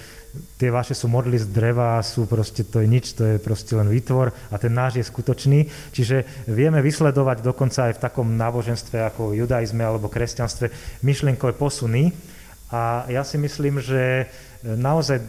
tie 0.58 0.74
vaše 0.74 0.98
sú 0.98 1.12
modly 1.12 1.38
z 1.38 1.46
dreva, 1.54 2.02
sú 2.02 2.26
proste, 2.26 2.66
to 2.66 2.82
je 2.82 2.88
nič, 2.90 3.14
to 3.14 3.36
je 3.36 3.36
proste 3.38 3.78
len 3.78 3.86
výtvor 3.86 4.34
a 4.50 4.56
ten 4.58 4.74
náš 4.74 4.98
je 4.98 5.06
skutočný. 5.06 5.70
Čiže 5.94 6.50
vieme 6.50 6.82
vysledovať 6.82 7.46
dokonca 7.46 7.92
aj 7.92 8.02
v 8.02 8.04
takom 8.10 8.28
náboženstve 8.34 8.98
ako 9.14 9.38
judaizme 9.38 9.86
alebo 9.86 10.10
kresťanstve 10.10 10.74
myšlienkové 11.06 11.54
posuny. 11.54 12.31
A 12.72 13.06
ja 13.12 13.28
si 13.28 13.36
myslím, 13.36 13.84
že 13.84 14.32
naozaj 14.64 15.20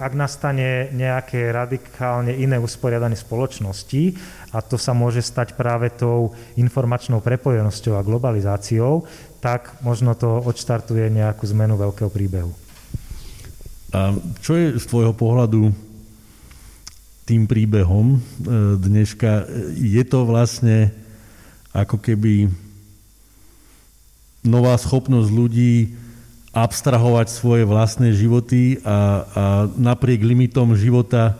ak 0.00 0.16
nastane 0.16 0.88
nejaké 0.96 1.52
radikálne 1.52 2.32
iné 2.32 2.56
usporiadanie 2.56 3.20
spoločnosti, 3.20 4.16
a 4.56 4.64
to 4.64 4.80
sa 4.80 4.96
môže 4.96 5.20
stať 5.20 5.52
práve 5.60 5.92
tou 5.92 6.32
informačnou 6.56 7.20
prepojenosťou 7.20 8.00
a 8.00 8.06
globalizáciou, 8.06 9.04
tak 9.44 9.76
možno 9.84 10.16
to 10.16 10.40
odštartuje 10.40 11.12
nejakú 11.12 11.44
zmenu 11.52 11.76
veľkého 11.76 12.08
príbehu. 12.08 12.52
A 13.92 14.16
čo 14.40 14.56
je 14.56 14.80
z 14.80 14.84
tvojho 14.88 15.12
pohľadu 15.12 15.68
tým 17.28 17.44
príbehom 17.44 18.16
e, 18.16 18.18
dneška? 18.80 19.46
Je 19.76 20.02
to 20.08 20.24
vlastne 20.24 20.88
ako 21.76 22.00
keby 22.00 22.48
nová 24.44 24.74
schopnosť 24.76 25.30
ľudí 25.30 25.94
abstrahovať 26.50 27.26
svoje 27.30 27.62
vlastné 27.62 28.10
životy 28.10 28.82
a, 28.82 28.88
a 28.88 28.98
napriek 29.78 30.26
limitom 30.26 30.74
života 30.74 31.38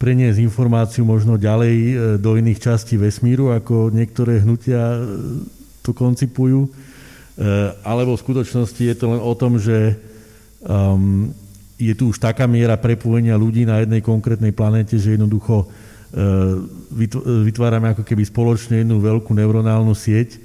preniesť 0.00 0.40
informáciu 0.40 1.04
možno 1.04 1.36
ďalej 1.36 1.74
e, 1.76 1.94
do 2.16 2.36
iných 2.36 2.60
častí 2.60 2.96
vesmíru, 2.96 3.52
ako 3.52 3.92
niektoré 3.92 4.40
hnutia 4.40 4.80
e, 4.80 4.98
to 5.84 5.92
koncipujú. 5.92 6.68
Alebo 7.84 8.16
v 8.16 8.24
skutočnosti 8.24 8.80
je 8.80 8.96
to 8.96 9.12
len 9.12 9.20
o 9.20 9.32
tom, 9.36 9.60
že 9.60 9.92
um, 10.64 11.28
je 11.76 11.92
tu 11.92 12.08
už 12.08 12.16
taká 12.16 12.48
miera 12.48 12.80
prepojenia 12.80 13.36
ľudí 13.36 13.68
na 13.68 13.84
jednej 13.84 14.00
konkrétnej 14.00 14.52
planete, 14.56 14.96
že 14.96 15.14
jednoducho 15.16 15.64
e, 15.64 15.66
vytvárame 17.44 17.92
ako 17.92 18.02
keby 18.02 18.24
spoločne 18.24 18.80
jednu 18.80 18.96
veľkú 19.00 19.36
neuronálnu 19.36 19.92
sieť. 19.92 20.40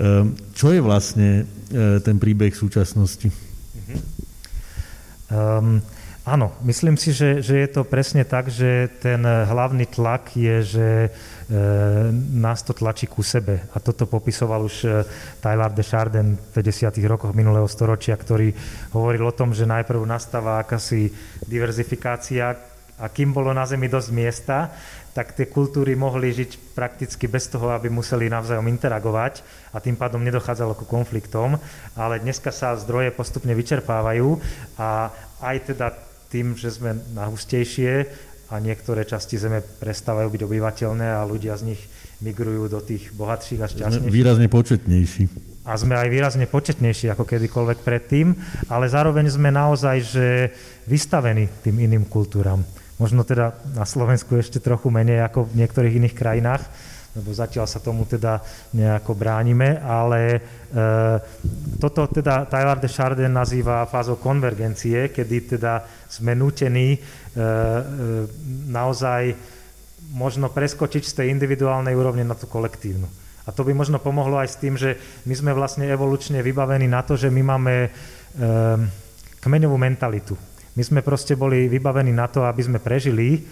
E, 0.00 0.24
čo 0.56 0.72
je 0.72 0.80
vlastne 0.80 1.44
e, 1.68 2.00
ten 2.00 2.16
príbeh 2.16 2.56
súčasnosti? 2.56 3.28
Um, 5.30 5.78
áno, 6.26 6.50
myslím 6.66 6.98
si, 6.98 7.12
že, 7.12 7.44
že 7.44 7.60
je 7.62 7.68
to 7.70 7.86
presne 7.86 8.26
tak, 8.26 8.48
že 8.48 8.90
ten 8.98 9.22
hlavný 9.22 9.86
tlak 9.86 10.34
je, 10.34 10.56
že 10.64 10.88
E, 11.50 11.58
nás 12.14 12.62
to 12.62 12.70
tlačí 12.70 13.10
ku 13.10 13.26
sebe. 13.26 13.66
A 13.74 13.82
toto 13.82 14.06
popisoval 14.06 14.70
už 14.70 14.76
e, 14.86 15.02
Tyler 15.42 15.74
de 15.74 15.82
Chardin 15.82 16.38
v 16.38 16.62
50. 16.62 16.94
rokoch 17.10 17.34
minulého 17.34 17.66
storočia, 17.66 18.14
ktorý 18.14 18.54
hovoril 18.94 19.26
o 19.26 19.34
tom, 19.34 19.50
že 19.50 19.66
najprv 19.66 19.98
nastáva 20.06 20.62
akási 20.62 21.10
diverzifikácia 21.42 22.54
a 23.02 23.10
kým 23.10 23.34
bolo 23.34 23.50
na 23.50 23.66
Zemi 23.66 23.90
dosť 23.90 24.10
miesta, 24.14 24.70
tak 25.10 25.34
tie 25.34 25.50
kultúry 25.50 25.98
mohli 25.98 26.30
žiť 26.30 26.74
prakticky 26.78 27.26
bez 27.26 27.50
toho, 27.50 27.74
aby 27.74 27.90
museli 27.90 28.30
navzájom 28.30 28.70
interagovať 28.70 29.42
a 29.74 29.82
tým 29.82 29.98
pádom 29.98 30.22
nedochádzalo 30.22 30.78
ku 30.78 30.86
konfliktom, 30.86 31.58
ale 31.98 32.22
dneska 32.22 32.54
sa 32.54 32.78
zdroje 32.78 33.10
postupne 33.10 33.50
vyčerpávajú 33.54 34.38
a 34.78 35.10
aj 35.42 35.56
teda 35.74 35.86
tým, 36.30 36.54
že 36.54 36.70
sme 36.70 36.94
nahustejšie 37.10 38.06
a 38.50 38.58
niektoré 38.58 39.06
časti 39.06 39.38
Zeme 39.38 39.62
prestávajú 39.62 40.30
byť 40.30 40.42
obyvateľné 40.46 41.06
a 41.06 41.26
ľudia 41.26 41.54
z 41.58 41.74
nich 41.74 41.82
migrujú 42.22 42.66
do 42.66 42.82
tých 42.82 43.14
bohatších 43.14 43.60
a 43.62 43.66
šťastnejších. 43.70 44.12
Výrazne 44.12 44.46
početnejší. 44.50 45.22
A 45.64 45.78
sme 45.78 45.94
aj 45.94 46.08
výrazne 46.10 46.46
početnejší 46.50 47.14
ako 47.14 47.24
kedykoľvek 47.24 47.78
predtým, 47.86 48.34
ale 48.66 48.90
zároveň 48.90 49.30
sme 49.30 49.54
naozaj 49.54 49.96
že 50.02 50.26
vystavení 50.90 51.46
tým 51.62 51.78
iným 51.78 52.04
kultúram. 52.10 52.62
Možno 53.00 53.24
teda 53.24 53.56
na 53.72 53.88
Slovensku 53.88 54.36
ešte 54.36 54.60
trochu 54.60 54.92
menej 54.92 55.24
ako 55.24 55.48
v 55.48 55.64
niektorých 55.64 55.96
iných 55.96 56.14
krajinách, 56.14 56.62
lebo 57.16 57.34
zatiaľ 57.34 57.66
sa 57.66 57.82
tomu 57.82 58.06
teda 58.06 58.38
nejako 58.76 59.18
bránime, 59.18 59.82
ale 59.82 60.20
e, 60.30 60.40
toto 61.80 62.06
teda 62.06 62.46
Tyler 62.46 62.78
de 62.78 62.86
Chardin 62.86 63.32
nazýva 63.34 63.88
fázou 63.88 64.20
konvergencie, 64.20 65.10
kedy 65.10 65.58
teda 65.58 65.82
sme 66.06 66.38
nútení 66.38 66.94
e, 66.94 66.98
e, 67.00 67.02
naozaj 68.70 69.34
možno 70.14 70.52
preskočiť 70.52 71.02
z 71.02 71.16
tej 71.22 71.26
individuálnej 71.34 71.96
úrovne 71.96 72.22
na 72.22 72.38
tú 72.38 72.46
kolektívnu. 72.46 73.08
A 73.46 73.50
to 73.50 73.66
by 73.66 73.74
možno 73.74 73.98
pomohlo 73.98 74.38
aj 74.38 74.48
s 74.54 74.60
tým, 74.60 74.78
že 74.78 74.94
my 75.26 75.34
sme 75.34 75.50
vlastne 75.56 75.88
evolučne 75.90 76.38
vybavení 76.44 76.86
na 76.86 77.02
to, 77.02 77.18
že 77.18 77.32
my 77.32 77.42
máme 77.42 77.74
e, 77.82 77.88
kmeňovú 79.40 79.74
mentalitu. 79.80 80.36
My 80.78 80.82
sme 80.86 81.00
proste 81.02 81.34
boli 81.34 81.66
vybavení 81.66 82.14
na 82.14 82.30
to, 82.30 82.46
aby 82.46 82.62
sme 82.62 82.78
prežili 82.78 83.42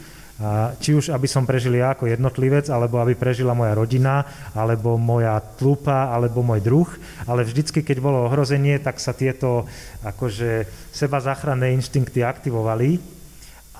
či 0.78 0.94
už, 0.94 1.10
aby 1.10 1.26
som 1.26 1.42
prežil 1.42 1.74
ja 1.74 1.98
ako 1.98 2.06
jednotlivec, 2.06 2.70
alebo 2.70 3.02
aby 3.02 3.18
prežila 3.18 3.58
moja 3.58 3.74
rodina, 3.74 4.22
alebo 4.54 4.94
moja 4.94 5.42
tlupa, 5.58 6.14
alebo 6.14 6.46
môj 6.46 6.62
druh, 6.62 6.86
ale 7.26 7.42
vždycky, 7.42 7.82
keď 7.82 7.98
bolo 7.98 8.30
ohrozenie, 8.30 8.78
tak 8.78 9.02
sa 9.02 9.10
tieto 9.10 9.66
akože 10.06 10.70
seba 10.94 11.18
záchranné 11.18 11.74
inštinkty 11.74 12.22
aktivovali. 12.22 13.02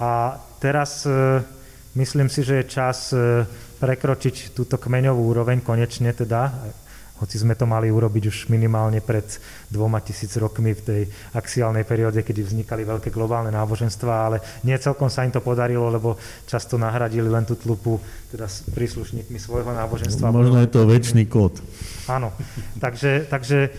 A 0.02 0.34
teraz 0.58 1.06
e, 1.06 1.46
myslím 1.94 2.26
si, 2.26 2.42
že 2.42 2.62
je 2.62 2.70
čas 2.74 3.14
e, 3.14 3.46
prekročiť 3.78 4.50
túto 4.50 4.82
kmeňovú 4.82 5.30
úroveň 5.30 5.62
konečne 5.62 6.10
teda, 6.10 6.74
hoci 7.18 7.36
sme 7.38 7.58
to 7.58 7.66
mali 7.66 7.90
urobiť 7.90 8.24
už 8.30 8.36
minimálne 8.48 9.02
pred 9.02 9.26
dvoma 9.68 9.98
tisíc 9.98 10.34
rokmi 10.38 10.72
v 10.74 10.82
tej 10.82 11.02
axiálnej 11.34 11.82
perióde, 11.82 12.22
keď 12.22 12.46
vznikali 12.46 12.86
veľké 12.86 13.10
globálne 13.10 13.50
náboženstva, 13.50 14.12
ale 14.14 14.36
nie 14.62 14.78
celkom 14.78 15.10
sa 15.10 15.26
im 15.26 15.34
to 15.34 15.42
podarilo, 15.42 15.90
lebo 15.90 16.14
často 16.46 16.78
nahradili 16.78 17.26
len 17.26 17.42
tú 17.42 17.58
tlupu 17.58 17.98
teda 18.30 18.46
s 18.46 18.62
príslušníkmi 18.70 19.36
svojho 19.36 19.74
náboženstva. 19.74 20.30
Možno 20.30 20.62
je 20.62 20.70
to 20.70 20.86
väčší 20.86 21.26
kód. 21.26 21.58
Áno, 22.06 22.30
takže, 22.78 23.26
takže 23.26 23.74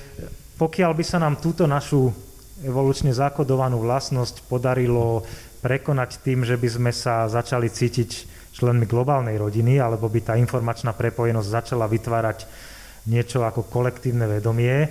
pokiaľ 0.60 0.92
by 0.92 1.04
sa 1.08 1.18
nám 1.24 1.40
túto 1.40 1.64
našu 1.64 2.12
evolučne 2.60 3.16
zakodovanú 3.16 3.80
vlastnosť 3.80 4.44
podarilo 4.52 5.24
prekonať 5.64 6.20
tým, 6.24 6.44
že 6.44 6.60
by 6.60 6.70
sme 6.72 6.92
sa 6.92 7.28
začali 7.32 7.72
cítiť 7.72 8.40
členmi 8.56 8.84
globálnej 8.84 9.40
rodiny, 9.40 9.80
alebo 9.80 10.12
by 10.12 10.20
tá 10.20 10.34
informačná 10.36 10.92
prepojenosť 10.92 11.48
začala 11.48 11.88
vytvárať 11.88 12.44
niečo 13.08 13.45
ako 13.47 13.70
kolektívne 13.72 14.28
vedomie, 14.28 14.89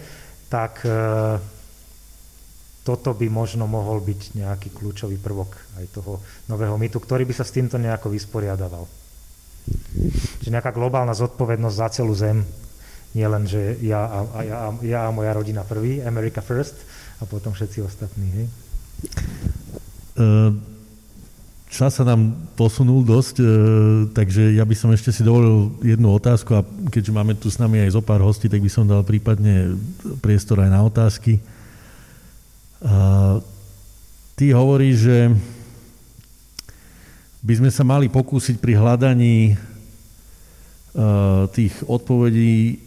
tak 0.48 0.80
e, 0.86 0.90
toto 2.86 3.12
by 3.12 3.26
možno 3.28 3.68
mohol 3.68 4.00
byť 4.00 4.38
nejaký 4.40 4.68
kľúčový 4.72 5.20
prvok 5.20 5.52
aj 5.76 5.84
toho 5.92 6.24
nového 6.48 6.80
mytu, 6.80 6.96
ktorý 6.96 7.28
by 7.28 7.34
sa 7.36 7.44
s 7.44 7.52
týmto 7.52 7.76
nejako 7.76 8.08
vysporiadaval. 8.08 8.88
Čiže 10.40 10.54
nejaká 10.54 10.72
globálna 10.72 11.12
zodpovednosť 11.12 11.76
za 11.76 11.88
celú 11.92 12.16
zem, 12.16 12.40
nie 13.12 13.26
len, 13.28 13.44
že 13.44 13.76
ja 13.84 14.04
a, 14.04 14.18
a, 14.24 14.40
ja, 14.44 14.56
ja 14.80 15.00
a 15.08 15.12
moja 15.12 15.36
rodina 15.36 15.64
prvý, 15.64 16.00
America 16.00 16.40
first, 16.40 16.76
a 17.20 17.28
potom 17.28 17.52
všetci 17.52 17.78
ostatní. 17.84 18.26
Hej? 18.32 18.46
Uh 20.16 20.77
Čas 21.68 22.00
sa 22.00 22.04
nám 22.04 22.32
posunul 22.56 23.04
dosť, 23.04 23.36
e, 23.38 23.46
takže 24.16 24.56
ja 24.56 24.64
by 24.64 24.72
som 24.72 24.88
ešte 24.88 25.12
si 25.12 25.20
dovolil 25.20 25.68
jednu 25.84 26.08
otázku 26.16 26.56
a 26.56 26.64
keďže 26.64 27.12
máme 27.12 27.36
tu 27.36 27.52
s 27.52 27.60
nami 27.60 27.84
aj 27.84 27.92
zo 27.92 28.00
pár 28.00 28.24
hostí, 28.24 28.48
tak 28.48 28.64
by 28.64 28.72
som 28.72 28.88
dal 28.88 29.04
prípadne 29.04 29.76
priestor 30.24 30.64
aj 30.64 30.70
na 30.72 30.80
otázky. 30.80 31.36
ty 34.32 34.46
hovoríš, 34.48 34.96
že 34.96 35.18
by 37.44 37.54
sme 37.60 37.70
sa 37.70 37.84
mali 37.84 38.08
pokúsiť 38.08 38.56
pri 38.56 38.72
hľadaní 38.72 39.52
e, 39.52 39.54
tých 41.52 41.84
odpovedí 41.84 42.80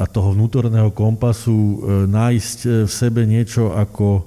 a 0.00 0.08
toho 0.08 0.32
vnútorného 0.32 0.96
kompasu 0.96 1.52
e, 1.52 1.76
nájsť 2.08 2.88
v 2.88 2.90
sebe 2.90 3.28
niečo 3.28 3.76
ako 3.76 4.24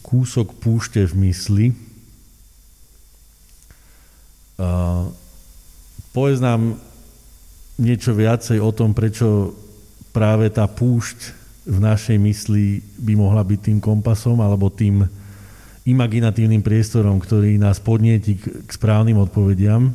kúsok 0.00 0.56
púšte 0.64 1.04
v 1.04 1.28
mysli, 1.28 1.83
Uh, 4.54 5.10
povedz 6.14 6.38
nám 6.38 6.78
niečo 7.80 8.14
viacej 8.14 8.62
o 8.62 8.70
tom, 8.70 8.94
prečo 8.94 9.54
práve 10.14 10.46
tá 10.50 10.70
púšť 10.70 11.34
v 11.66 11.78
našej 11.82 12.18
mysli 12.22 12.84
by 13.02 13.18
mohla 13.18 13.42
byť 13.42 13.60
tým 13.66 13.78
kompasom 13.82 14.38
alebo 14.38 14.70
tým 14.70 15.02
imaginatívnym 15.84 16.62
priestorom, 16.62 17.18
ktorý 17.18 17.58
nás 17.58 17.82
podnieti 17.82 18.38
k 18.40 18.70
správnym 18.70 19.18
odpovediam. 19.20 19.90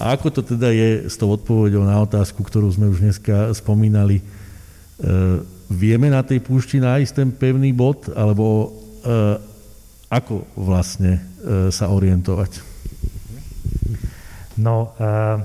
A 0.00 0.16
ako 0.16 0.28
to 0.34 0.40
teda 0.42 0.72
je 0.72 1.06
s 1.08 1.14
tou 1.20 1.30
odpovedou 1.30 1.84
na 1.84 2.00
otázku, 2.00 2.42
ktorú 2.42 2.68
sme 2.72 2.90
už 2.90 3.04
dneska 3.04 3.52
spomínali, 3.52 4.24
vieme 5.72 6.08
na 6.12 6.20
tej 6.24 6.40
púšti 6.44 6.80
nájsť 6.80 7.12
ten 7.12 7.28
pevný 7.32 7.72
bod, 7.72 8.08
alebo 8.12 8.72
uh, 9.04 9.36
ako 10.12 10.44
vlastne 10.56 11.16
uh, 11.20 11.68
sa 11.72 11.88
orientovať? 11.88 12.71
No, 14.60 14.92
uh, 15.00 15.40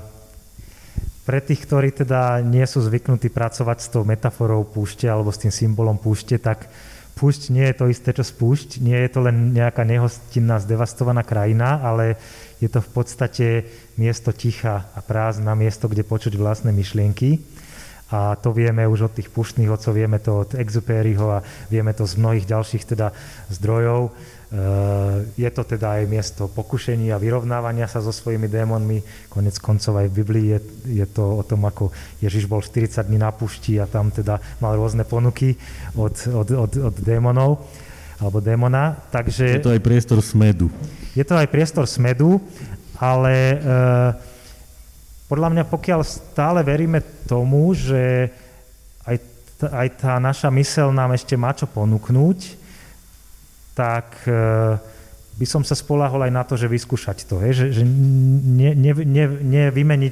pre 1.28 1.44
tých, 1.44 1.68
ktorí 1.68 1.92
teda 1.92 2.40
nie 2.40 2.64
sú 2.64 2.80
zvyknutí 2.80 3.28
pracovať 3.28 3.78
s 3.84 3.88
tou 3.92 4.00
metaforou 4.00 4.64
púšte 4.64 5.04
alebo 5.04 5.28
s 5.28 5.44
tým 5.44 5.52
symbolom 5.52 6.00
púšte, 6.00 6.40
tak 6.40 6.72
púšť 7.20 7.52
nie 7.52 7.68
je 7.68 7.76
to 7.76 7.84
isté, 7.92 8.16
čo 8.16 8.24
spúšť. 8.24 8.80
Nie 8.80 9.04
je 9.04 9.10
to 9.12 9.20
len 9.26 9.52
nejaká 9.52 9.84
nehostinná, 9.84 10.56
zdevastovaná 10.62 11.26
krajina, 11.26 11.84
ale 11.84 12.16
je 12.64 12.72
to 12.72 12.80
v 12.80 12.90
podstate 12.94 13.46
miesto 14.00 14.32
ticha 14.32 14.88
a 14.94 15.04
prázdna, 15.04 15.52
miesto, 15.58 15.90
kde 15.90 16.06
počuť 16.06 16.32
vlastné 16.38 16.72
myšlienky. 16.72 17.44
A 18.08 18.40
to 18.40 18.56
vieme 18.56 18.88
už 18.88 19.12
od 19.12 19.16
tých 19.20 19.28
puštných 19.28 19.68
otcov, 19.68 19.92
vieme 19.92 20.16
to 20.16 20.48
od 20.48 20.56
Exupéryho 20.56 21.28
a 21.28 21.44
vieme 21.68 21.92
to 21.92 22.08
z 22.08 22.16
mnohých 22.16 22.48
ďalších 22.48 22.88
teda 22.88 23.12
zdrojov. 23.52 24.16
Eh, 24.48 25.16
je 25.36 25.50
to 25.52 25.60
teda 25.60 26.00
aj 26.00 26.08
miesto 26.08 26.48
pokušení 26.48 27.12
a 27.12 27.20
vyrovnávania 27.20 27.84
sa 27.84 28.00
so 28.00 28.08
svojimi 28.08 28.48
démonmi. 28.48 29.04
Konec 29.28 29.60
koncov 29.60 30.00
aj 30.00 30.08
v 30.08 30.16
Biblii 30.24 30.46
je, 30.56 30.58
je 31.04 31.06
to 31.12 31.20
o 31.36 31.44
tom, 31.44 31.68
ako 31.68 31.92
Ježiš 32.24 32.48
bol 32.48 32.64
40 32.64 33.12
dní 33.12 33.20
na 33.20 33.28
pušti 33.28 33.76
a 33.76 33.84
tam 33.84 34.08
teda 34.08 34.40
mal 34.64 34.72
rôzne 34.72 35.04
ponuky 35.04 35.52
od, 35.92 36.16
od, 36.32 36.48
od, 36.64 36.72
od 36.80 36.96
démonov 36.96 37.60
alebo 38.16 38.40
démona. 38.40 38.96
Takže, 39.12 39.60
je 39.60 39.68
to 39.68 39.76
aj 39.76 39.84
priestor 39.84 40.24
smedu. 40.24 40.72
Je 41.12 41.28
to 41.28 41.36
aj 41.36 41.52
priestor 41.52 41.84
smedu, 41.84 42.40
ale 42.96 43.34
e, 43.52 43.56
podľa 45.28 45.48
mňa 45.54 45.64
pokiaľ 45.68 46.00
stále 46.08 46.64
veríme 46.64 47.04
tomu, 47.28 47.76
že 47.76 48.32
aj, 49.04 49.16
aj 49.60 49.88
tá 50.00 50.16
naša 50.18 50.48
mysel 50.56 50.88
nám 50.88 51.14
ešte 51.14 51.36
má 51.36 51.52
čo 51.54 51.68
ponúknuť, 51.70 52.67
tak 53.78 54.26
e, 54.26 54.34
by 55.38 55.46
som 55.46 55.62
sa 55.62 55.78
spolahol 55.78 56.26
aj 56.26 56.32
na 56.34 56.42
to, 56.42 56.58
že 56.58 56.66
vyskúšať 56.66 57.30
to, 57.30 57.38
že, 57.54 57.70
že 57.70 57.86
ne, 57.86 58.74
ne, 58.74 58.90
ne, 58.90 59.24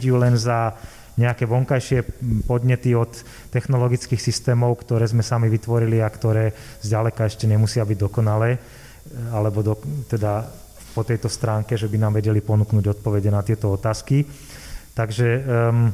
ju 0.06 0.14
len 0.14 0.38
za 0.38 0.78
nejaké 1.18 1.48
vonkajšie 1.50 2.06
podnety 2.46 2.94
od 2.94 3.10
technologických 3.50 4.22
systémov, 4.22 4.78
ktoré 4.86 5.10
sme 5.10 5.26
sami 5.26 5.50
vytvorili 5.50 5.98
a 5.98 6.12
ktoré 6.12 6.54
zďaleka 6.84 7.26
ešte 7.26 7.50
nemusia 7.50 7.82
byť 7.82 7.98
dokonalé, 7.98 8.54
e, 8.54 8.58
alebo 9.34 9.66
do, 9.66 9.74
teda 10.06 10.46
po 10.94 11.02
tejto 11.02 11.26
stránke, 11.26 11.74
že 11.74 11.90
by 11.90 11.98
nám 11.98 12.22
vedeli 12.22 12.38
ponúknuť 12.38 12.96
odpovede 12.96 13.28
na 13.34 13.42
tieto 13.44 13.68
otázky. 13.74 14.24
Takže 14.96 15.28
um, 15.44 15.92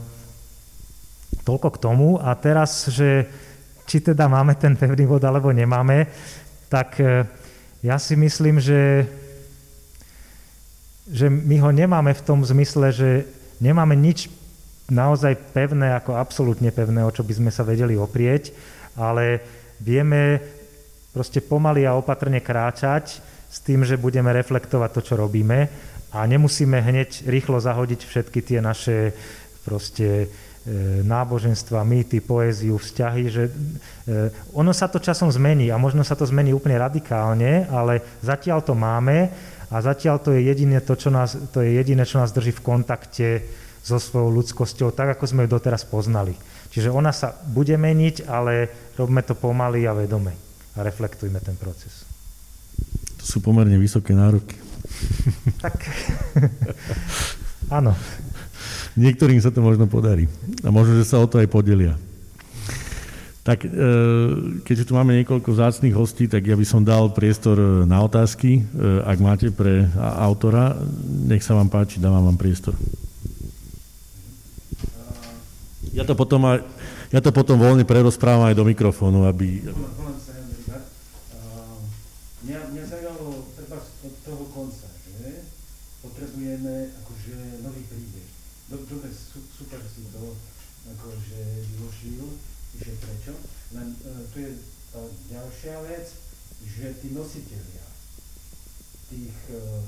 toľko 1.42 1.68
k 1.74 1.82
tomu. 1.82 2.08
A 2.22 2.38
teraz, 2.38 2.86
že 2.86 3.26
či 3.82 3.98
teda 3.98 4.30
máme 4.30 4.54
ten 4.54 4.78
pevný 4.78 5.10
bod 5.10 5.26
alebo 5.26 5.50
nemáme, 5.50 6.06
tak 6.70 7.02
uh, 7.02 7.26
ja 7.82 7.98
si 7.98 8.14
myslím, 8.14 8.62
že, 8.62 9.10
že 11.10 11.26
my 11.26 11.58
ho 11.58 11.70
nemáme 11.74 12.14
v 12.14 12.24
tom 12.24 12.46
zmysle, 12.46 12.94
že 12.94 13.10
nemáme 13.58 13.98
nič 13.98 14.30
naozaj 14.86 15.34
pevné, 15.50 15.90
ako 15.98 16.14
absolútne 16.14 16.70
pevné, 16.70 17.02
o 17.02 17.10
čo 17.10 17.26
by 17.26 17.34
sme 17.42 17.50
sa 17.50 17.66
vedeli 17.66 17.98
oprieť, 17.98 18.54
ale 18.94 19.42
vieme 19.82 20.38
proste 21.10 21.42
pomaly 21.42 21.82
a 21.84 21.98
opatrne 21.98 22.38
kráčať 22.38 23.18
s 23.50 23.58
tým, 23.60 23.82
že 23.82 24.00
budeme 24.00 24.30
reflektovať 24.30 24.90
to, 24.94 25.00
čo 25.02 25.14
robíme 25.18 25.68
a 26.14 26.18
nemusíme 26.24 26.78
hneď 26.78 27.26
rýchlo 27.26 27.58
zahodiť 27.58 28.00
všetky 28.06 28.40
tie 28.46 28.58
naše 28.62 29.12
proste 29.66 30.28
náboženstva, 31.02 31.82
mýty, 31.82 32.22
poéziu, 32.22 32.78
vzťahy, 32.78 33.24
že 33.26 33.50
e, 33.50 33.52
ono 34.54 34.70
sa 34.70 34.86
to 34.86 35.02
časom 35.02 35.26
zmení 35.26 35.74
a 35.74 35.80
možno 35.80 36.06
sa 36.06 36.14
to 36.14 36.22
zmení 36.22 36.54
úplne 36.54 36.78
radikálne, 36.78 37.66
ale 37.66 37.98
zatiaľ 38.22 38.62
to 38.62 38.78
máme 38.78 39.26
a 39.66 39.76
zatiaľ 39.82 40.22
to 40.22 40.30
je 40.30 40.46
jediné, 40.46 40.78
to, 40.78 40.94
čo 40.94 41.10
nás, 41.10 41.34
to 41.50 41.66
je 41.66 41.74
jediné, 41.74 42.06
čo 42.06 42.22
nás 42.22 42.30
drží 42.30 42.54
v 42.54 42.62
kontakte 42.62 43.28
so 43.82 43.98
svojou 43.98 44.30
ľudskosťou, 44.30 44.94
tak 44.94 45.18
ako 45.18 45.24
sme 45.26 45.42
ju 45.44 45.58
doteraz 45.58 45.82
poznali. 45.82 46.38
Čiže 46.70 46.94
ona 46.94 47.10
sa 47.10 47.34
bude 47.50 47.74
meniť, 47.74 48.30
ale 48.30 48.70
robme 48.94 49.26
to 49.26 49.34
pomaly 49.34 49.82
a 49.90 49.98
vedome 49.98 50.30
a 50.78 50.86
reflektujme 50.86 51.42
ten 51.42 51.58
proces. 51.58 52.06
To 53.18 53.24
sú 53.26 53.38
pomerne 53.42 53.74
vysoké 53.82 54.14
nároky. 54.14 54.54
Tak, 55.58 55.74
áno. 57.82 57.98
Niektorým 58.92 59.40
sa 59.40 59.48
to 59.48 59.64
možno 59.64 59.88
podarí. 59.88 60.28
A 60.60 60.68
možno, 60.68 61.00
že 61.00 61.08
sa 61.08 61.16
o 61.16 61.24
to 61.24 61.40
aj 61.40 61.48
podelia. 61.48 61.96
Tak, 63.42 63.64
e, 63.66 63.68
keďže 64.62 64.86
tu 64.86 64.92
máme 64.94 65.16
niekoľko 65.18 65.50
zácných 65.50 65.96
hostí, 65.96 66.30
tak 66.30 66.46
ja 66.46 66.54
by 66.54 66.62
som 66.62 66.84
dal 66.84 67.10
priestor 67.10 67.88
na 67.88 68.04
otázky. 68.04 68.60
E, 68.60 68.62
ak 69.02 69.18
máte 69.18 69.48
pre 69.50 69.88
autora, 69.98 70.76
nech 71.26 71.42
sa 71.42 71.56
vám 71.56 71.72
páči, 71.72 71.98
dávam 71.98 72.22
vám 72.22 72.38
priestor. 72.38 72.76
Ja 75.90 76.06
to 76.06 76.14
potom, 76.14 76.46
aj, 76.46 76.62
ja 77.10 77.20
to 77.24 77.34
potom 77.34 77.58
voľne 77.58 77.88
prerozprávam 77.88 78.46
aj 78.46 78.54
do 78.54 78.64
mikrofónu, 78.68 79.26
aby... 79.26 79.72
Mňa, 82.46 82.58
mňa 82.76 82.84
zaujalo 82.86 83.42
treba 83.58 83.78
od 83.80 84.14
toho 84.22 84.44
konca, 84.54 84.86
že 84.86 85.48
potrebujeme 86.04 86.94
akože 87.02 87.34
nový 87.64 87.82
príbeh 87.90 88.32
dobre, 88.72 89.08
super 89.28 89.80
si 89.84 90.02
to 90.08 90.36
akože 90.96 91.40
vyložil, 91.76 92.24
že 92.80 92.90
prečo. 93.00 93.34
Len 93.76 93.88
uh, 94.04 94.24
tu 94.32 94.36
je 94.40 94.52
tá 94.92 95.02
ďalšia 95.28 95.76
vec, 95.88 96.06
že 96.64 96.86
tí 97.12 97.20
nositeľia, 97.20 97.86
tých 99.12 99.36
uh, 99.52 99.84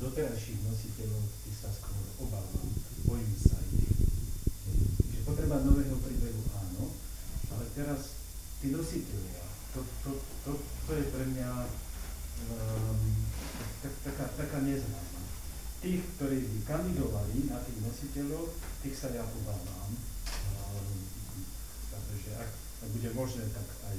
doterajších 0.00 0.64
nositeľov, 0.64 1.20
tí 1.44 1.52
sa 1.52 1.68
skôr 1.68 2.00
obávam, 2.16 2.64
bojím 3.04 3.36
sa 3.36 3.60
ich. 3.76 3.92
Že 5.04 5.20
potreba 5.28 5.60
nového 5.60 6.00
príbehu 6.00 6.40
áno, 6.56 6.96
ale 7.52 7.64
teraz 7.76 8.16
tí 8.64 8.72
nositeľia, 8.72 9.44
to, 9.76 9.84
to, 10.00 10.16
to, 10.48 10.52
to 10.88 10.90
je 10.96 11.04
pre 11.12 11.28
mňa 11.28 11.50
um, 12.48 13.04
tak, 13.84 13.92
taká, 14.08 14.24
taká 14.40 14.58
neznáma 14.64 15.20
tých, 15.84 16.00
ktorí 16.16 16.40
by 16.40 16.58
kandidovali 16.64 17.52
na 17.52 17.60
tých 17.68 17.84
nositeľov, 17.84 18.48
tých 18.80 18.96
sa 18.96 19.12
ja 19.12 19.28
obávam. 19.28 19.92
Ak, 22.80 22.88
bude 22.88 23.10
možné, 23.12 23.44
tak 23.52 23.66
aj 23.92 23.96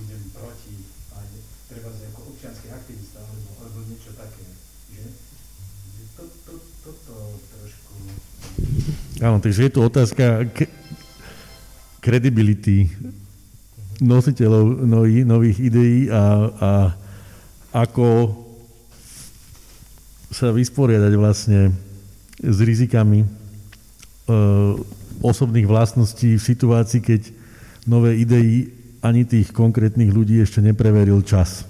budem 0.00 0.22
proti, 0.32 0.74
aj 1.12 1.28
treba 1.68 1.92
ako 1.92 2.20
občianský 2.32 2.72
aktivista 2.72 3.20
alebo, 3.20 3.48
alebo 3.60 3.78
niečo 3.84 4.16
také. 4.16 4.44
Že? 4.88 5.04
To, 6.16 6.22
to, 6.48 6.52
toto 6.84 7.14
trošku... 7.52 7.92
Áno, 9.20 9.38
takže 9.44 9.68
je 9.68 9.72
tu 9.72 9.80
otázka 9.84 10.48
kredibility 12.04 12.88
nositeľov 14.02 14.84
nových, 14.84 15.24
nových 15.24 15.58
ideí 15.60 15.98
a, 16.10 16.24
a 16.60 16.70
ako 17.74 18.36
sa 20.34 20.50
vysporiadať 20.50 21.12
vlastne 21.14 21.70
s 22.42 22.58
rizikami 22.58 23.22
e, 23.22 23.26
osobných 25.22 25.64
vlastností 25.64 26.34
v 26.34 26.42
situácii, 26.42 27.00
keď 27.00 27.43
nové 27.88 28.16
idei 28.16 28.68
ani 29.04 29.28
tých 29.28 29.52
konkrétnych 29.52 30.08
ľudí 30.08 30.40
ešte 30.40 30.64
nepreveril 30.64 31.20
čas? 31.24 31.68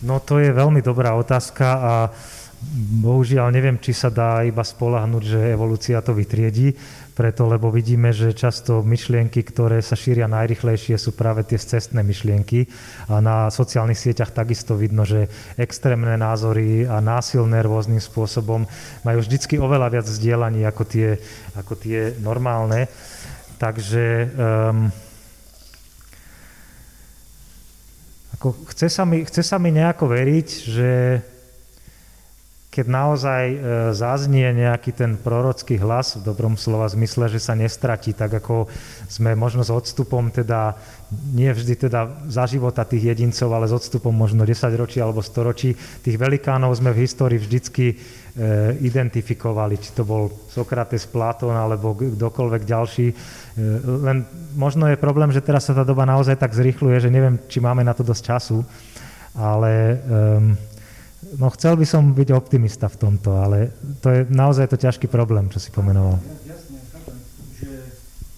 No 0.00 0.16
to 0.24 0.40
je 0.40 0.48
veľmi 0.48 0.80
dobrá 0.80 1.12
otázka 1.16 1.66
a 1.76 1.92
bohužiaľ 3.04 3.52
neviem, 3.52 3.80
či 3.80 3.96
sa 3.96 4.12
dá 4.12 4.44
iba 4.44 4.60
spolahnuť, 4.60 5.22
že 5.24 5.40
evolúcia 5.52 6.00
to 6.04 6.12
vytriedí 6.12 6.72
preto, 7.20 7.44
lebo 7.44 7.68
vidíme, 7.68 8.16
že 8.16 8.32
často 8.32 8.80
myšlienky, 8.80 9.44
ktoré 9.44 9.84
sa 9.84 9.92
šíria 9.92 10.24
najrychlejšie, 10.24 10.96
sú 10.96 11.12
práve 11.12 11.44
tie 11.44 11.60
cestné 11.60 12.00
myšlienky. 12.00 12.64
A 13.12 13.20
na 13.20 13.52
sociálnych 13.52 14.00
sieťach 14.00 14.32
takisto 14.32 14.72
vidno, 14.72 15.04
že 15.04 15.28
extrémne 15.60 16.16
názory 16.16 16.88
a 16.88 16.96
násilné 17.04 17.60
rôznym 17.60 18.00
spôsobom 18.00 18.64
majú 19.04 19.18
vždycky 19.20 19.60
oveľa 19.60 20.00
viac 20.00 20.06
vzdielaní 20.08 20.64
ako 20.64 20.82
tie, 20.88 21.20
ako 21.60 21.76
tie 21.76 22.16
normálne. 22.24 22.88
Takže 23.60 24.32
um, 24.40 24.88
ako 28.40 28.56
chce, 28.72 28.88
sa 28.88 29.04
mi, 29.04 29.20
chce 29.20 29.44
sa 29.44 29.60
mi 29.60 29.68
nejako 29.68 30.08
veriť, 30.08 30.48
že 30.64 30.90
keď 32.70 32.86
naozaj 32.86 33.44
e, 33.50 33.56
zaznie 33.92 34.46
nejaký 34.54 34.94
ten 34.94 35.18
prorocký 35.18 35.74
hlas 35.76 36.16
v 36.16 36.24
dobrom 36.24 36.54
slova 36.54 36.86
zmysle, 36.86 37.26
že 37.26 37.42
sa 37.42 37.58
nestratí, 37.58 38.14
tak 38.14 38.30
ako 38.40 38.70
sme 39.10 39.34
možno 39.34 39.66
s 39.66 39.74
odstupom 39.74 40.30
teda, 40.30 40.78
nie 41.34 41.50
vždy 41.50 41.90
teda 41.90 42.30
za 42.30 42.46
života 42.46 42.86
tých 42.86 43.12
jedincov, 43.12 43.50
ale 43.52 43.66
s 43.66 43.74
odstupom 43.74 44.14
možno 44.14 44.46
10 44.46 44.56
ročí 44.78 45.02
alebo 45.02 45.18
100 45.18 45.48
ročí, 45.50 45.74
tých 46.00 46.16
velikánov 46.16 46.72
sme 46.78 46.94
v 46.94 47.02
histórii 47.04 47.42
vždycky 47.42 47.98
identifikovali, 48.78 49.74
či 49.80 49.90
to 49.90 50.06
bol 50.06 50.30
Sokrates, 50.50 51.02
Platón 51.10 51.56
alebo 51.58 51.98
kdokoľvek 51.98 52.62
ďalší. 52.62 53.06
E, 53.10 53.14
len 54.06 54.22
možno 54.54 54.86
je 54.86 54.94
problém, 54.94 55.34
že 55.34 55.42
teraz 55.42 55.66
sa 55.66 55.74
tá 55.74 55.82
doba 55.82 56.06
naozaj 56.06 56.38
tak 56.38 56.54
zrýchluje, 56.54 57.02
že 57.02 57.10
neviem, 57.10 57.42
či 57.50 57.58
máme 57.58 57.82
na 57.82 57.90
to 57.90 58.06
dosť 58.06 58.22
času, 58.22 58.62
ale 59.34 59.98
um, 60.06 60.54
No 61.20 61.52
chcel 61.52 61.76
by 61.76 61.84
som 61.84 62.16
byť 62.16 62.32
optimista 62.32 62.88
v 62.88 62.96
tomto, 62.96 63.36
ale 63.36 63.76
to 64.00 64.08
je 64.08 64.20
naozaj 64.32 64.72
to 64.72 64.80
ťažký 64.80 65.04
problém, 65.04 65.52
čo 65.52 65.60
si 65.60 65.68
pomenoval. 65.68 66.16
Jasne, 66.48 66.80
chápem, 66.88 67.18
že 67.60 67.70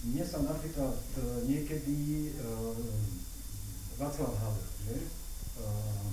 mne 0.03 0.23
sa 0.27 0.43
napríklad 0.43 0.91
uh, 0.91 1.39
niekedy 1.47 1.95
uh, 2.43 2.75
Václav 3.95 4.35
Havel, 4.35 4.67
že? 4.83 4.95
Uh, 5.63 6.05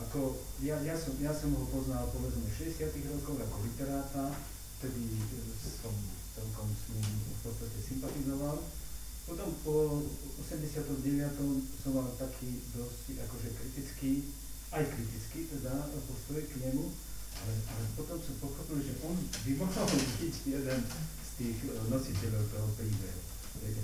ako, 0.00 0.40
ja, 0.72 0.80
ja, 0.80 0.96
som, 0.96 1.12
ja 1.20 1.32
som 1.36 1.52
ho 1.52 1.68
poznal 1.68 2.08
povedzme 2.08 2.48
v 2.48 2.56
60 2.72 2.96
rokoch 3.12 3.36
ako 3.44 3.56
literáta, 3.60 4.32
vtedy 4.80 5.20
som 5.60 5.92
celkom 6.32 6.68
s 6.72 6.96
ním 6.96 7.12
v 7.28 7.40
podstate 7.44 7.76
sympatizoval. 7.76 8.56
Potom 9.28 9.52
po 9.60 10.00
89. 10.40 10.96
som 11.76 11.92
mal 11.92 12.08
taký 12.16 12.64
dosť 12.72 13.20
akože 13.20 13.48
kritický 13.52 14.24
aj 14.72 14.88
kritický 14.88 15.44
teda 15.52 15.92
postoj 16.08 16.40
k 16.40 16.52
nemu, 16.64 16.88
ale, 17.36 17.54
ale 17.68 17.84
potom 17.92 18.16
som 18.16 18.40
pochopil, 18.40 18.80
že 18.80 18.96
on 19.04 19.12
by 19.20 19.52
mohol 19.60 19.84
byť 20.24 20.36
jeden 20.48 20.80
z 21.20 21.30
tých 21.36 21.58
e, 21.68 21.76
nositeľov 21.92 22.48
toho 22.48 22.68
príbehu. 22.80 23.20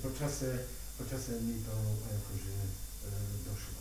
Počase, 0.00 0.64
počase 0.96 1.44
mi 1.44 1.60
to 1.60 1.76
akože 2.08 2.56
e, 2.64 2.70
došlo, 3.44 3.80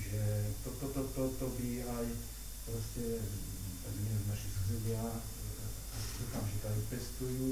že 0.00 0.22
to, 0.64 0.72
to, 0.80 0.86
to, 0.96 1.02
to, 1.12 1.22
to 1.36 1.46
by 1.60 1.84
aj 1.84 2.06
proste, 2.68 3.04
naši 4.28 4.48
susedia, 4.52 5.00
e, 5.00 5.64
dúfam, 6.20 6.44
že 6.44 6.56
to 6.60 6.66
aj 6.68 6.80
pestujú, 6.92 7.50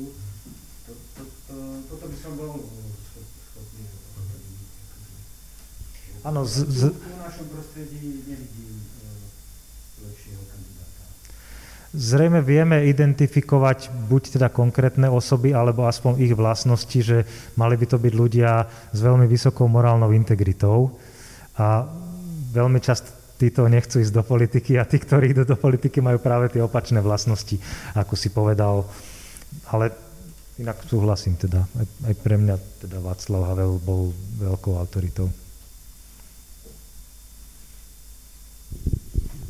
to, 0.86 0.92
to, 1.16 1.22
to, 1.48 1.56
toto 1.90 2.04
by 2.06 2.16
som 2.20 2.32
bol 2.38 2.52
schopný 2.60 3.84
Áno, 6.26 6.42
z, 6.42 6.66
z... 6.66 6.80
V 6.90 7.18
našom 7.22 7.46
prostredí 7.54 8.26
nevidím 8.26 8.82
e, 8.82 10.06
lepšieho 10.10 10.42
kandidáta. 10.50 11.02
Zrejme 11.94 12.42
vieme 12.42 12.82
identifikovať 12.90 13.94
buď 14.10 14.22
teda 14.34 14.50
konkrétne 14.50 15.06
osoby, 15.06 15.54
alebo 15.54 15.86
aspoň 15.86 16.18
ich 16.18 16.34
vlastnosti, 16.34 16.98
že 16.98 17.22
mali 17.54 17.78
by 17.78 17.86
to 17.86 18.02
byť 18.02 18.12
ľudia 18.18 18.66
s 18.90 18.98
veľmi 18.98 19.30
vysokou 19.30 19.70
morálnou 19.70 20.10
integritou. 20.10 20.98
A 21.62 21.86
veľmi 22.50 22.82
často 22.82 23.15
títo 23.36 23.68
nechcú 23.68 24.00
ísť 24.00 24.12
do 24.16 24.24
politiky 24.24 24.80
a 24.80 24.88
tí, 24.88 24.96
ktorí 24.96 25.36
idú 25.36 25.44
do 25.44 25.56
politiky, 25.60 26.00
majú 26.00 26.18
práve 26.18 26.48
tie 26.48 26.64
opačné 26.64 27.04
vlastnosti, 27.04 27.60
ako 27.92 28.16
si 28.16 28.32
povedal. 28.32 28.88
Ale 29.68 29.92
inak 30.56 30.80
súhlasím 30.88 31.36
teda. 31.36 31.68
Aj, 31.68 31.86
aj 32.08 32.14
pre 32.24 32.40
mňa 32.40 32.56
teda 32.80 32.98
Václav 33.04 33.52
Havel 33.52 33.76
bol 33.84 34.12
veľkou 34.40 34.80
autoritou. 34.80 35.28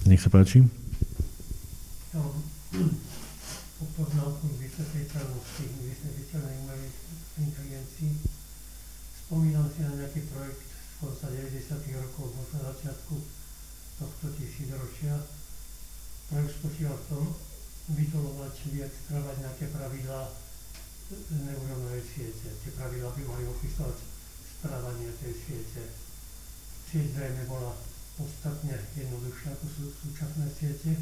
Nech 0.07 0.23
sa 0.23 0.31
páči. 0.31 0.63
Po 3.77 3.85
poznámku 3.93 4.45
vysvetliteľnosti, 4.57 5.65
vysvetliteľnej 5.83 6.57
umelej 6.63 6.91
inteligencii. 7.43 8.13
Spomínam 9.27 9.67
si 9.75 9.83
na 9.83 9.93
nejaký 9.99 10.31
projekt 10.31 10.63
z 10.63 10.95
konca 11.03 11.27
90. 11.29 11.75
rokov, 11.99 12.27
možno 12.39 12.57
začiatku 12.71 13.15
tohto 13.97 14.27
tisícročia. 14.37 15.17
Projekt 16.29 16.59
spočíval 16.59 16.97
v 16.97 17.09
tom, 17.09 17.25
vydolovať, 17.95 18.55
vyextravať 18.75 19.37
nejaké 19.47 19.67
pravidlá 19.71 20.23
neurónovej 21.31 22.03
siete. 22.03 22.51
Tie 22.67 22.75
pravidlá 22.75 23.15
by 23.15 23.23
mali 23.23 23.45
opísať 23.47 23.95
správanie 24.59 25.15
tej 25.23 25.35
siete. 25.39 25.83
Sieť 26.91 27.15
zrejme 27.15 27.47
bola 27.47 27.73
podstatne 28.19 28.75
jednoduchšie 28.97 29.49
ako 29.53 29.67
sú 29.69 29.85
súčasné 29.93 30.47
siete 30.51 30.93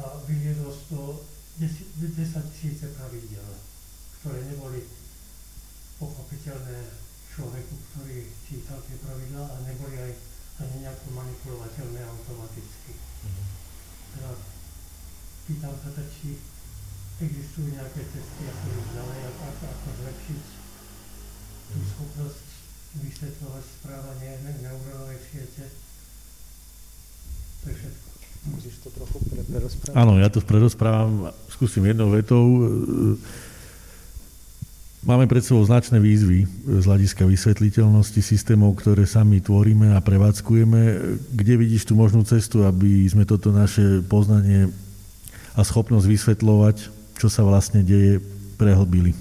a 0.00 0.18
vyviedlo 0.24 0.72
z 0.72 0.80
toho 0.88 1.10
10 1.58 2.54
tisíce 2.54 2.86
pravidel, 2.94 3.50
ktoré 4.18 4.40
neboli 4.46 4.82
pochopiteľné 5.98 6.78
človeku, 7.34 7.74
ktorý 7.74 8.30
čítal 8.46 8.78
tie 8.86 8.96
pravidlá 9.02 9.42
a 9.42 9.56
neboli 9.66 9.98
aj 9.98 10.12
ani 10.58 10.74
nejako 10.82 11.06
manipulovateľné 11.14 12.00
automaticky. 12.02 12.92
Mm-hmm. 12.98 13.46
Teda 14.18 14.30
pýtam 15.46 15.74
sa 15.78 15.90
teda, 15.94 16.04
či 16.10 16.28
existujú 17.18 17.74
nejaké 17.74 18.02
cesty, 18.14 18.42
ako 18.46 18.64
ísť 18.78 18.90
ďalej, 18.94 19.20
ako, 19.26 19.42
ako 19.66 19.88
zlepšiť 20.02 20.44
tú 21.68 21.78
schopnosť 21.82 22.46
vysvetľovať 22.98 23.64
správanie 23.82 24.30
neurónovej 24.64 25.20
siete 25.20 25.66
to 27.62 27.64
je 27.70 27.74
všetko. 27.74 28.06
Musíš 28.48 28.74
to 28.80 28.88
trochu 28.94 29.16
prerozprávať. 29.50 29.94
Áno, 29.98 30.12
ja 30.22 30.28
to 30.30 30.38
prerozprávam, 30.40 31.34
skúsim 31.50 31.82
jednou 31.84 32.08
vetou. 32.14 32.70
Máme 35.08 35.24
pred 35.24 35.40
sebou 35.40 35.64
značné 35.64 35.96
výzvy 36.04 36.44
z 36.68 36.84
hľadiska 36.84 37.24
vysvetliteľnosti 37.24 38.20
systémov, 38.20 38.76
ktoré 38.76 39.08
sami 39.08 39.40
tvoríme 39.40 39.96
a 39.96 40.04
prevádzkujeme. 40.04 40.80
Kde 41.32 41.54
vidíš 41.56 41.88
tú 41.88 41.96
možnú 41.96 42.28
cestu, 42.28 42.68
aby 42.68 43.08
sme 43.08 43.24
toto 43.24 43.48
naše 43.48 44.04
poznanie 44.04 44.68
a 45.56 45.64
schopnosť 45.64 46.04
vysvetľovať, 46.04 46.76
čo 47.16 47.32
sa 47.32 47.40
vlastne 47.40 47.80
deje, 47.80 48.20
prehlbili? 48.60 49.16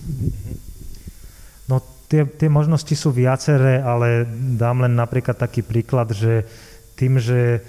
No 1.72 1.80
tie, 2.12 2.28
tie 2.28 2.52
možnosti 2.52 2.92
sú 2.92 3.16
viaceré, 3.16 3.80
ale 3.80 4.28
dám 4.60 4.84
len 4.84 4.92
napríklad 4.92 5.40
taký 5.40 5.64
príklad, 5.64 6.12
že 6.12 6.44
tým, 7.00 7.16
že 7.16 7.64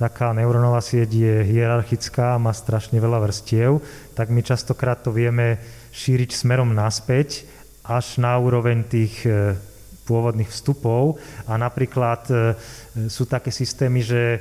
taká 0.00 0.32
neurónová 0.32 0.80
sieť 0.80 1.12
je 1.12 1.34
hierarchická, 1.44 2.40
má 2.40 2.56
strašne 2.56 2.96
veľa 2.96 3.20
vrstiev, 3.20 3.84
tak 4.16 4.32
my 4.32 4.40
častokrát 4.40 5.04
to 5.04 5.12
vieme 5.12 5.60
šíriť 5.92 6.32
smerom 6.32 6.72
naspäť 6.72 7.44
až 7.84 8.16
na 8.16 8.40
úroveň 8.40 8.88
tých 8.88 9.28
e, 9.28 9.52
pôvodných 10.08 10.48
vstupov 10.48 11.20
a 11.44 11.60
napríklad 11.60 12.22
e, 12.32 12.34
sú 13.12 13.28
také 13.28 13.52
systémy, 13.52 14.00
že 14.00 14.22
e, 14.24 14.38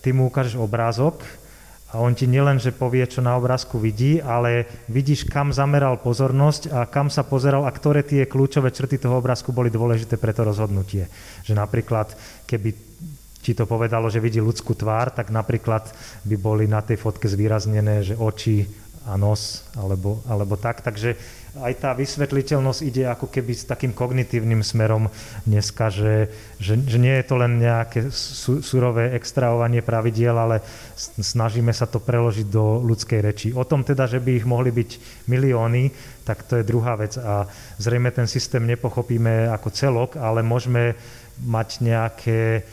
ty 0.00 0.16
mu 0.16 0.32
ukážeš 0.32 0.56
obrázok 0.56 1.20
a 1.92 2.00
on 2.00 2.16
ti 2.16 2.24
nielen, 2.24 2.56
že 2.56 2.72
povie, 2.72 3.04
čo 3.04 3.20
na 3.20 3.36
obrázku 3.36 3.76
vidí, 3.76 4.20
ale 4.20 4.64
vidíš, 4.88 5.28
kam 5.28 5.52
zameral 5.52 6.00
pozornosť 6.00 6.62
a 6.72 6.88
kam 6.88 7.12
sa 7.12 7.20
pozeral 7.24 7.68
a 7.68 7.72
ktoré 7.72 8.00
tie 8.00 8.24
kľúčové 8.24 8.72
črty 8.72 8.96
toho 8.96 9.20
obrázku 9.20 9.52
boli 9.52 9.68
dôležité 9.68 10.16
pre 10.16 10.32
to 10.32 10.44
rozhodnutie. 10.44 11.08
Že 11.44 11.52
napríklad, 11.56 12.12
keby 12.44 12.87
ti 13.42 13.54
to 13.54 13.64
povedalo, 13.64 14.10
že 14.10 14.22
vidí 14.22 14.42
ľudskú 14.42 14.74
tvár, 14.74 15.14
tak 15.14 15.30
napríklad 15.30 15.88
by 16.26 16.36
boli 16.36 16.64
na 16.66 16.82
tej 16.82 16.98
fotke 16.98 17.30
zvýraznené, 17.30 18.02
že 18.02 18.18
oči 18.18 18.66
a 19.08 19.16
nos, 19.16 19.64
alebo, 19.72 20.20
alebo 20.28 20.60
tak. 20.60 20.84
Takže 20.84 21.16
aj 21.56 21.72
tá 21.80 21.90
vysvetliteľnosť 21.96 22.80
ide 22.84 23.08
ako 23.08 23.32
keby 23.32 23.52
s 23.56 23.64
takým 23.64 23.96
kognitívnym 23.96 24.60
smerom 24.60 25.08
dneska, 25.48 25.88
že, 25.88 26.28
že, 26.60 26.76
že 26.76 26.98
nie 27.00 27.16
je 27.16 27.24
to 27.24 27.34
len 27.40 27.56
nejaké 27.56 28.12
su, 28.12 28.60
surové 28.60 29.16
extraovanie 29.16 29.80
pravidiel, 29.80 30.36
ale 30.36 30.60
snažíme 31.18 31.72
sa 31.72 31.88
to 31.88 32.04
preložiť 32.04 32.46
do 32.52 32.84
ľudskej 32.84 33.20
reči. 33.24 33.48
O 33.56 33.64
tom 33.64 33.80
teda, 33.80 34.04
že 34.04 34.20
by 34.20 34.30
ich 34.36 34.46
mohli 34.46 34.70
byť 34.70 34.90
milióny, 35.24 35.88
tak 36.28 36.44
to 36.44 36.60
je 36.60 36.68
druhá 36.68 37.00
vec 37.00 37.16
a 37.16 37.48
zrejme 37.80 38.12
ten 38.12 38.28
systém 38.28 38.60
nepochopíme 38.68 39.48
ako 39.48 39.68
celok, 39.72 40.10
ale 40.20 40.44
môžeme 40.44 40.92
mať 41.38 41.68
nejaké 41.80 42.66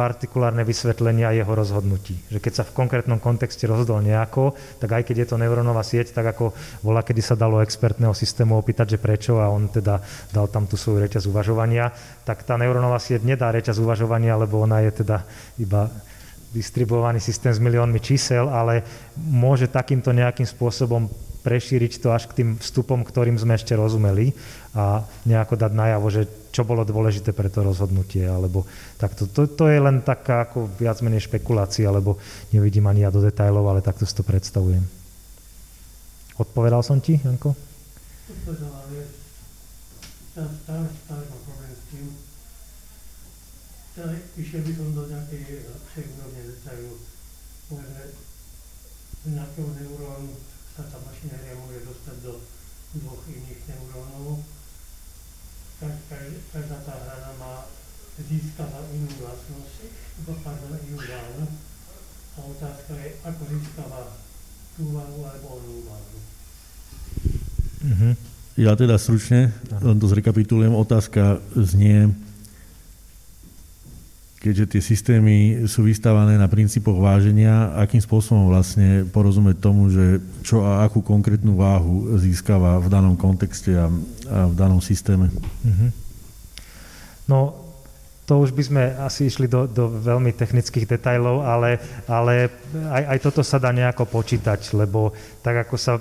partikulárne 0.00 0.64
vysvetlenia 0.64 1.36
jeho 1.36 1.52
rozhodnutí. 1.52 2.16
Že 2.32 2.38
keď 2.40 2.52
sa 2.56 2.64
v 2.64 2.72
konkrétnom 2.72 3.20
kontexte 3.20 3.68
rozhodol 3.68 4.00
nejako, 4.00 4.56
tak 4.80 4.96
aj 4.96 5.02
keď 5.04 5.16
je 5.22 5.28
to 5.28 5.36
neurónová 5.36 5.84
sieť, 5.84 6.16
tak 6.16 6.32
ako 6.32 6.56
bola, 6.80 7.04
kedy 7.04 7.20
sa 7.20 7.36
dalo 7.36 7.60
expertného 7.60 8.16
systému 8.16 8.56
opýtať, 8.56 8.96
že 8.96 9.02
prečo 9.02 9.36
a 9.36 9.52
on 9.52 9.68
teda 9.68 10.00
dal 10.32 10.48
tam 10.48 10.64
tú 10.64 10.80
svoju 10.80 11.04
reťaz 11.04 11.28
uvažovania, 11.28 11.92
tak 12.24 12.48
tá 12.48 12.56
neurónová 12.56 12.96
sieť 12.96 13.28
nedá 13.28 13.52
reťaz 13.52 13.76
uvažovania, 13.76 14.40
lebo 14.40 14.64
ona 14.64 14.80
je 14.88 15.04
teda 15.04 15.28
iba 15.60 15.92
distribuovaný 16.56 17.20
systém 17.20 17.52
s 17.52 17.60
miliónmi 17.60 18.00
čísel, 18.00 18.48
ale 18.48 18.80
môže 19.20 19.68
takýmto 19.68 20.16
nejakým 20.16 20.48
spôsobom 20.48 21.12
prešíriť 21.46 22.02
to 22.02 22.10
až 22.10 22.26
k 22.26 22.42
tým 22.42 22.48
vstupom, 22.58 23.06
ktorým 23.06 23.38
sme 23.38 23.54
ešte 23.54 23.76
rozumeli 23.78 24.34
a 24.76 25.00
nejako 25.24 25.56
dať 25.56 25.72
najavo, 25.72 26.06
že 26.12 26.28
čo 26.52 26.68
bolo 26.68 26.84
dôležité 26.84 27.32
pre 27.32 27.48
to 27.48 27.64
rozhodnutie, 27.64 28.28
alebo 28.28 28.68
takto. 29.00 29.24
To, 29.32 29.48
to 29.48 29.72
je 29.72 29.80
len 29.80 30.04
taká 30.04 30.44
ako 30.44 30.68
viac 30.76 31.00
menej 31.00 31.24
špekulácia, 31.24 31.88
lebo 31.88 32.20
nevidím 32.52 32.84
ani 32.84 33.08
ja 33.08 33.10
do 33.10 33.24
detajlov, 33.24 33.64
ale 33.72 33.80
takto 33.80 34.04
si 34.04 34.12
to 34.12 34.20
predstavujem. 34.20 34.84
Odpovedal 36.36 36.84
som 36.84 37.00
ti, 37.00 37.16
Janko? 37.16 37.56
Odpovedal, 38.28 38.68
ale 38.68 39.08
stále, 40.36 40.84
stále 40.92 41.22
mám 41.24 41.40
problém 41.48 41.72
s 41.72 41.82
tým. 41.88 42.06
Išiel 44.36 44.60
by 44.60 44.72
som 44.76 44.88
do 44.92 45.02
nejakej 45.08 45.64
lepšej 45.72 46.04
úrovne 46.20 46.42
detailu. 46.52 47.00
Z 49.24 49.32
nejakého 49.32 49.68
neurónu 49.72 50.36
sa 50.76 50.84
tá 50.92 51.00
mašinéria 51.00 51.56
môže 51.56 51.80
dostať 51.88 52.16
do 52.20 52.44
dvoch 53.00 53.24
iných 53.24 53.60
neurónov. 53.64 54.44
Každá 56.52 56.76
tá 56.84 56.94
hrana 56.94 57.32
má 57.38 57.68
získava 58.16 58.80
inú 58.96 59.08
vlastnosť, 59.20 59.76
pardon, 60.40 60.72
inú 60.88 60.98
váhu. 60.98 61.44
A 62.36 62.38
otázka 62.44 62.92
je, 63.00 63.08
ako 63.24 63.42
získava 63.48 64.00
tú 64.76 64.92
váhu 64.92 65.20
alebo 65.24 65.46
onú 65.60 65.74
váhu. 65.88 66.18
Mm-hmm. 67.86 68.12
Ja 68.56 68.72
teda 68.72 68.96
stručne, 68.96 69.52
len 69.68 70.00
to 70.00 70.08
zrekapitulujem, 70.08 70.72
otázka 70.72 71.44
znie, 71.52 72.08
keďže 74.46 74.78
tie 74.78 74.82
systémy 74.94 75.66
sú 75.66 75.82
vystávané 75.82 76.38
na 76.38 76.46
princípoch 76.46 77.02
váženia, 77.02 77.74
akým 77.74 77.98
spôsobom 77.98 78.46
vlastne 78.46 79.02
porozumieť 79.10 79.58
tomu, 79.58 79.90
že 79.90 80.22
čo 80.46 80.62
a 80.62 80.86
akú 80.86 81.02
konkrétnu 81.02 81.58
váhu 81.58 82.14
získava 82.14 82.78
v 82.78 82.86
danom 82.86 83.18
kontexte 83.18 83.74
a, 83.74 83.90
a 84.30 84.46
v 84.46 84.54
danom 84.54 84.78
systéme. 84.78 85.34
Mm-hmm. 85.66 85.90
No, 87.26 87.58
to 88.30 88.38
už 88.38 88.54
by 88.54 88.62
sme 88.62 88.82
asi 89.02 89.26
išli 89.26 89.50
do, 89.50 89.66
do 89.66 89.90
veľmi 89.90 90.30
technických 90.30 90.86
detajlov, 90.94 91.42
ale, 91.42 91.82
ale 92.06 92.50
aj, 92.90 93.02
aj 93.14 93.18
toto 93.26 93.42
sa 93.42 93.58
dá 93.58 93.74
nejako 93.74 94.06
počítať, 94.06 94.78
lebo 94.78 95.10
tak 95.42 95.66
ako 95.66 95.74
sa 95.74 95.98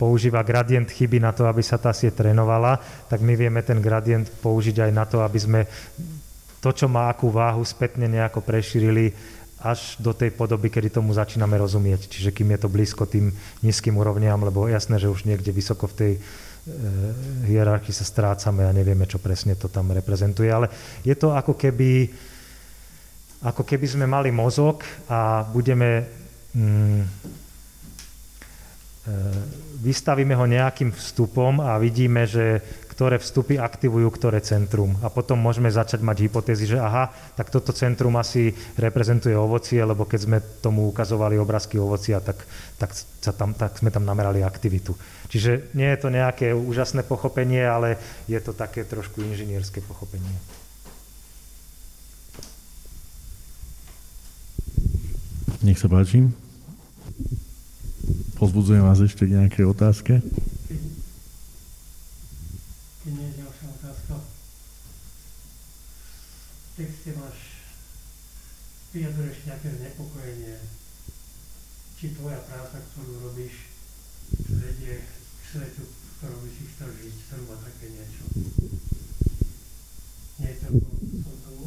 používa 0.00 0.40
gradient 0.40 0.88
chyby 0.88 1.20
na 1.20 1.36
to, 1.36 1.44
aby 1.44 1.60
sa 1.60 1.76
tá 1.76 1.92
sieť 1.92 2.24
trénovala, 2.24 2.80
tak 3.06 3.20
my 3.20 3.36
vieme 3.36 3.60
ten 3.60 3.78
gradient 3.84 4.26
použiť 4.40 4.88
aj 4.88 4.90
na 4.96 5.04
to, 5.04 5.20
aby 5.20 5.38
sme 5.38 5.60
to, 6.62 6.70
čo 6.70 6.86
má 6.86 7.10
akú 7.10 7.26
váhu, 7.26 7.66
spätne 7.66 8.06
nejako 8.06 8.38
prešírili 8.38 9.10
až 9.62 9.98
do 9.98 10.14
tej 10.14 10.30
podoby, 10.34 10.70
kedy 10.70 10.94
tomu 10.94 11.14
začíname 11.14 11.58
rozumieť. 11.58 12.06
Čiže 12.06 12.30
kým 12.30 12.54
je 12.54 12.58
to 12.62 12.68
blízko 12.70 13.06
tým 13.06 13.34
nízkym 13.62 13.94
úrovniam, 13.94 14.38
lebo 14.42 14.70
jasné, 14.70 14.98
že 14.98 15.10
už 15.10 15.26
niekde 15.26 15.50
vysoko 15.54 15.86
v 15.90 15.94
tej 15.98 16.12
e, 16.14 16.20
hierarchii 17.50 17.94
sa 17.94 18.06
strácame 18.06 18.66
a 18.66 18.74
nevieme, 18.74 19.06
čo 19.06 19.22
presne 19.22 19.58
to 19.58 19.66
tam 19.70 19.90
reprezentuje. 19.90 20.50
Ale 20.50 20.70
je 21.02 21.14
to 21.14 21.34
ako 21.34 21.54
keby, 21.54 22.10
ako 23.42 23.62
keby 23.62 23.86
sme 23.86 24.06
mali 24.06 24.30
mozog 24.30 24.82
a 25.10 25.46
budeme... 25.50 26.06
Mm, 26.54 27.02
e, 29.06 29.62
vystavíme 29.82 30.38
ho 30.38 30.46
nejakým 30.46 30.94
vstupom 30.94 31.58
a 31.58 31.74
vidíme, 31.74 32.22
že 32.22 32.62
ktoré 32.92 33.16
vstupy 33.16 33.56
aktivujú 33.56 34.12
ktoré 34.12 34.44
centrum. 34.44 34.92
A 35.00 35.08
potom 35.08 35.40
môžeme 35.40 35.72
začať 35.72 36.04
mať 36.04 36.28
hypotézy, 36.28 36.76
že 36.76 36.78
aha, 36.78 37.08
tak 37.34 37.48
toto 37.48 37.72
centrum 37.72 38.12
asi 38.20 38.52
reprezentuje 38.76 39.32
ovocie, 39.32 39.80
lebo 39.80 40.04
keď 40.04 40.20
sme 40.20 40.38
tomu 40.60 40.92
ukazovali 40.92 41.40
obrázky 41.40 41.80
ovocia, 41.80 42.20
tak, 42.20 42.44
tak, 42.76 42.92
sa 42.92 43.32
tam, 43.32 43.56
tak 43.56 43.80
sme 43.80 43.88
tam 43.88 44.04
namerali 44.04 44.44
aktivitu. 44.44 44.92
Čiže 45.32 45.72
nie 45.72 45.88
je 45.88 45.98
to 45.98 46.12
nejaké 46.12 46.52
úžasné 46.52 47.08
pochopenie, 47.08 47.64
ale 47.64 47.96
je 48.28 48.36
to 48.44 48.52
také 48.52 48.84
trošku 48.84 49.24
inžinierské 49.24 49.80
pochopenie. 49.80 50.36
Nech 55.62 55.78
sa 55.78 55.86
páči. 55.86 56.26
Pozbudzujem 58.34 58.82
vás 58.82 58.98
ešte 58.98 59.22
nejaké 59.30 59.62
otázke. 59.62 60.18
Keď 63.02 63.12
nie 63.14 63.26
je 63.30 63.34
ďalšia 63.38 63.66
otázka. 63.78 64.14
V 66.71 66.71
texte 66.82 67.14
máš, 67.14 67.38
vyjadruješ 68.90 69.46
nejaké 69.46 69.70
znepokojenie, 69.70 70.58
či 71.94 72.10
tvoja 72.18 72.42
práca, 72.50 72.82
ktorú 72.82 73.22
robíš, 73.22 73.70
vedie 74.50 74.98
k 74.98 75.42
svetu, 75.46 75.86
v 75.86 76.10
ktorom 76.18 76.38
by 76.42 76.50
si 76.50 76.62
chcel 76.74 76.90
žiť, 76.90 77.14
zhruba 77.30 77.54
také 77.62 77.86
niečo. 77.86 78.24
Nie 80.42 80.58
to 80.58 80.74
som 81.22 81.36
tomu. 81.46 81.66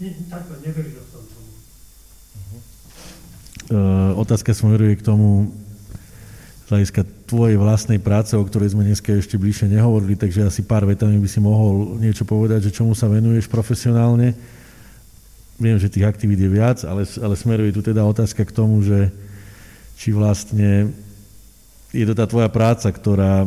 Nie, 0.00 0.10
takto, 0.32 0.52
neveril 0.64 1.04
som 1.12 1.24
tomu. 1.28 1.52
Uh, 3.68 4.16
otázka 4.16 4.56
smeruje 4.56 4.96
k 4.96 5.04
tomu, 5.04 5.52
hľadiska 6.72 7.04
tvojej 7.30 7.54
vlastnej 7.54 8.02
práce, 8.02 8.34
o 8.34 8.42
ktorej 8.42 8.74
sme 8.74 8.82
dneska 8.82 9.14
ešte 9.14 9.38
bližšie 9.38 9.70
nehovorili, 9.70 10.18
takže 10.18 10.50
asi 10.50 10.66
pár 10.66 10.82
vetami 10.82 11.14
by 11.22 11.28
si 11.30 11.38
mohol 11.38 11.94
niečo 12.02 12.26
povedať, 12.26 12.66
že 12.66 12.74
čomu 12.74 12.98
sa 12.98 13.06
venuješ 13.06 13.46
profesionálne. 13.46 14.34
Viem, 15.62 15.78
že 15.78 15.86
tých 15.86 16.10
aktivít 16.10 16.42
je 16.42 16.50
viac, 16.50 16.82
ale, 16.82 17.06
ale 17.06 17.34
smeruje 17.38 17.70
tu 17.70 17.86
teda 17.86 18.02
otázka 18.02 18.42
k 18.42 18.50
tomu, 18.50 18.82
že 18.82 19.14
či 19.94 20.10
vlastne 20.10 20.90
je 21.94 22.02
to 22.02 22.18
tá 22.18 22.26
tvoja 22.26 22.50
práca, 22.50 22.90
ktorá 22.90 23.46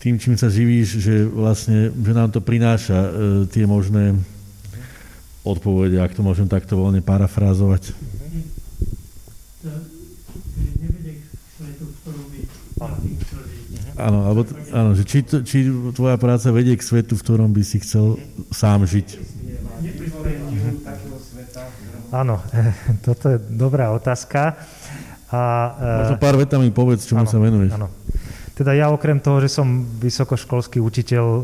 tým, 0.00 0.16
čím 0.16 0.32
sa 0.40 0.48
živíš, 0.48 0.96
že 0.96 1.28
vlastne, 1.28 1.92
že 1.92 2.12
nám 2.16 2.32
to 2.32 2.40
prináša 2.40 2.96
e, 2.96 3.10
tie 3.52 3.68
možné 3.68 4.16
odpovede, 5.44 6.00
ak 6.00 6.16
to 6.16 6.24
môžem 6.24 6.48
takto 6.48 6.80
voľne 6.80 7.04
parafrázovať. 7.04 7.92
Áno, 14.00 14.18
alebo, 14.24 14.48
áno 14.72 14.96
že 14.96 15.04
či, 15.04 15.20
či 15.44 15.68
tvoja 15.92 16.16
práca 16.16 16.48
vedie 16.48 16.74
k 16.74 16.82
svetu, 16.82 17.14
v 17.14 17.24
ktorom 17.24 17.52
by 17.52 17.62
si 17.62 17.78
chcel 17.84 18.16
sám 18.48 18.88
žiť. 18.88 19.08
Áno, 22.10 22.42
toto 23.06 23.24
je 23.30 23.38
dobrá 23.38 23.92
otázka. 23.94 24.56
A, 25.30 25.40
Možno 25.78 26.18
pár 26.18 26.34
vetami 26.34 26.74
povedz, 26.74 27.06
čomu 27.06 27.22
áno, 27.22 27.30
sa 27.30 27.38
venuješ. 27.38 27.70
Áno. 27.78 27.88
Teda 28.60 28.76
ja 28.76 28.92
okrem 28.92 29.22
toho, 29.22 29.40
že 29.40 29.48
som 29.48 29.88
vysokoškolský 30.02 30.82
učiteľ 30.82 31.24
e, 31.24 31.42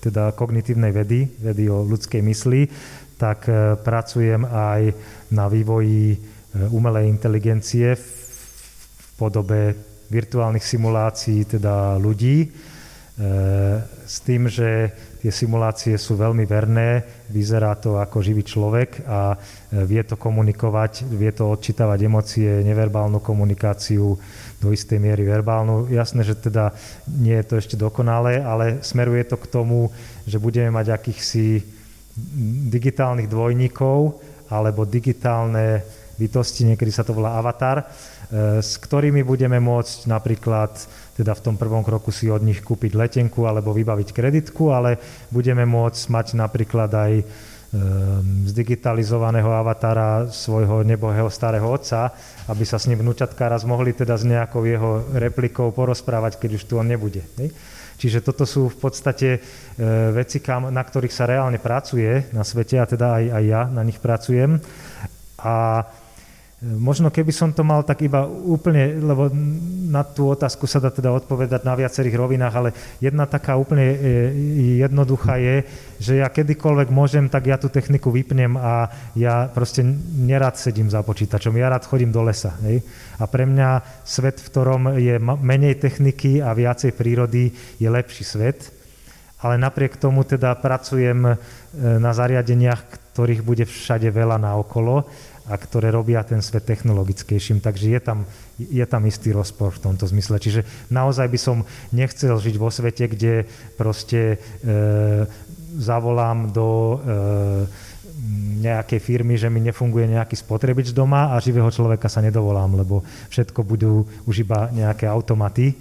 teda 0.00 0.32
kognitívnej 0.32 0.96
vedy, 0.96 1.28
vedy 1.42 1.68
o 1.68 1.84
ľudskej 1.84 2.24
mysli, 2.24 2.64
tak 3.20 3.50
e, 3.50 3.76
pracujem 3.76 4.48
aj 4.48 4.96
na 5.34 5.50
vývoji 5.50 6.14
e, 6.14 6.18
umelej 6.72 7.10
inteligencie 7.10 7.98
v 7.98 8.06
podobe 9.20 9.76
virtuálnych 10.14 10.62
simulácií 10.62 11.42
teda 11.42 11.98
ľudí, 11.98 12.46
e, 12.46 12.48
s 14.06 14.22
tým, 14.22 14.46
že 14.46 14.94
tie 15.18 15.34
simulácie 15.34 15.98
sú 15.98 16.14
veľmi 16.14 16.46
verné, 16.46 17.02
vyzerá 17.34 17.74
to 17.74 17.98
ako 17.98 18.22
živý 18.22 18.46
človek 18.46 19.02
a 19.10 19.34
e, 19.34 19.36
vie 19.82 20.06
to 20.06 20.14
komunikovať, 20.14 21.10
vie 21.10 21.34
to 21.34 21.50
odčítavať 21.50 21.98
emócie, 22.06 22.62
neverbálnu 22.62 23.18
komunikáciu, 23.18 24.14
do 24.64 24.72
istej 24.72 24.96
miery 24.96 25.28
verbálnu. 25.28 25.92
Jasné, 25.92 26.24
že 26.24 26.40
teda 26.40 26.72
nie 27.04 27.36
je 27.36 27.44
to 27.44 27.54
ešte 27.60 27.76
dokonalé, 27.76 28.40
ale 28.40 28.80
smeruje 28.80 29.28
to 29.28 29.36
k 29.36 29.50
tomu, 29.52 29.92
že 30.24 30.40
budeme 30.40 30.72
mať 30.72 30.96
akýchsi 30.96 31.60
digitálnych 32.72 33.28
dvojníkov 33.28 34.16
alebo 34.48 34.88
digitálne 34.88 35.84
bytosti, 36.16 36.68
niekedy 36.68 36.90
sa 36.94 37.02
to 37.02 37.16
volá 37.16 37.36
avatar, 37.36 37.84
E, 38.34 38.64
s 38.64 38.80
ktorými 38.80 39.20
budeme 39.20 39.60
môcť 39.60 40.08
napríklad 40.08 40.72
teda 41.14 41.36
v 41.36 41.44
tom 41.44 41.54
prvom 41.54 41.84
kroku 41.84 42.10
si 42.10 42.26
od 42.32 42.42
nich 42.42 42.64
kúpiť 42.64 42.96
letenku 42.96 43.46
alebo 43.46 43.76
vybaviť 43.76 44.10
kreditku, 44.10 44.74
ale 44.74 44.98
budeme 45.28 45.62
môcť 45.68 46.02
mať 46.08 46.26
napríklad 46.34 46.90
aj 46.90 47.12
e, 47.20 47.24
zdigitalizovaného 48.48 49.46
avatara 49.52 50.32
svojho 50.32 50.82
nebohého 50.82 51.28
starého 51.28 51.68
otca, 51.68 52.16
aby 52.48 52.64
sa 52.64 52.80
s 52.80 52.88
ním 52.88 53.04
vnúčatka 53.04 53.44
raz 53.46 53.62
mohli 53.68 53.92
teda 53.92 54.16
s 54.16 54.24
nejakou 54.24 54.64
jeho 54.64 55.04
replikou 55.14 55.70
porozprávať, 55.70 56.40
keď 56.40 56.50
už 56.58 56.64
tu 56.64 56.80
on 56.80 56.88
nebude. 56.88 57.22
Čiže 57.94 58.24
toto 58.24 58.42
sú 58.48 58.72
v 58.72 58.76
podstate 58.88 59.28
e, 59.36 59.40
veci, 60.16 60.42
na 60.48 60.82
ktorých 60.82 61.14
sa 61.14 61.28
reálne 61.28 61.60
pracuje 61.60 62.26
na 62.34 62.42
svete 62.42 62.80
a 62.80 62.88
teda 62.88 63.20
aj, 63.20 63.24
aj 63.30 63.44
ja 63.46 63.62
na 63.68 63.86
nich 63.86 64.00
pracujem. 64.02 64.58
A 65.38 65.84
Možno 66.64 67.12
keby 67.12 67.28
som 67.28 67.52
to 67.52 67.60
mal 67.60 67.84
tak 67.84 68.00
iba 68.00 68.24
úplne, 68.24 68.96
lebo 68.96 69.28
na 69.92 70.00
tú 70.00 70.32
otázku 70.32 70.64
sa 70.64 70.80
dá 70.80 70.88
teda 70.88 71.12
odpovedať 71.12 71.60
na 71.60 71.76
viacerých 71.76 72.16
rovinách, 72.16 72.54
ale 72.56 72.70
jedna 73.04 73.28
taká 73.28 73.60
úplne 73.60 73.84
e, 73.84 73.96
jednoduchá 74.80 75.36
je, 75.36 75.56
že 76.00 76.24
ja 76.24 76.28
kedykoľvek 76.32 76.88
môžem, 76.88 77.28
tak 77.28 77.52
ja 77.52 77.60
tú 77.60 77.68
techniku 77.68 78.08
vypnem 78.08 78.56
a 78.56 78.88
ja 79.12 79.44
proste 79.52 79.84
nerad 80.16 80.56
sedím 80.56 80.88
za 80.88 81.04
počítačom, 81.04 81.52
ja 81.60 81.68
rád 81.68 81.84
chodím 81.84 82.08
do 82.08 82.24
lesa. 82.24 82.56
Hej? 82.64 82.80
A 83.20 83.28
pre 83.28 83.44
mňa 83.44 84.00
svet, 84.00 84.40
v 84.40 84.48
ktorom 84.48 84.96
je 84.96 85.20
menej 85.20 85.76
techniky 85.76 86.40
a 86.40 86.56
viacej 86.56 86.96
prírody, 86.96 87.52
je 87.76 87.88
lepší 87.92 88.24
svet. 88.24 88.72
Ale 89.44 89.60
napriek 89.60 90.00
tomu 90.00 90.24
teda 90.24 90.56
pracujem 90.56 91.28
e, 91.28 91.32
na 92.00 92.16
zariadeniach, 92.16 93.12
ktorých 93.12 93.44
bude 93.44 93.68
všade 93.68 94.08
veľa 94.08 94.40
naokolo 94.40 95.04
a 95.44 95.54
ktoré 95.60 95.92
robia 95.92 96.24
ten 96.24 96.40
svet 96.40 96.64
technologickejším. 96.64 97.60
Takže 97.60 97.86
je 97.92 98.00
tam, 98.00 98.18
je 98.56 98.84
tam 98.88 99.02
istý 99.04 99.36
rozpor 99.36 99.76
v 99.76 99.82
tomto 99.90 100.08
zmysle. 100.08 100.40
Čiže 100.40 100.64
naozaj 100.88 101.28
by 101.28 101.38
som 101.38 101.56
nechcel 101.92 102.36
žiť 102.40 102.56
vo 102.56 102.72
svete, 102.72 103.04
kde 103.12 103.44
proste 103.76 104.36
e, 104.36 104.36
zavolám 105.76 106.48
do 106.48 106.68
e, 106.68 106.96
nejakej 108.64 109.00
firmy, 109.04 109.36
že 109.36 109.52
mi 109.52 109.60
nefunguje 109.60 110.16
nejaký 110.16 110.32
spotrebič 110.40 110.96
doma 110.96 111.36
a 111.36 111.42
živého 111.44 111.68
človeka 111.68 112.08
sa 112.08 112.24
nedovolám, 112.24 112.80
lebo 112.80 113.04
všetko 113.28 113.60
budú 113.60 114.08
už 114.24 114.48
iba 114.48 114.72
nejaké 114.72 115.04
automaty 115.04 115.76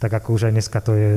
tak 0.00 0.16
ako 0.16 0.40
už 0.40 0.48
aj 0.48 0.52
dneska 0.56 0.80
to 0.80 0.96
je 0.96 1.08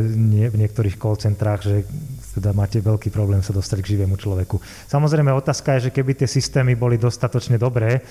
v 0.52 0.58
niektorých 0.60 1.00
call 1.00 1.16
centrách, 1.16 1.64
že 1.64 1.88
teda 2.34 2.52
máte 2.52 2.82
veľký 2.82 3.14
problém 3.14 3.46
sa 3.46 3.54
dostať 3.54 3.80
k 3.86 3.98
živému 3.98 4.18
človeku. 4.18 4.58
Samozrejme, 4.90 5.30
otázka 5.30 5.78
je, 5.78 5.90
že 5.90 5.96
keby 5.96 6.18
tie 6.18 6.30
systémy 6.30 6.74
boli 6.74 6.98
dostatočne 6.98 7.62
dobré, 7.62 8.02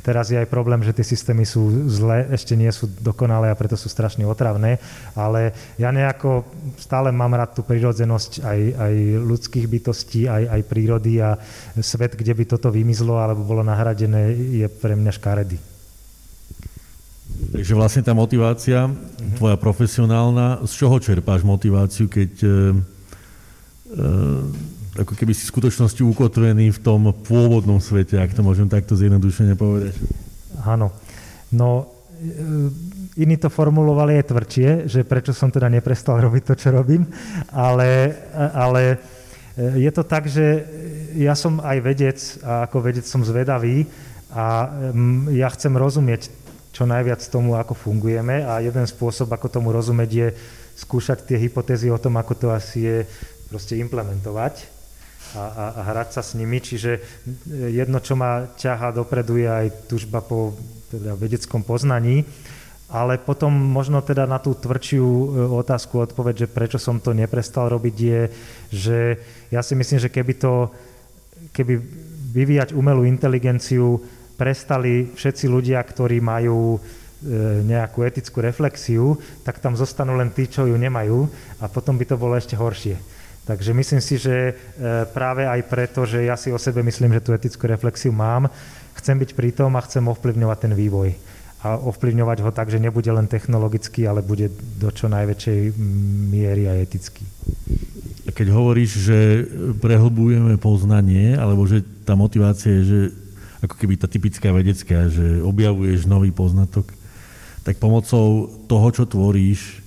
teraz 0.00 0.32
je 0.32 0.40
aj 0.40 0.48
problém, 0.48 0.80
že 0.80 0.96
tie 0.96 1.04
systémy 1.04 1.44
sú 1.44 1.88
zlé, 1.92 2.28
ešte 2.32 2.56
nie 2.56 2.72
sú 2.72 2.88
dokonalé 2.88 3.52
a 3.52 3.58
preto 3.58 3.76
sú 3.76 3.92
strašne 3.92 4.24
otravné, 4.24 4.80
ale 5.12 5.52
ja 5.76 5.92
nejako 5.92 6.48
stále 6.80 7.12
mám 7.12 7.36
rád 7.36 7.56
tú 7.56 7.62
prírodzenosť 7.62 8.40
aj, 8.40 8.60
aj 8.76 8.94
ľudských 9.20 9.66
bytostí, 9.68 10.24
aj, 10.26 10.42
aj 10.56 10.60
prírody 10.64 11.20
a 11.20 11.36
svet, 11.80 12.16
kde 12.16 12.32
by 12.32 12.44
toto 12.48 12.72
vymizlo 12.72 13.20
alebo 13.20 13.44
bolo 13.44 13.60
nahradené, 13.60 14.32
je 14.62 14.66
pre 14.68 14.96
mňa 14.96 15.12
škaredý. 15.12 15.58
Takže 17.26 17.72
vlastne 17.76 18.02
tá 18.02 18.12
motivácia, 18.16 18.88
mm-hmm. 18.88 19.36
tvoja 19.38 19.56
profesionálna, 19.60 20.64
z 20.64 20.72
čoho 20.72 20.96
čerpáš 20.96 21.44
motiváciu, 21.44 22.08
keď 22.08 22.32
e, 22.42 22.48
e, 22.48 22.52
ako 24.96 25.12
keby 25.12 25.36
si 25.36 25.44
v 25.44 25.52
skutočnosti 25.52 26.00
ukotvený 26.00 26.72
v 26.72 26.82
tom 26.82 27.12
pôvodnom 27.12 27.78
svete, 27.78 28.16
ak 28.16 28.32
to 28.32 28.40
môžem 28.40 28.66
takto 28.66 28.96
zjednodušene 28.96 29.52
povedať? 29.54 29.92
Áno. 30.64 30.90
No, 31.52 31.86
e, 32.16 33.22
iní 33.22 33.36
to 33.36 33.52
formulovali 33.52 34.18
aj 34.18 34.28
tvrdšie, 34.32 34.68
že 34.90 35.06
prečo 35.06 35.36
som 35.36 35.52
teda 35.52 35.68
neprestal 35.68 36.18
robiť 36.18 36.42
to, 36.42 36.54
čo 36.56 36.68
robím, 36.74 37.06
ale, 37.52 38.16
ale 38.56 38.82
e, 39.54 39.86
je 39.86 39.90
to 39.92 40.02
tak, 40.02 40.26
že 40.26 40.64
ja 41.16 41.36
som 41.36 41.60
aj 41.60 41.78
vedec 41.84 42.18
a 42.42 42.66
ako 42.66 42.76
vedec 42.82 43.06
som 43.06 43.24
zvedavý 43.24 43.88
a 44.36 44.68
ja 45.32 45.48
chcem 45.48 45.72
rozumieť 45.72 46.28
čo 46.76 46.84
najviac 46.84 47.24
tomu, 47.32 47.56
ako 47.56 47.72
fungujeme 47.72 48.44
a 48.44 48.60
jeden 48.60 48.84
spôsob, 48.84 49.32
ako 49.32 49.48
tomu 49.48 49.72
rozumieť, 49.72 50.10
je 50.12 50.28
skúšať 50.76 51.24
tie 51.24 51.40
hypotézy 51.40 51.88
o 51.88 51.96
tom, 51.96 52.20
ako 52.20 52.36
to 52.36 52.46
asi 52.52 52.84
je 52.84 52.98
proste 53.46 53.78
implementovať 53.78 54.76
a, 55.34 55.42
a, 55.42 55.64
a 55.78 55.80
hrať 55.92 56.08
sa 56.18 56.22
s 56.22 56.38
nimi. 56.38 56.62
Čiže 56.62 57.02
jedno, 57.70 57.98
čo 57.98 58.14
ma 58.14 58.46
ťahá 58.54 58.94
dopredu, 58.94 59.38
je 59.38 59.48
aj 59.48 59.66
tužba 59.90 60.22
po 60.22 60.54
teda 60.86 61.18
vedeckom 61.18 61.66
poznaní, 61.66 62.22
ale 62.86 63.18
potom 63.18 63.50
možno 63.50 63.98
teda 63.98 64.30
na 64.30 64.38
tú 64.38 64.54
tvrdšiu 64.54 65.02
e, 65.02 65.26
otázku 65.58 65.98
odpoveď, 65.98 66.46
že 66.46 66.52
prečo 66.52 66.78
som 66.78 67.02
to 67.02 67.10
neprestal 67.10 67.66
robiť, 67.66 67.96
je, 67.98 68.20
že 68.70 68.98
ja 69.50 69.58
si 69.66 69.74
myslím, 69.74 69.98
že 69.98 70.12
keby 70.14 70.32
to, 70.38 70.70
keby 71.50 71.82
vyvíjať 72.30 72.70
umelú 72.78 73.02
inteligenciu 73.02 73.98
prestali 74.38 75.10
všetci 75.18 75.50
ľudia, 75.50 75.82
ktorí 75.82 76.22
majú 76.22 76.78
e, 76.78 76.80
nejakú 77.66 78.06
etickú 78.06 78.38
reflexiu, 78.38 79.18
tak 79.42 79.58
tam 79.58 79.74
zostanú 79.74 80.14
len 80.14 80.30
tí, 80.30 80.46
čo 80.46 80.70
ju 80.70 80.78
nemajú 80.78 81.26
a 81.58 81.66
potom 81.66 81.98
by 81.98 82.06
to 82.06 82.14
bolo 82.14 82.38
ešte 82.38 82.54
horšie. 82.54 83.15
Takže 83.46 83.70
myslím 83.70 84.02
si, 84.02 84.18
že 84.18 84.34
e, 84.34 84.52
práve 85.14 85.46
aj 85.46 85.70
preto, 85.70 86.02
že 86.02 86.26
ja 86.26 86.34
si 86.34 86.50
o 86.50 86.58
sebe 86.58 86.82
myslím, 86.82 87.14
že 87.14 87.22
tú 87.22 87.30
etickú 87.30 87.70
reflexiu 87.70 88.10
mám, 88.10 88.50
chcem 88.98 89.14
byť 89.14 89.30
pri 89.38 89.54
tom 89.54 89.78
a 89.78 89.86
chcem 89.86 90.02
ovplyvňovať 90.02 90.58
ten 90.66 90.74
vývoj. 90.74 91.14
A 91.62 91.78
ovplyvňovať 91.78 92.42
ho 92.42 92.50
tak, 92.50 92.74
že 92.74 92.82
nebude 92.82 93.06
len 93.06 93.30
technologický, 93.30 94.02
ale 94.10 94.26
bude 94.26 94.50
do 94.82 94.90
čo 94.90 95.06
najväčšej 95.06 95.78
miery 96.34 96.66
aj 96.66 96.78
etický. 96.90 97.22
Keď 98.34 98.50
hovoríš, 98.50 98.90
že 99.06 99.18
prehlbujeme 99.78 100.58
poznanie, 100.58 101.38
alebo 101.38 101.70
že 101.70 101.86
tá 102.02 102.18
motivácia 102.18 102.82
je, 102.82 102.82
že 102.82 103.00
ako 103.62 103.78
keby 103.78 103.94
tá 103.94 104.10
typická 104.10 104.50
vedecká, 104.50 105.06
že 105.06 105.38
objavuješ 105.38 106.10
nový 106.10 106.34
poznatok, 106.34 106.90
tak 107.62 107.78
pomocou 107.78 108.50
toho, 108.66 108.88
čo 108.90 109.06
tvoríš, 109.06 109.86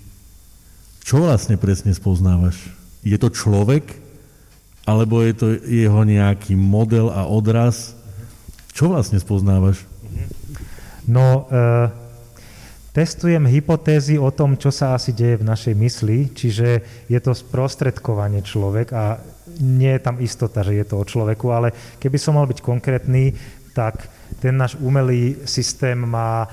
čo 1.03 1.19
vlastne 1.19 1.59
presne 1.59 1.91
spoznávaš? 1.91 2.78
Je 3.05 3.15
to 3.15 3.31
človek, 3.31 3.83
alebo 4.83 5.21
je 5.21 5.33
to 5.37 5.47
jeho 5.63 6.01
nejaký 6.03 6.57
model 6.57 7.13
a 7.13 7.29
odraz? 7.29 7.95
Čo 8.73 8.91
vlastne 8.91 9.21
spoznávaš? 9.21 9.85
No, 11.09 11.49
e, 11.49 11.89
testujem 12.93 13.45
hypotézy 13.49 14.21
o 14.21 14.29
tom, 14.29 14.57
čo 14.57 14.69
sa 14.69 14.93
asi 14.93 15.13
deje 15.13 15.41
v 15.41 15.47
našej 15.49 15.75
mysli, 15.77 16.17
čiže 16.33 16.67
je 17.09 17.19
to 17.21 17.33
sprostredkovanie 17.33 18.45
človek 18.45 18.87
a 18.93 19.17
nie 19.59 19.91
je 19.97 20.01
tam 20.05 20.21
istota, 20.21 20.61
že 20.61 20.77
je 20.77 20.85
to 20.85 21.01
o 21.01 21.07
človeku, 21.07 21.49
ale 21.49 21.97
keby 21.97 22.17
som 22.21 22.37
mal 22.37 22.45
byť 22.45 22.59
konkrétny, 22.61 23.33
tak 23.73 24.05
ten 24.37 24.53
náš 24.53 24.77
umelý 24.77 25.41
systém 25.45 25.97
má, 25.97 26.45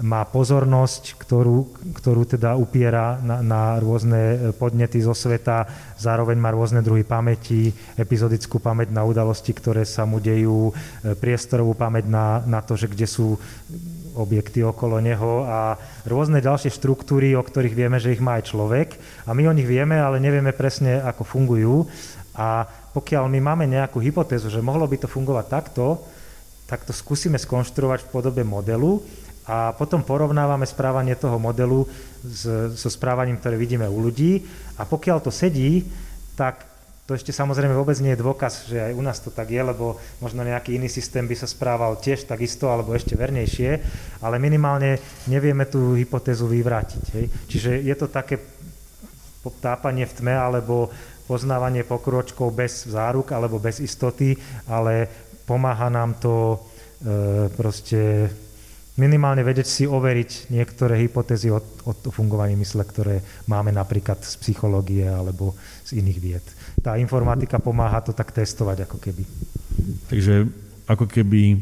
má 0.00 0.24
pozornosť, 0.24 1.20
ktorú, 1.20 1.68
ktorú 1.92 2.24
teda 2.24 2.56
upiera 2.56 3.20
na, 3.20 3.44
na 3.44 3.62
rôzne 3.76 4.52
podnety 4.56 5.04
zo 5.04 5.12
sveta, 5.12 5.68
zároveň 6.00 6.40
má 6.40 6.48
rôzne 6.56 6.80
druhy 6.80 7.04
pamäti, 7.04 7.76
epizodickú 8.00 8.56
pamäť 8.56 8.96
na 8.96 9.04
udalosti, 9.04 9.52
ktoré 9.52 9.84
sa 9.84 10.08
mu 10.08 10.16
dejú, 10.16 10.72
e, 10.72 11.12
priestorovú 11.12 11.76
pamäť 11.76 12.08
na, 12.08 12.40
na 12.48 12.64
to, 12.64 12.80
že 12.80 12.88
kde 12.88 13.04
sú 13.04 13.36
objekty 14.16 14.64
okolo 14.64 14.98
neho 15.04 15.44
a 15.44 15.76
rôzne 16.08 16.40
ďalšie 16.40 16.72
štruktúry, 16.72 17.36
o 17.36 17.44
ktorých 17.44 17.76
vieme, 17.76 18.00
že 18.00 18.16
ich 18.16 18.24
má 18.24 18.40
aj 18.40 18.50
človek. 18.50 18.96
A 19.28 19.36
my 19.36 19.52
o 19.52 19.56
nich 19.56 19.68
vieme, 19.68 20.00
ale 20.00 20.16
nevieme 20.18 20.56
presne, 20.56 20.98
ako 21.04 21.22
fungujú. 21.22 21.84
A 22.34 22.64
pokiaľ 22.96 23.28
my 23.28 23.38
máme 23.38 23.64
nejakú 23.68 24.00
hypotézu, 24.00 24.48
že 24.48 24.64
mohlo 24.64 24.88
by 24.88 25.04
to 25.04 25.08
fungovať 25.12 25.46
takto, 25.46 26.00
tak 26.64 26.86
to 26.86 26.94
skúsime 26.94 27.34
skonštruovať 27.34 28.06
v 28.06 28.10
podobe 28.14 28.42
modelu 28.46 29.02
a 29.50 29.74
potom 29.74 30.06
porovnávame 30.06 30.62
správanie 30.62 31.18
toho 31.18 31.42
modelu 31.42 31.82
s, 32.22 32.46
so 32.78 32.86
správaním, 32.86 33.42
ktoré 33.42 33.58
vidíme 33.58 33.90
u 33.90 33.98
ľudí 33.98 34.46
a 34.78 34.86
pokiaľ 34.86 35.18
to 35.18 35.34
sedí, 35.34 35.90
tak 36.38 36.70
to 37.10 37.18
ešte 37.18 37.34
samozrejme 37.34 37.74
vôbec 37.74 37.98
nie 37.98 38.14
je 38.14 38.22
dôkaz, 38.22 38.70
že 38.70 38.78
aj 38.78 38.92
u 38.94 39.02
nás 39.02 39.18
to 39.18 39.34
tak 39.34 39.50
je, 39.50 39.58
lebo 39.58 39.98
možno 40.22 40.46
nejaký 40.46 40.78
iný 40.78 40.86
systém 40.86 41.26
by 41.26 41.34
sa 41.34 41.50
správal 41.50 41.98
tiež 41.98 42.30
takisto 42.30 42.70
alebo 42.70 42.94
ešte 42.94 43.18
vernejšie, 43.18 43.82
ale 44.22 44.38
minimálne 44.38 45.02
nevieme 45.26 45.66
tú 45.66 45.98
hypotézu 45.98 46.46
vyvrátiť. 46.46 47.04
Hej. 47.18 47.26
Čiže 47.50 47.70
je 47.82 47.94
to 47.98 48.06
také 48.06 48.38
tápanie 49.58 50.06
v 50.06 50.14
tme 50.22 50.38
alebo 50.38 50.94
poznávanie 51.26 51.82
pokrôčkov 51.82 52.54
bez 52.54 52.86
záruk 52.86 53.34
alebo 53.34 53.58
bez 53.58 53.82
istoty, 53.82 54.38
ale 54.70 55.10
pomáha 55.42 55.90
nám 55.90 56.14
to 56.22 56.54
e, 56.54 56.58
proste 57.50 58.30
minimálne 59.00 59.40
vedieť 59.40 59.64
si 59.64 59.84
overiť 59.88 60.52
niektoré 60.52 61.00
hypotézy 61.00 61.48
o, 61.48 61.56
o 61.88 61.92
fungovaní 62.12 62.52
mysle, 62.60 62.84
ktoré 62.84 63.24
máme 63.48 63.72
napríklad 63.72 64.20
z 64.20 64.36
psychológie 64.44 65.08
alebo 65.08 65.56
z 65.88 66.04
iných 66.04 66.18
vied. 66.20 66.44
Tá 66.84 67.00
informatika 67.00 67.56
pomáha 67.56 68.04
to 68.04 68.12
tak 68.12 68.36
testovať 68.36 68.84
ako 68.84 68.96
keby. 69.00 69.24
Takže 70.12 70.44
ako 70.84 71.08
keby 71.08 71.56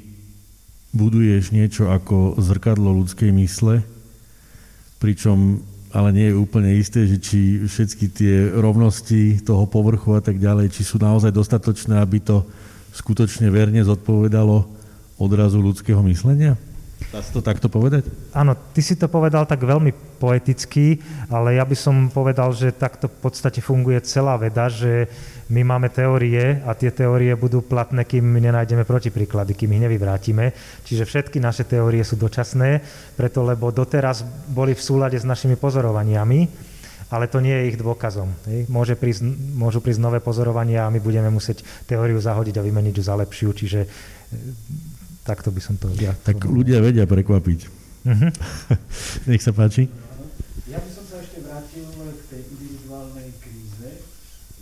buduješ 0.91 1.55
niečo 1.55 1.95
ako 1.95 2.43
zrkadlo 2.43 2.91
ľudskej 2.91 3.31
mysle, 3.31 3.87
pričom 4.99 5.63
ale 5.89 6.13
nie 6.13 6.29
je 6.29 6.37
úplne 6.37 6.69
isté, 6.77 7.09
že 7.09 7.17
či 7.17 7.65
všetky 7.65 8.07
tie 8.13 8.35
rovnosti 8.53 9.41
toho 9.41 9.65
povrchu 9.65 10.13
a 10.13 10.21
tak 10.21 10.37
ďalej, 10.37 10.69
či 10.69 10.85
sú 10.85 11.01
naozaj 11.01 11.33
dostatočné, 11.33 11.97
aby 11.97 12.21
to 12.21 12.45
skutočne 12.93 13.49
verne 13.49 13.81
zodpovedalo 13.81 14.69
odrazu 15.17 15.65
ľudského 15.65 16.05
myslenia? 16.05 16.61
Dá 17.09 17.25
sa 17.25 17.31
to 17.31 17.41
takto 17.41 17.73
povedať? 17.73 18.05
Áno, 18.37 18.53
ty 18.75 18.85
si 18.85 18.99
to 18.99 19.09
povedal 19.09 19.49
tak 19.49 19.65
veľmi 19.65 20.21
poeticky, 20.21 21.01
ale 21.33 21.57
ja 21.57 21.65
by 21.65 21.77
som 21.79 22.13
povedal, 22.13 22.53
že 22.53 22.75
takto 22.75 23.09
v 23.09 23.19
podstate 23.23 23.63
funguje 23.65 24.03
celá 24.05 24.37
veda, 24.37 24.69
že 24.69 25.09
my 25.49 25.65
máme 25.65 25.89
teórie 25.89 26.61
a 26.67 26.77
tie 26.77 26.93
teórie 26.93 27.33
budú 27.33 27.65
platné, 27.65 28.05
kým 28.05 28.37
nenájdeme 28.37 28.85
protipríklady, 28.85 29.57
kým 29.57 29.73
ich 29.79 29.85
nevyvrátime. 29.89 30.53
Čiže 30.85 31.09
všetky 31.09 31.41
naše 31.41 31.65
teórie 31.65 32.05
sú 32.05 32.21
dočasné, 32.21 32.85
preto 33.17 33.41
lebo 33.41 33.73
doteraz 33.73 34.27
boli 34.53 34.77
v 34.77 34.85
súlade 34.85 35.17
s 35.17 35.25
našimi 35.25 35.57
pozorovaniami, 35.57 36.69
ale 37.09 37.25
to 37.25 37.41
nie 37.41 37.57
je 37.57 37.69
ich 37.73 37.81
dôkazom. 37.81 38.29
Môže 38.69 38.93
prísť, 38.93 39.25
môžu 39.57 39.81
prísť 39.81 40.05
nové 40.05 40.21
pozorovania 40.21 40.85
a 40.85 40.93
my 40.93 41.01
budeme 41.01 41.33
musieť 41.33 41.65
teóriu 41.89 42.21
zahodiť 42.21 42.61
a 42.61 42.67
vymeniť 42.69 42.95
ju 43.01 43.03
za 43.07 43.17
lepšiu, 43.17 43.49
čiže 43.57 43.81
Takto 45.29 45.53
by 45.53 45.61
som 45.61 45.77
to... 45.77 45.93
Ja 46.01 46.17
tak 46.17 46.41
ľudia 46.49 46.81
vedia 46.81 47.05
prekvapiť. 47.05 47.61
Uh-huh. 48.09 48.33
Nech 49.29 49.45
sa 49.45 49.53
páči. 49.53 49.93
Ja 50.65 50.81
by 50.81 50.89
som 50.89 51.05
sa 51.05 51.21
ešte 51.21 51.45
vrátil 51.45 51.85
k 51.93 52.23
tej 52.33 52.43
individuálnej 52.57 53.37
kríze. 53.37 54.09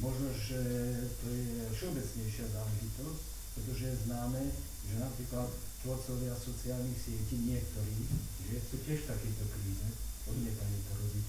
Možno, 0.03 0.27
že 0.35 0.59
to 1.23 1.27
je 1.31 1.71
všeobecnejšia 1.71 2.47
záležitosť, 2.51 3.23
pretože 3.55 3.85
je 3.95 4.03
známe, 4.11 4.43
že 4.91 4.95
napríklad 4.99 5.49
tvorcovia 5.87 6.35
sociálnych 6.35 6.99
sietí 6.99 7.39
niektorí, 7.47 7.97
že 8.51 8.59
sú 8.67 8.83
tiež 8.83 9.07
v 9.07 9.11
takejto 9.15 9.45
kríze, 9.47 9.87
odmietajú 10.27 10.77
to 10.83 10.93
robiť 10.99 11.27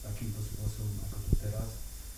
takýmto 0.00 0.40
spôsobom, 0.40 0.96
ako 1.04 1.16
to 1.28 1.32
teraz, 1.44 1.68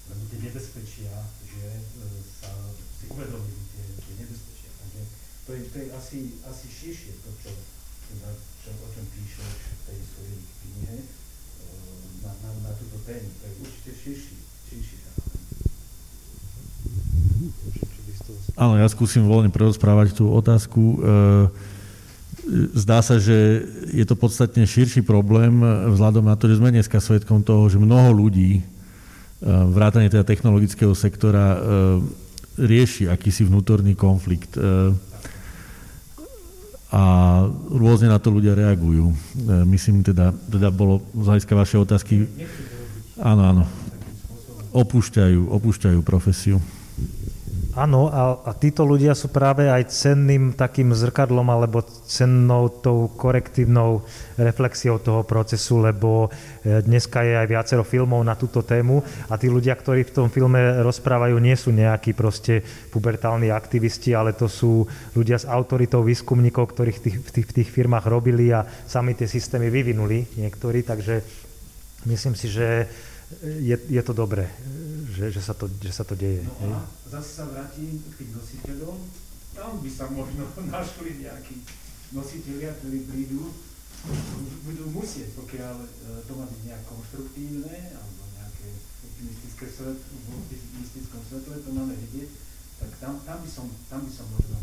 lebo 0.07 0.23
tie 0.31 0.39
nebezpečia, 0.39 1.13
že 1.43 1.67
e, 1.67 1.83
sa 2.31 2.55
si 2.71 3.11
uvedomili 3.11 3.59
tie, 3.75 3.85
tie 4.07 4.15
nebezpečia. 4.23 4.71
Takže 4.79 5.03
to 5.47 5.53
je, 5.53 5.61
to 5.69 5.77
je 5.79 5.87
asi, 5.93 6.19
asi 6.49 6.67
širšie 6.73 7.13
to, 7.21 7.31
čo, 7.45 7.51
teda, 8.09 8.31
čo, 8.65 8.71
o 8.81 8.87
čom 8.97 9.05
píšeš 9.13 9.53
v 9.53 9.81
tej 9.85 9.99
svojej 10.01 10.39
knihe 10.41 10.97
eh, 11.05 11.05
na, 12.25 12.33
na, 12.33 12.51
na 12.65 12.73
túto 12.81 12.97
tému. 13.05 13.29
To 13.29 13.45
je 13.45 13.55
určite 13.61 13.91
širší, 13.93 14.37
širší 14.73 14.97
Áno, 18.55 18.79
ja 18.81 18.89
skúsim 18.89 19.27
voľne 19.27 19.53
prerozprávať 19.53 20.17
tú 20.17 20.33
otázku. 20.33 20.81
Eh, 20.81 21.45
zdá 22.73 23.05
sa, 23.05 23.21
že 23.21 23.69
je 23.93 24.05
to 24.09 24.17
podstatne 24.17 24.65
širší 24.65 25.05
problém 25.05 25.61
vzhľadom 25.93 26.25
na 26.25 26.41
to, 26.41 26.49
že 26.49 26.57
sme 26.57 26.73
dneska 26.73 27.05
svetkom 27.05 27.45
toho, 27.45 27.69
že 27.69 27.77
mnoho 27.77 28.17
ľudí, 28.17 28.61
eh, 28.61 28.65
vrátane 29.45 30.09
teda 30.09 30.25
technologického 30.25 30.97
sektora, 30.97 31.61
rieši 32.55 33.11
akýsi 33.11 33.43
vnútorný 33.45 33.99
konflikt 33.99 34.55
a 36.95 37.03
rôzne 37.75 38.07
na 38.07 38.23
to 38.23 38.31
ľudia 38.31 38.55
reagujú. 38.55 39.11
E, 39.11 39.17
myslím 39.75 40.07
teda, 40.07 40.31
teda 40.47 40.71
bolo 40.71 41.03
z 41.11 41.27
hľadiska 41.27 41.55
vašej 41.59 41.79
otázky, 41.83 42.15
áno, 43.19 43.43
áno, 43.43 43.65
opúšťajú, 44.71 45.51
opúšťajú 45.51 45.99
profesiu. 46.07 46.63
Áno, 47.75 48.07
a, 48.07 48.39
a 48.47 48.55
títo 48.55 48.87
ľudia 48.87 49.19
sú 49.19 49.35
práve 49.35 49.67
aj 49.67 49.91
cenným 49.91 50.55
takým 50.55 50.95
zrkadlom 50.95 51.43
alebo 51.51 51.83
cennou 52.07 52.71
tou 52.71 53.11
korektívnou 53.11 53.99
reflexiou 54.39 55.03
toho 55.03 55.27
procesu, 55.27 55.83
lebo 55.83 56.31
e, 56.63 56.79
dneska 56.87 57.27
je 57.27 57.35
aj 57.35 57.51
viacero 57.51 57.83
filmov 57.83 58.23
na 58.23 58.39
túto 58.39 58.63
tému 58.63 59.03
a 59.27 59.35
tí 59.35 59.51
ľudia, 59.51 59.75
ktorí 59.75 60.07
v 60.07 60.15
tom 60.15 60.31
filme 60.31 60.87
rozprávajú, 60.87 61.35
nie 61.43 61.59
sú 61.59 61.75
nejakí 61.75 62.15
proste 62.15 62.63
pubertálni 62.95 63.51
aktivisti, 63.51 64.15
ale 64.15 64.39
to 64.39 64.47
sú 64.47 64.87
ľudia 65.19 65.43
s 65.43 65.51
autoritou 65.51 66.07
výskumníkov, 66.07 66.71
ktorých 66.71 66.99
tých, 67.03 67.17
v, 67.27 67.31
tých, 67.35 67.47
v 67.51 67.55
tých 67.59 67.71
firmách 67.75 68.07
robili 68.07 68.55
a 68.55 68.63
sami 68.87 69.19
tie 69.19 69.27
systémy 69.27 69.67
vyvinuli 69.75 70.39
niektorí, 70.39 70.87
takže 70.87 71.27
myslím 72.07 72.39
si, 72.39 72.47
že 72.55 72.87
je, 73.43 73.77
je 73.91 74.03
to 74.07 74.15
dobré, 74.15 74.47
že, 75.15 75.31
že, 75.31 75.43
sa 75.43 75.55
to, 75.55 75.71
že 75.71 75.95
sa 75.95 76.03
to 76.03 76.19
deje. 76.19 76.43
No 76.61 76.75
a 76.75 76.83
zase 77.07 77.31
sa 77.39 77.45
vrátim 77.47 78.03
k 78.03 78.13
tým 78.19 78.31
nositeľom. 78.35 78.99
Tam 79.55 79.79
by 79.79 79.91
sa 79.91 80.11
možno 80.11 80.43
našli 80.75 81.23
nejakí 81.23 81.63
nositeľia, 82.11 82.75
ktorí 82.83 82.99
prídu, 83.07 83.55
budú 84.67 84.85
musieť, 84.93 85.33
pokiaľ 85.39 85.77
e, 85.81 85.89
to 86.29 86.33
má 86.37 86.45
byť 86.45 86.61
nejak 86.69 86.85
konštruktívne, 86.85 87.75
alebo 87.97 88.23
nejaké 88.37 88.69
optimistické 89.01 89.65
svet, 89.71 89.97
v 89.97 90.27
optimistickom 90.35 91.21
svetle 91.25 91.57
to 91.65 91.71
máme 91.73 91.95
vidieť, 91.97 92.31
tak 92.85 92.91
tam, 93.01 93.13
tam, 93.25 93.39
by, 93.41 93.49
som, 93.49 93.67
tam 93.89 94.05
by 94.05 94.13
som 94.13 94.27
možno 94.29 94.59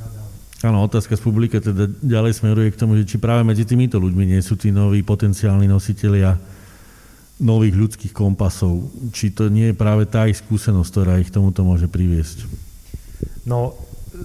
hľadal. 0.00 0.28
Áno, 0.64 0.78
otázka 0.88 1.20
z 1.20 1.22
publika 1.22 1.60
teda 1.60 1.84
ďalej 2.00 2.32
smeruje 2.40 2.72
k 2.72 2.80
tomu, 2.80 2.96
že 2.96 3.04
či 3.04 3.20
práve 3.20 3.44
medzi 3.44 3.68
týmito 3.68 4.00
ľuďmi 4.00 4.24
nie 4.24 4.40
sú 4.40 4.56
tí 4.56 4.72
noví 4.72 5.04
potenciálni 5.04 5.68
nositeľia 5.68 6.40
nových 7.36 7.74
ľudských 7.76 8.12
kompasov. 8.16 8.88
Či 9.12 9.36
to 9.36 9.52
nie 9.52 9.72
je 9.72 9.76
práve 9.76 10.08
tá 10.08 10.24
ich 10.24 10.40
skúsenosť, 10.40 10.88
ktorá 10.88 11.20
ich 11.20 11.28
tomuto 11.28 11.60
môže 11.60 11.84
priviesť? 11.84 12.48
No, 13.44 13.76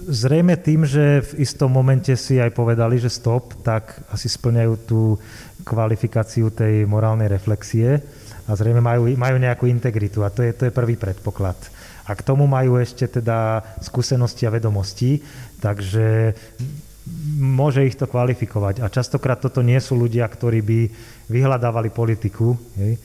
zrejme 0.08 0.56
tým, 0.56 0.88
že 0.88 1.20
v 1.20 1.44
istom 1.44 1.68
momente 1.68 2.12
si 2.16 2.40
aj 2.40 2.56
povedali, 2.56 2.96
že 2.96 3.12
stop, 3.12 3.52
tak 3.60 4.00
asi 4.08 4.32
splňajú 4.32 4.72
tú 4.88 5.20
kvalifikáciu 5.62 6.50
tej 6.50 6.88
morálnej 6.88 7.28
reflexie 7.28 8.00
a 8.48 8.50
zrejme 8.56 8.82
majú, 8.82 9.06
majú 9.14 9.36
nejakú 9.38 9.68
integritu 9.68 10.24
a 10.26 10.32
to 10.32 10.42
je, 10.42 10.50
to 10.56 10.66
je 10.68 10.74
prvý 10.74 10.96
predpoklad. 10.96 11.56
A 12.02 12.18
k 12.18 12.26
tomu 12.26 12.50
majú 12.50 12.82
ešte 12.82 13.06
teda 13.06 13.62
skúsenosti 13.78 14.42
a 14.48 14.50
vedomosti, 14.50 15.22
takže 15.62 16.34
môže 17.38 17.86
ich 17.86 17.94
to 17.94 18.10
kvalifikovať. 18.10 18.82
A 18.82 18.90
častokrát 18.90 19.38
toto 19.38 19.62
nie 19.62 19.78
sú 19.78 19.94
ľudia, 19.94 20.26
ktorí 20.26 20.60
by 20.62 20.80
vyhľadávali 21.32 21.88
politiku. 21.88 22.52
Hej. 22.76 23.00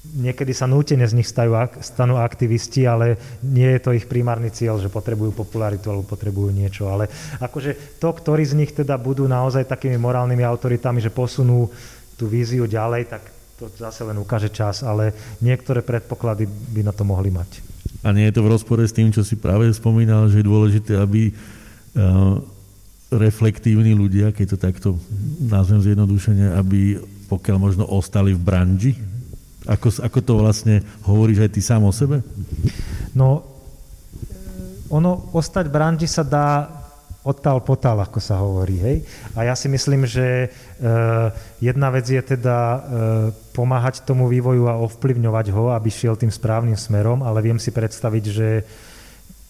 Niekedy 0.00 0.56
sa 0.56 0.64
nútene 0.64 1.04
z 1.04 1.12
nich 1.12 1.28
stajú, 1.28 1.52
stanú 1.84 2.16
aktivisti, 2.16 2.88
ale 2.88 3.20
nie 3.44 3.68
je 3.76 3.80
to 3.84 3.92
ich 3.92 4.08
primárny 4.08 4.48
cieľ, 4.48 4.80
že 4.80 4.88
potrebujú 4.88 5.36
popularitu 5.36 5.92
alebo 5.92 6.08
potrebujú 6.08 6.48
niečo. 6.56 6.88
Ale 6.88 7.12
akože 7.36 8.00
to, 8.00 8.08
ktorí 8.08 8.42
z 8.48 8.56
nich 8.56 8.72
teda 8.72 8.96
budú 8.96 9.28
naozaj 9.28 9.68
takými 9.68 10.00
morálnymi 10.00 10.40
autoritami, 10.40 11.04
že 11.04 11.12
posunú 11.12 11.68
tú 12.16 12.32
víziu 12.32 12.64
ďalej, 12.64 13.12
tak 13.12 13.22
to 13.60 13.68
zase 13.76 14.08
len 14.08 14.16
ukáže 14.16 14.48
čas, 14.48 14.80
ale 14.80 15.12
niektoré 15.44 15.84
predpoklady 15.84 16.48
by 16.48 16.80
na 16.80 16.96
to 16.96 17.04
mohli 17.04 17.28
mať. 17.28 17.60
A 18.00 18.16
nie 18.16 18.24
je 18.32 18.40
to 18.40 18.44
v 18.48 18.56
rozpore 18.56 18.80
s 18.80 18.96
tým, 18.96 19.12
čo 19.12 19.20
si 19.20 19.36
práve 19.36 19.68
spomínal, 19.76 20.32
že 20.32 20.40
je 20.40 20.48
dôležité, 20.48 20.96
aby 20.96 21.28
uh 21.92 22.40
reflektívni 23.10 23.90
ľudia, 23.90 24.30
keď 24.30 24.46
to 24.54 24.58
takto 24.58 24.88
nazvem 25.42 25.82
zjednodušene, 25.82 26.54
aby 26.54 27.02
pokiaľ 27.30 27.56
možno 27.62 27.86
ostali 27.86 28.34
v 28.34 28.42
branži? 28.42 28.92
Ako, 29.70 30.02
ako 30.02 30.18
to 30.18 30.32
vlastne 30.42 30.82
hovoríš 31.06 31.46
aj 31.46 31.50
ty 31.54 31.60
sám 31.62 31.86
o 31.86 31.94
sebe? 31.94 32.26
No, 33.14 33.46
ono, 34.90 35.30
ostať 35.30 35.70
v 35.70 35.74
branži 35.74 36.10
sa 36.10 36.26
dá 36.26 36.66
odtal 37.20 37.60
potal, 37.60 38.00
ako 38.00 38.18
sa 38.18 38.40
hovorí. 38.40 38.80
Hej? 38.80 38.96
A 39.36 39.46
ja 39.46 39.54
si 39.54 39.68
myslím, 39.68 40.08
že 40.08 40.26
e, 40.26 40.48
jedna 41.60 41.92
vec 41.92 42.08
je 42.08 42.18
teda 42.18 42.58
e, 42.58 42.78
pomáhať 43.52 44.02
tomu 44.08 44.26
vývoju 44.26 44.66
a 44.66 44.80
ovplyvňovať 44.80 45.46
ho, 45.52 45.70
aby 45.76 45.88
šiel 45.92 46.16
tým 46.16 46.32
správnym 46.32 46.80
smerom, 46.80 47.20
ale 47.20 47.44
viem 47.44 47.60
si 47.60 47.70
predstaviť, 47.70 48.24
že 48.24 48.48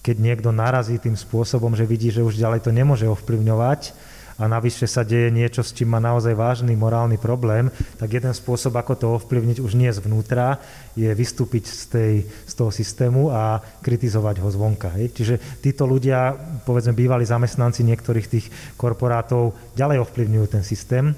keď 0.03 0.17
niekto 0.19 0.51
narazí 0.51 0.99
tým 0.99 1.15
spôsobom, 1.15 1.79
že 1.79 1.87
vidí, 1.87 2.11
že 2.11 2.27
už 2.27 2.37
ďalej 2.37 2.67
to 2.67 2.75
nemôže 2.75 3.07
ovplyvňovať 3.07 4.10
a 4.41 4.49
navyše 4.49 4.89
sa 4.89 5.05
deje 5.05 5.29
niečo, 5.29 5.61
s 5.61 5.77
čím 5.77 5.93
má 5.93 6.01
naozaj 6.01 6.33
vážny 6.33 6.73
morálny 6.73 7.21
problém, 7.21 7.69
tak 8.01 8.17
jeden 8.17 8.33
spôsob, 8.33 8.73
ako 8.73 8.93
to 8.97 9.07
ovplyvniť 9.21 9.61
už 9.61 9.77
nie 9.77 9.93
zvnútra, 9.93 10.57
je 10.97 11.13
vystúpiť 11.13 11.69
z, 11.69 11.85
tej, 11.93 12.13
z 12.25 12.53
toho 12.57 12.73
systému 12.73 13.29
a 13.29 13.61
kritizovať 13.85 14.41
ho 14.41 14.49
zvonka. 14.49 14.97
Hej. 14.97 15.13
Čiže 15.13 15.35
títo 15.61 15.85
ľudia, 15.85 16.33
povedzme 16.65 16.97
bývalí 16.97 17.29
zamestnanci 17.29 17.85
niektorých 17.85 18.27
tých 18.33 18.47
korporátov, 18.81 19.53
ďalej 19.77 20.09
ovplyvňujú 20.09 20.47
ten 20.49 20.65
systém, 20.65 21.13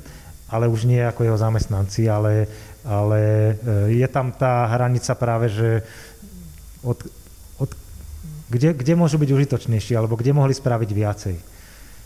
ale 0.51 0.67
už 0.67 0.91
nie 0.91 1.01
ako 1.01 1.23
jeho 1.23 1.39
zamestnanci, 1.39 2.11
ale, 2.11 2.51
ale 2.83 3.21
e, 3.89 4.03
je 4.03 4.09
tam 4.11 4.35
tá 4.35 4.67
hranica 4.69 5.15
práve, 5.17 5.49
že 5.49 5.87
od, 6.83 6.99
kde, 8.53 8.77
kde 8.77 8.93
môžu 8.93 9.17
byť 9.17 9.31
užitočnejší, 9.33 9.97
alebo 9.97 10.21
kde 10.21 10.37
mohli 10.37 10.53
spraviť 10.53 10.91
viacej. 10.93 11.52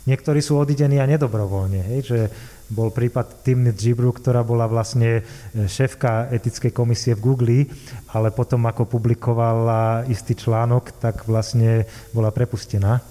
Niektorí 0.06 0.38
sú 0.38 0.54
odidení 0.54 1.02
a 1.02 1.10
nedobrovoľne, 1.10 1.82
hej, 1.82 2.00
že 2.06 2.20
bol 2.66 2.90
prípad 2.90 3.46
Timnit 3.46 3.78
Gibru, 3.78 4.10
ktorá 4.10 4.42
bola 4.42 4.66
vlastne 4.66 5.22
e, 5.22 5.66
šéfka 5.66 6.30
etickej 6.34 6.74
komisie 6.74 7.14
v 7.14 7.22
Google, 7.22 7.58
ale 8.10 8.34
potom 8.34 8.66
ako 8.66 8.86
publikovala 8.86 10.06
istý 10.10 10.34
článok, 10.34 10.98
tak 10.98 11.26
vlastne 11.30 11.86
bola 12.10 12.34
prepustená, 12.34 13.02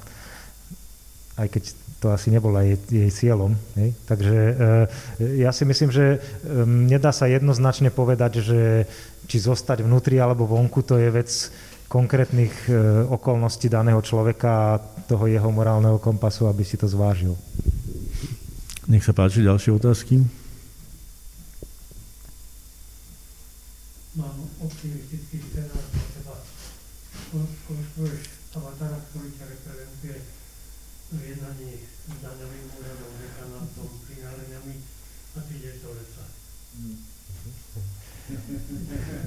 aj 1.39 1.47
keď 1.51 1.63
to 2.03 2.11
asi 2.11 2.29
nebolo 2.31 2.59
jej, 2.59 2.77
jej 2.91 3.11
cieľom. 3.11 3.55
Hej. 3.79 3.89
Takže 4.07 4.35
e, 4.35 4.53
ja 5.39 5.55
si 5.55 5.63
myslím, 5.63 5.91
že 5.91 6.05
e, 6.15 6.17
nedá 6.67 7.15
sa 7.15 7.27
jednoznačne 7.31 7.91
povedať, 7.95 8.43
že 8.43 8.59
či 9.25 9.37
zostať 9.39 9.83
vnútri 9.87 10.19
alebo 10.19 10.45
vonku, 10.47 10.83
to 10.83 10.99
je 10.99 11.09
vec 11.09 11.29
konkrétnych 11.85 12.69
e, 12.69 12.73
okolností 13.05 13.69
daného 13.69 14.01
človeka 14.01 14.49
a 14.75 14.79
toho 15.05 15.29
jeho 15.29 15.49
morálneho 15.53 16.01
kompasu, 16.01 16.49
aby 16.49 16.65
si 16.65 16.75
to 16.75 16.89
zvážil. 16.89 17.37
Nech 18.89 19.05
sa 19.05 19.13
páči, 19.13 19.41
ďalšie 19.41 19.71
otázky. 19.73 20.21
Mám 24.15 24.47
optimistický 24.61 25.41
scenár 25.41 25.83
pre 25.91 26.03
teba. 26.15 26.35
Konštruuješ 27.67 28.23
avatara, 28.55 29.01
ktorý 29.11 29.29
ťa 29.35 29.45
reprezentuje 29.51 30.17
v 31.11 31.21
jednaní 31.21 31.71
s 31.83 32.15
daňovým 32.23 32.65
úradom, 32.79 33.11
dekanantom, 33.19 33.91
prináreniami 34.07 34.75
a 35.35 35.39
ty 35.43 35.53
ideš 35.59 35.77
do 35.83 35.89
lesa. 35.99 36.25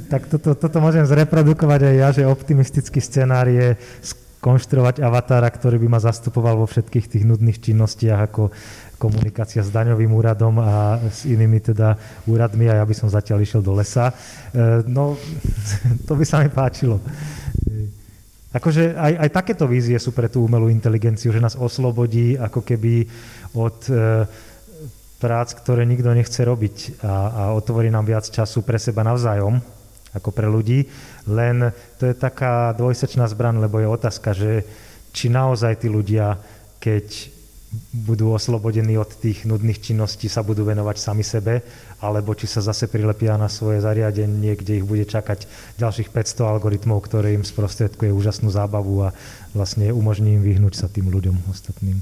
Tak 0.09 0.25
toto, 0.33 0.57
toto 0.57 0.79
môžem 0.81 1.05
zreprodukovať 1.05 1.81
aj 1.85 1.95
ja, 2.01 2.09
že 2.17 2.25
optimistický 2.25 2.97
scenár 2.97 3.45
je 3.45 3.77
skonštruovať 4.41 5.05
avatára, 5.05 5.45
ktorý 5.53 5.77
by 5.85 5.89
ma 5.93 6.01
zastupoval 6.01 6.57
vo 6.57 6.67
všetkých 6.71 7.13
tých 7.13 7.25
nudných 7.29 7.61
činnostiach 7.61 8.33
ako 8.33 8.49
komunikácia 8.97 9.61
s 9.61 9.69
daňovým 9.69 10.09
úradom 10.09 10.59
a 10.65 10.97
s 11.13 11.29
inými 11.29 11.61
teda 11.61 12.01
úradmi 12.25 12.73
a 12.73 12.81
ja 12.81 12.85
by 12.89 12.95
som 12.97 13.13
zatiaľ 13.13 13.45
išiel 13.45 13.61
do 13.61 13.77
lesa. 13.77 14.11
E, 14.11 14.15
no, 14.89 15.21
to 16.09 16.13
by 16.17 16.25
sa 16.25 16.41
mi 16.41 16.49
páčilo. 16.49 17.05
Akože 18.49 18.97
aj, 18.97 19.29
aj 19.29 19.31
takéto 19.31 19.69
vízie 19.69 20.01
sú 20.01 20.17
pre 20.17 20.33
tú 20.33 20.41
umelú 20.41 20.73
inteligenciu, 20.73 21.37
že 21.37 21.45
nás 21.45 21.53
oslobodí 21.53 22.33
ako 22.41 22.65
keby 22.65 23.05
od 23.53 23.79
e, 23.93 24.25
prác, 25.21 25.53
ktoré 25.53 25.85
nikto 25.85 26.15
nechce 26.17 26.41
robiť 26.47 27.05
a, 27.05 27.13
a 27.29 27.43
otvorí 27.53 27.93
nám 27.93 28.09
viac 28.09 28.25
času 28.25 28.65
pre 28.65 28.81
seba 28.81 29.05
navzájom, 29.05 29.78
ako 30.15 30.31
pre 30.33 30.49
ľudí. 30.49 30.89
Len 31.29 31.73
to 32.01 32.09
je 32.09 32.15
taká 32.17 32.73
dvojsečná 32.77 33.29
zbran, 33.29 33.61
lebo 33.61 33.81
je 33.81 33.89
otázka, 33.89 34.33
že 34.33 34.65
či 35.13 35.33
naozaj 35.33 35.85
tí 35.85 35.89
ľudia, 35.91 36.39
keď 36.79 37.39
budú 37.93 38.33
oslobodení 38.33 38.97
od 38.97 39.09
tých 39.21 39.45
nudných 39.45 39.93
činností, 39.93 40.25
sa 40.33 40.41
budú 40.41 40.65
venovať 40.65 40.97
sami 40.97 41.21
sebe, 41.21 41.61
alebo 42.01 42.33
či 42.33 42.49
sa 42.49 42.65
zase 42.65 42.89
prilepia 42.89 43.37
na 43.37 43.53
svoje 43.53 43.85
zariadenie, 43.85 44.57
kde 44.57 44.81
ich 44.81 44.87
bude 44.89 45.05
čakať 45.05 45.45
ďalších 45.77 46.09
500 46.09 46.55
algoritmov, 46.57 47.05
ktoré 47.05 47.37
im 47.37 47.45
sprostredkuje 47.45 48.09
úžasnú 48.09 48.49
zábavu 48.49 49.05
a 49.05 49.13
vlastne 49.53 49.93
umožní 49.93 50.41
im 50.41 50.43
vyhnúť 50.45 50.81
sa 50.81 50.89
tým 50.89 51.13
ľuďom 51.13 51.37
ostatným. 51.53 52.01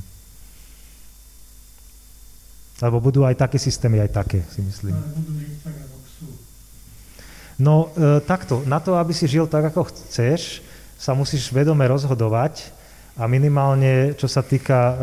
Lebo 2.77 3.01
budú 3.01 3.25
aj 3.25 3.41
také 3.41 3.57
systémy, 3.57 4.05
aj 4.05 4.11
také, 4.13 4.45
si 4.53 4.61
myslím. 4.61 4.95
No 7.57 7.89
e, 7.97 8.21
takto, 8.21 8.61
na 8.69 8.81
to, 8.85 9.01
aby 9.01 9.17
si 9.17 9.25
žil 9.25 9.49
tak, 9.49 9.73
ako 9.73 9.89
chceš, 9.89 10.61
sa 11.01 11.17
musíš 11.17 11.49
vedome 11.53 11.89
rozhodovať 11.89 12.73
a 13.17 13.25
minimálne, 13.25 14.13
čo 14.13 14.29
sa 14.29 14.45
týka 14.45 14.77
e, 14.77 14.95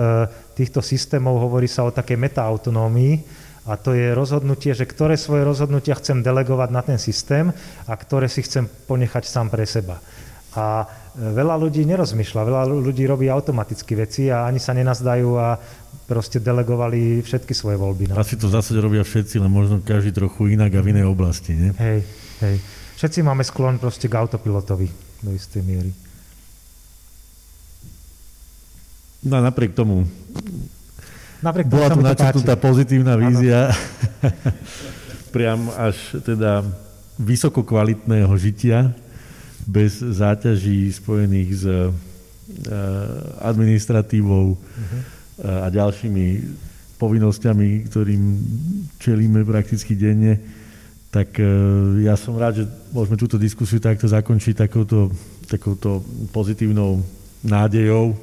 týchto 0.53 0.85
systémov, 0.85 1.41
hovorí 1.41 1.65
sa 1.65 1.81
o 1.85 1.93
takej 1.93 2.17
metaautonómii 2.17 3.25
a 3.65 3.73
to 3.73 3.97
je 3.97 4.13
rozhodnutie, 4.13 4.77
že 4.77 4.85
ktoré 4.85 5.17
svoje 5.17 5.41
rozhodnutia 5.47 5.97
chcem 5.97 6.21
delegovať 6.21 6.69
na 6.69 6.81
ten 6.85 6.99
systém 7.01 7.49
a 7.89 7.93
ktoré 7.97 8.29
si 8.29 8.45
chcem 8.45 8.69
ponechať 8.69 9.23
sám 9.25 9.49
pre 9.49 9.65
seba. 9.65 9.97
A 10.53 10.85
e, 11.17 11.33
veľa 11.33 11.57
ľudí 11.57 11.81
nerozmýšľa, 11.89 12.41
veľa 12.45 12.61
ľudí 12.69 13.09
robí 13.09 13.33
automaticky 13.33 13.97
veci 13.97 14.29
a 14.29 14.45
ani 14.45 14.61
sa 14.61 14.77
nenazdajú 14.77 15.29
a 15.41 15.57
proste 16.05 16.37
delegovali 16.37 17.25
všetky 17.25 17.57
svoje 17.57 17.81
voľby. 17.81 18.13
No. 18.13 18.21
Asi 18.21 18.37
to 18.37 18.45
v 18.45 18.61
zásade 18.61 18.77
robia 18.77 19.01
všetci, 19.01 19.41
len 19.41 19.49
možno 19.49 19.81
každý 19.81 20.13
trochu 20.13 20.53
inak 20.53 20.69
a 20.77 20.85
v 20.85 20.93
inej 20.93 21.09
oblasti, 21.09 21.57
nie? 21.57 21.71
Hej, 21.81 22.05
hej. 22.43 22.57
Všetci 22.99 23.19
máme 23.23 23.41
sklon 23.41 23.79
proste 23.79 24.11
k 24.11 24.19
autopilotovi 24.19 24.87
do 25.23 25.31
istej 25.31 25.63
miery. 25.63 25.91
No 29.23 29.39
a 29.39 29.41
napriek 29.41 29.71
tomu 29.71 30.03
napriek 31.43 31.67
bola 31.67 31.91
tu 31.91 31.99
načrtnutá 31.99 32.55
pozitívna 32.55 33.19
vízia 33.19 33.67
priam 35.35 35.67
až 35.75 35.95
teda 36.23 36.63
vysoko 37.19 37.63
kvalitného 37.67 38.31
žitia 38.39 38.95
bez 39.67 39.99
záťaží 39.99 40.91
spojených 40.91 41.49
s 41.55 41.63
uh, 41.67 41.91
administratívou 43.43 44.55
uh-huh. 44.55 45.63
a 45.63 45.67
ďalšími 45.71 46.25
povinnosťami, 46.99 47.87
ktorým 47.87 48.23
čelíme 48.99 49.43
prakticky 49.47 49.95
denne, 49.95 50.39
tak 51.13 51.37
uh, 51.37 52.01
ja 52.01 52.17
som 52.17 52.33
rád, 52.33 52.65
že 52.65 52.65
môžeme 52.89 53.21
túto 53.21 53.37
diskusiu 53.37 53.77
takto 53.77 54.09
zakončiť 54.09 54.65
takouto, 54.65 55.13
takouto 55.45 56.01
pozitívnou 56.33 57.05
nádejou, 57.45 58.17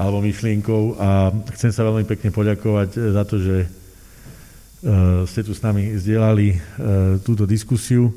alebo 0.00 0.24
myšlienkou 0.24 0.96
a 0.96 1.28
chcem 1.52 1.68
sa 1.68 1.84
veľmi 1.84 2.08
pekne 2.08 2.32
poďakovať 2.32 2.88
eh, 2.96 3.00
za 3.12 3.22
to, 3.28 3.36
že 3.36 3.56
eh, 3.62 3.68
ste 5.28 5.44
tu 5.44 5.52
s 5.52 5.60
nami 5.60 5.92
zdieľali 6.00 6.48
túto 7.20 7.44
diskusiu. 7.44 8.08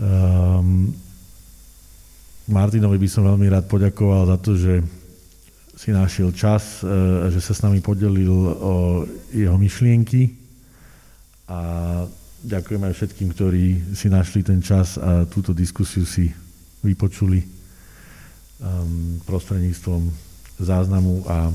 Ehm, 0.00 0.90
Martinovi 2.50 2.98
by 2.98 3.08
som 3.08 3.30
veľmi 3.30 3.46
rád 3.46 3.70
poďakoval 3.70 4.26
za 4.26 4.36
to, 4.42 4.58
že 4.58 4.82
si 5.78 5.94
našiel 5.94 6.34
čas, 6.34 6.82
že 7.30 7.40
sa 7.40 7.52
s 7.56 7.62
nami 7.64 7.80
podelil 7.80 8.28
o 8.58 9.06
jeho 9.32 9.56
myšlienky 9.56 10.34
a 11.48 11.58
ďakujem 12.44 12.82
aj 12.88 12.94
všetkým, 12.96 13.28
ktorí 13.36 13.64
si 13.92 14.08
našli 14.08 14.40
ten 14.40 14.64
čas 14.64 14.96
a 14.96 15.28
túto 15.28 15.52
diskusiu 15.52 16.08
si 16.08 16.32
vypočuli 16.80 17.44
um, 18.60 19.20
prostredníctvom 19.28 20.08
záznamu 20.60 21.24
a 21.28 21.52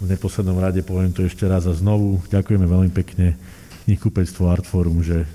v 0.00 0.06
neposlednom 0.08 0.56
rade 0.56 0.80
poviem 0.80 1.12
to 1.12 1.26
ešte 1.26 1.44
raz 1.44 1.68
a 1.68 1.76
znovu. 1.76 2.22
Ďakujeme 2.32 2.64
veľmi 2.64 2.90
pekne 2.90 3.36
knihkupectvo 3.84 4.48
Artforum, 4.48 5.04
že 5.04 5.28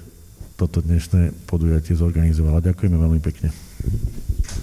toto 0.58 0.82
dnešné 0.82 1.46
podujatie 1.46 1.94
zorganizovalo. 1.94 2.64
Ďakujeme 2.64 2.98
veľmi 2.98 3.22
pekne. 3.22 3.54